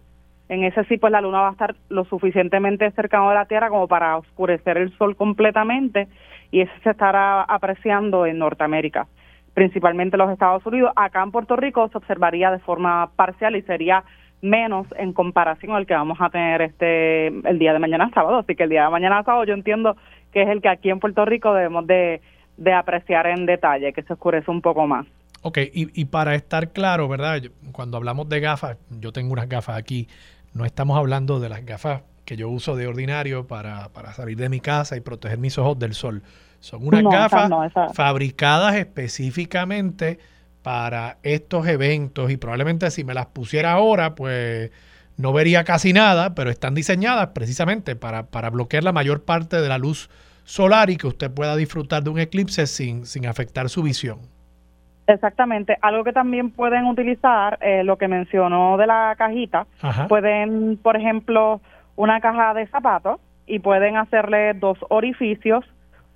[0.49, 3.69] En ese sí, pues la luna va a estar lo suficientemente cercano a la Tierra
[3.69, 6.07] como para oscurecer el sol completamente
[6.51, 9.07] y ese se estará apreciando en Norteamérica
[9.53, 10.93] principalmente los Estados Unidos.
[10.95, 14.05] Acá en Puerto Rico se observaría de forma parcial y sería
[14.41, 18.37] menos en comparación al que vamos a tener este el día de mañana sábado.
[18.37, 19.97] Así que el día de mañana sábado yo entiendo
[20.31, 22.21] que es el que aquí en Puerto Rico debemos de,
[22.73, 25.05] apreciar en detalle, que se oscurece un poco más.
[25.41, 27.41] Ok, y, y para estar claro, ¿verdad?
[27.71, 30.07] Cuando hablamos de gafas, yo tengo unas gafas aquí,
[30.53, 34.49] no estamos hablando de las gafas que yo uso de ordinario para, para salir de
[34.49, 36.21] mi casa y proteger mis ojos del sol.
[36.59, 37.51] Son unas gafas
[37.93, 40.19] fabricadas específicamente
[40.61, 44.71] para estos eventos y probablemente si me las pusiera ahora, pues
[45.17, 49.69] no vería casi nada, pero están diseñadas precisamente para, para bloquear la mayor parte de
[49.69, 50.09] la luz
[50.43, 54.19] solar y que usted pueda disfrutar de un eclipse sin, sin afectar su visión.
[55.09, 55.75] Exactamente.
[55.81, 59.65] Algo que también pueden utilizar, eh, lo que mencionó de la cajita,
[60.07, 61.61] pueden, por ejemplo,
[61.95, 65.65] una caja de zapatos y pueden hacerle dos orificios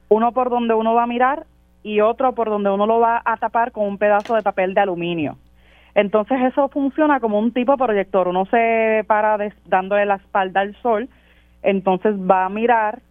[0.10, 1.48] uno por donde uno va a mirar
[1.82, 4.82] y otro por donde uno lo va a tapar con un pedazo de papel de
[4.82, 5.38] aluminio.
[5.96, 8.28] Entonces eso funciona como un tipo de proyector.
[8.28, 11.10] Uno se para dándole la espalda al sol,
[11.64, 13.02] entonces va a mirar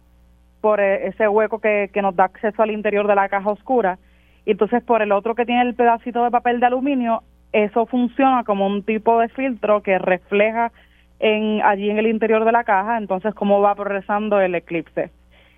[0.61, 3.97] por e, ese hueco que, que nos da acceso al interior de la caja oscura.
[4.45, 8.43] Y entonces por el otro que tiene el pedacito de papel de aluminio, eso funciona
[8.43, 10.71] como un tipo de filtro que refleja
[11.19, 15.11] en, allí en el interior de la caja, entonces cómo va progresando el eclipse.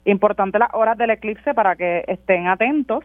[0.05, 3.03] Importante las horas del eclipse para que estén atentos.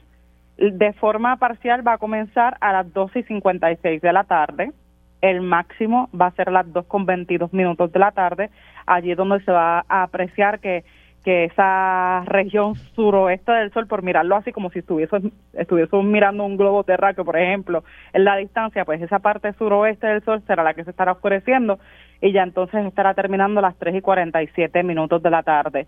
[0.58, 4.72] De forma parcial va a comenzar a las 12 y 56 de la tarde
[5.20, 8.50] el máximo va a ser a las 2.22 minutos de la tarde,
[8.86, 10.84] allí donde se va a apreciar que
[11.24, 15.16] que esa región suroeste del sol, por mirarlo así como si estuviese,
[15.52, 20.22] estuviésemos mirando un globo terráqueo, por ejemplo, en la distancia, pues esa parte suroeste del
[20.22, 21.78] sol será la que se estará oscureciendo
[22.20, 25.86] y ya entonces estará terminando a las 3 y 47 minutos de la tarde.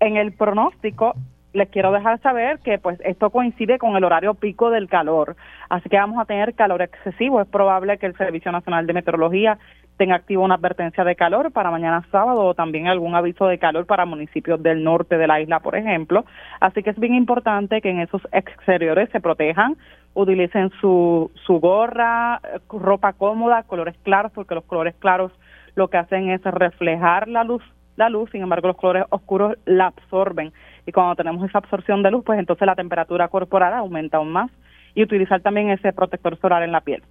[0.00, 1.14] En el pronóstico,
[1.52, 5.36] les quiero dejar saber que pues esto coincide con el horario pico del calor,
[5.68, 7.40] así que vamos a tener calor excesivo.
[7.40, 9.58] Es probable que el Servicio Nacional de Meteorología
[9.98, 13.84] tenga activo una advertencia de calor para mañana sábado o también algún aviso de calor
[13.84, 16.24] para municipios del norte de la isla, por ejemplo.
[16.60, 19.76] Así que es bien importante que en esos exteriores se protejan,
[20.14, 25.32] utilicen su, su gorra, ropa cómoda, colores claros, porque los colores claros
[25.74, 27.62] lo que hacen es reflejar la luz
[27.96, 30.52] la luz, sin embargo los colores oscuros la absorben
[30.86, 34.52] y cuando tenemos esa absorción de luz, pues entonces la temperatura corporal aumenta aún más
[34.94, 37.02] y utilizar también ese protector solar en la piel.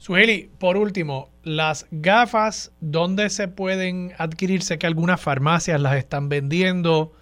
[0.00, 4.62] Sueli, por último, las gafas, ¿dónde se pueden adquirir?
[4.62, 7.12] Sé que algunas farmacias las están vendiendo.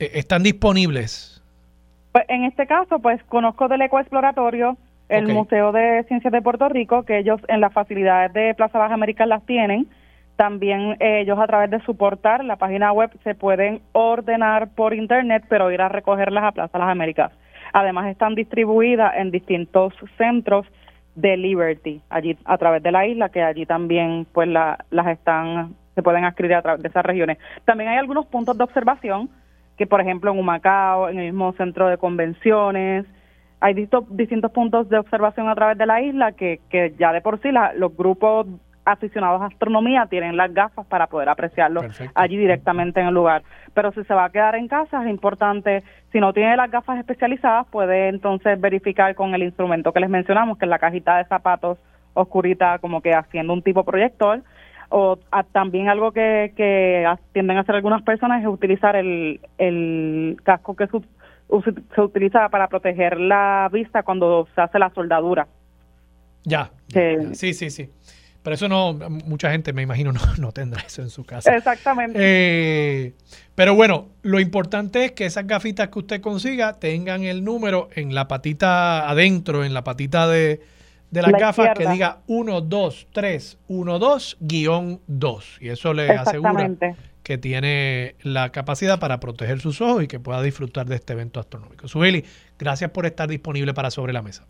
[0.00, 1.40] Eh, ¿Están disponibles?
[2.10, 4.76] Pues en este caso, pues conozco del Ecoexploratorio,
[5.08, 8.94] el Museo de Ciencias de Puerto Rico, que ellos en las facilidades de Plaza Baja
[8.94, 9.86] América las tienen.
[10.34, 14.94] También eh, ellos a través de su portal, la página web, se pueden ordenar por
[14.94, 17.30] internet, pero ir a recogerlas a Plaza Las Américas.
[17.72, 20.66] Además están distribuidas en distintos centros
[21.16, 25.74] de Liberty, allí a través de la isla, que allí también pues la, las están,
[25.94, 27.38] se pueden adquirir a través de esas regiones.
[27.64, 29.28] También hay algunos puntos de observación,
[29.76, 33.06] que por ejemplo en Humacao, en el mismo centro de convenciones,
[33.60, 37.22] hay distintos, distintos puntos de observación a través de la isla que, que ya de
[37.22, 38.46] por sí la, los grupos
[38.86, 41.82] aficionados a astronomía tienen las gafas para poder apreciarlo
[42.14, 43.42] allí directamente en el lugar.
[43.74, 45.82] Pero si se va a quedar en casa es importante,
[46.12, 50.56] si no tiene las gafas especializadas, puede entonces verificar con el instrumento que les mencionamos,
[50.56, 51.78] que es la cajita de zapatos
[52.14, 54.42] oscurita, como que haciendo un tipo proyector.
[54.88, 55.18] O
[55.50, 60.86] también algo que, que tienden a hacer algunas personas es utilizar el, el casco que
[60.86, 65.48] se, utiliza para proteger la vista cuando se hace la soldadura.
[66.44, 66.70] Ya.
[67.32, 67.90] sí, sí, sí.
[68.46, 68.92] Pero eso no,
[69.24, 71.56] mucha gente me imagino no, no tendrá eso en su casa.
[71.56, 72.16] Exactamente.
[72.22, 73.12] Eh,
[73.56, 78.14] pero bueno, lo importante es que esas gafitas que usted consiga tengan el número en
[78.14, 80.60] la patita adentro, en la patita de,
[81.10, 85.58] de las gafas que diga 1, 2, 3, 1, 2, guion 2.
[85.62, 86.70] Y eso le asegura
[87.24, 91.40] que tiene la capacidad para proteger sus ojos y que pueda disfrutar de este evento
[91.40, 91.88] astronómico.
[91.88, 92.24] Sueli,
[92.60, 94.46] gracias por estar disponible para Sobre la Mesa.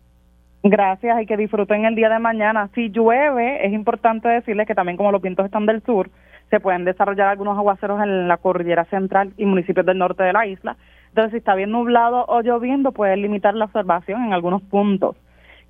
[0.63, 2.69] Gracias y que disfruten el día de mañana.
[2.73, 6.09] Si llueve, es importante decirles que también como los vientos están del sur,
[6.49, 10.47] se pueden desarrollar algunos aguaceros en la cordillera central y municipios del norte de la
[10.47, 10.75] isla.
[11.09, 15.15] Entonces, si está bien nublado o lloviendo, pueden limitar la observación en algunos puntos.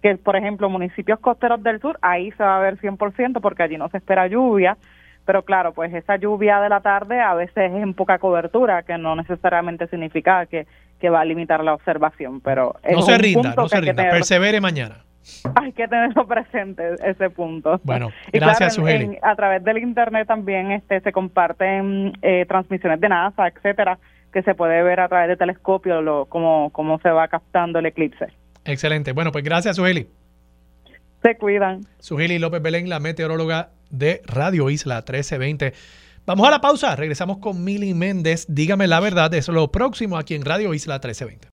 [0.01, 3.77] Que, por ejemplo, municipios costeros del sur, ahí se va a ver 100% porque allí
[3.77, 4.77] no se espera lluvia.
[5.26, 8.97] Pero claro, pues esa lluvia de la tarde a veces es en poca cobertura, que
[8.97, 10.68] no necesariamente significa que
[10.99, 15.03] que va a limitar la observación, pero no se rinda, no se rinda, persevere mañana.
[15.55, 17.79] Hay que tenerlo presente ese punto.
[17.83, 23.47] Bueno, gracias, claro, a través del internet también este se comparten eh, transmisiones de NASA,
[23.47, 23.99] etcétera,
[24.31, 27.87] que se puede ver a través de telescopio lo, cómo, cómo se va captando el
[27.87, 28.27] eclipse.
[28.65, 29.11] Excelente.
[29.11, 30.07] Bueno, pues gracias, Sujeli.
[31.21, 31.81] Se cuidan.
[31.99, 35.73] Sujeli López Belén, la meteoróloga de Radio Isla 1320.
[36.27, 38.47] Vamos a la pausa, regresamos con Mili Méndez.
[38.49, 41.45] Dígame la verdad, es lo próximo aquí en Radio Isla 1320.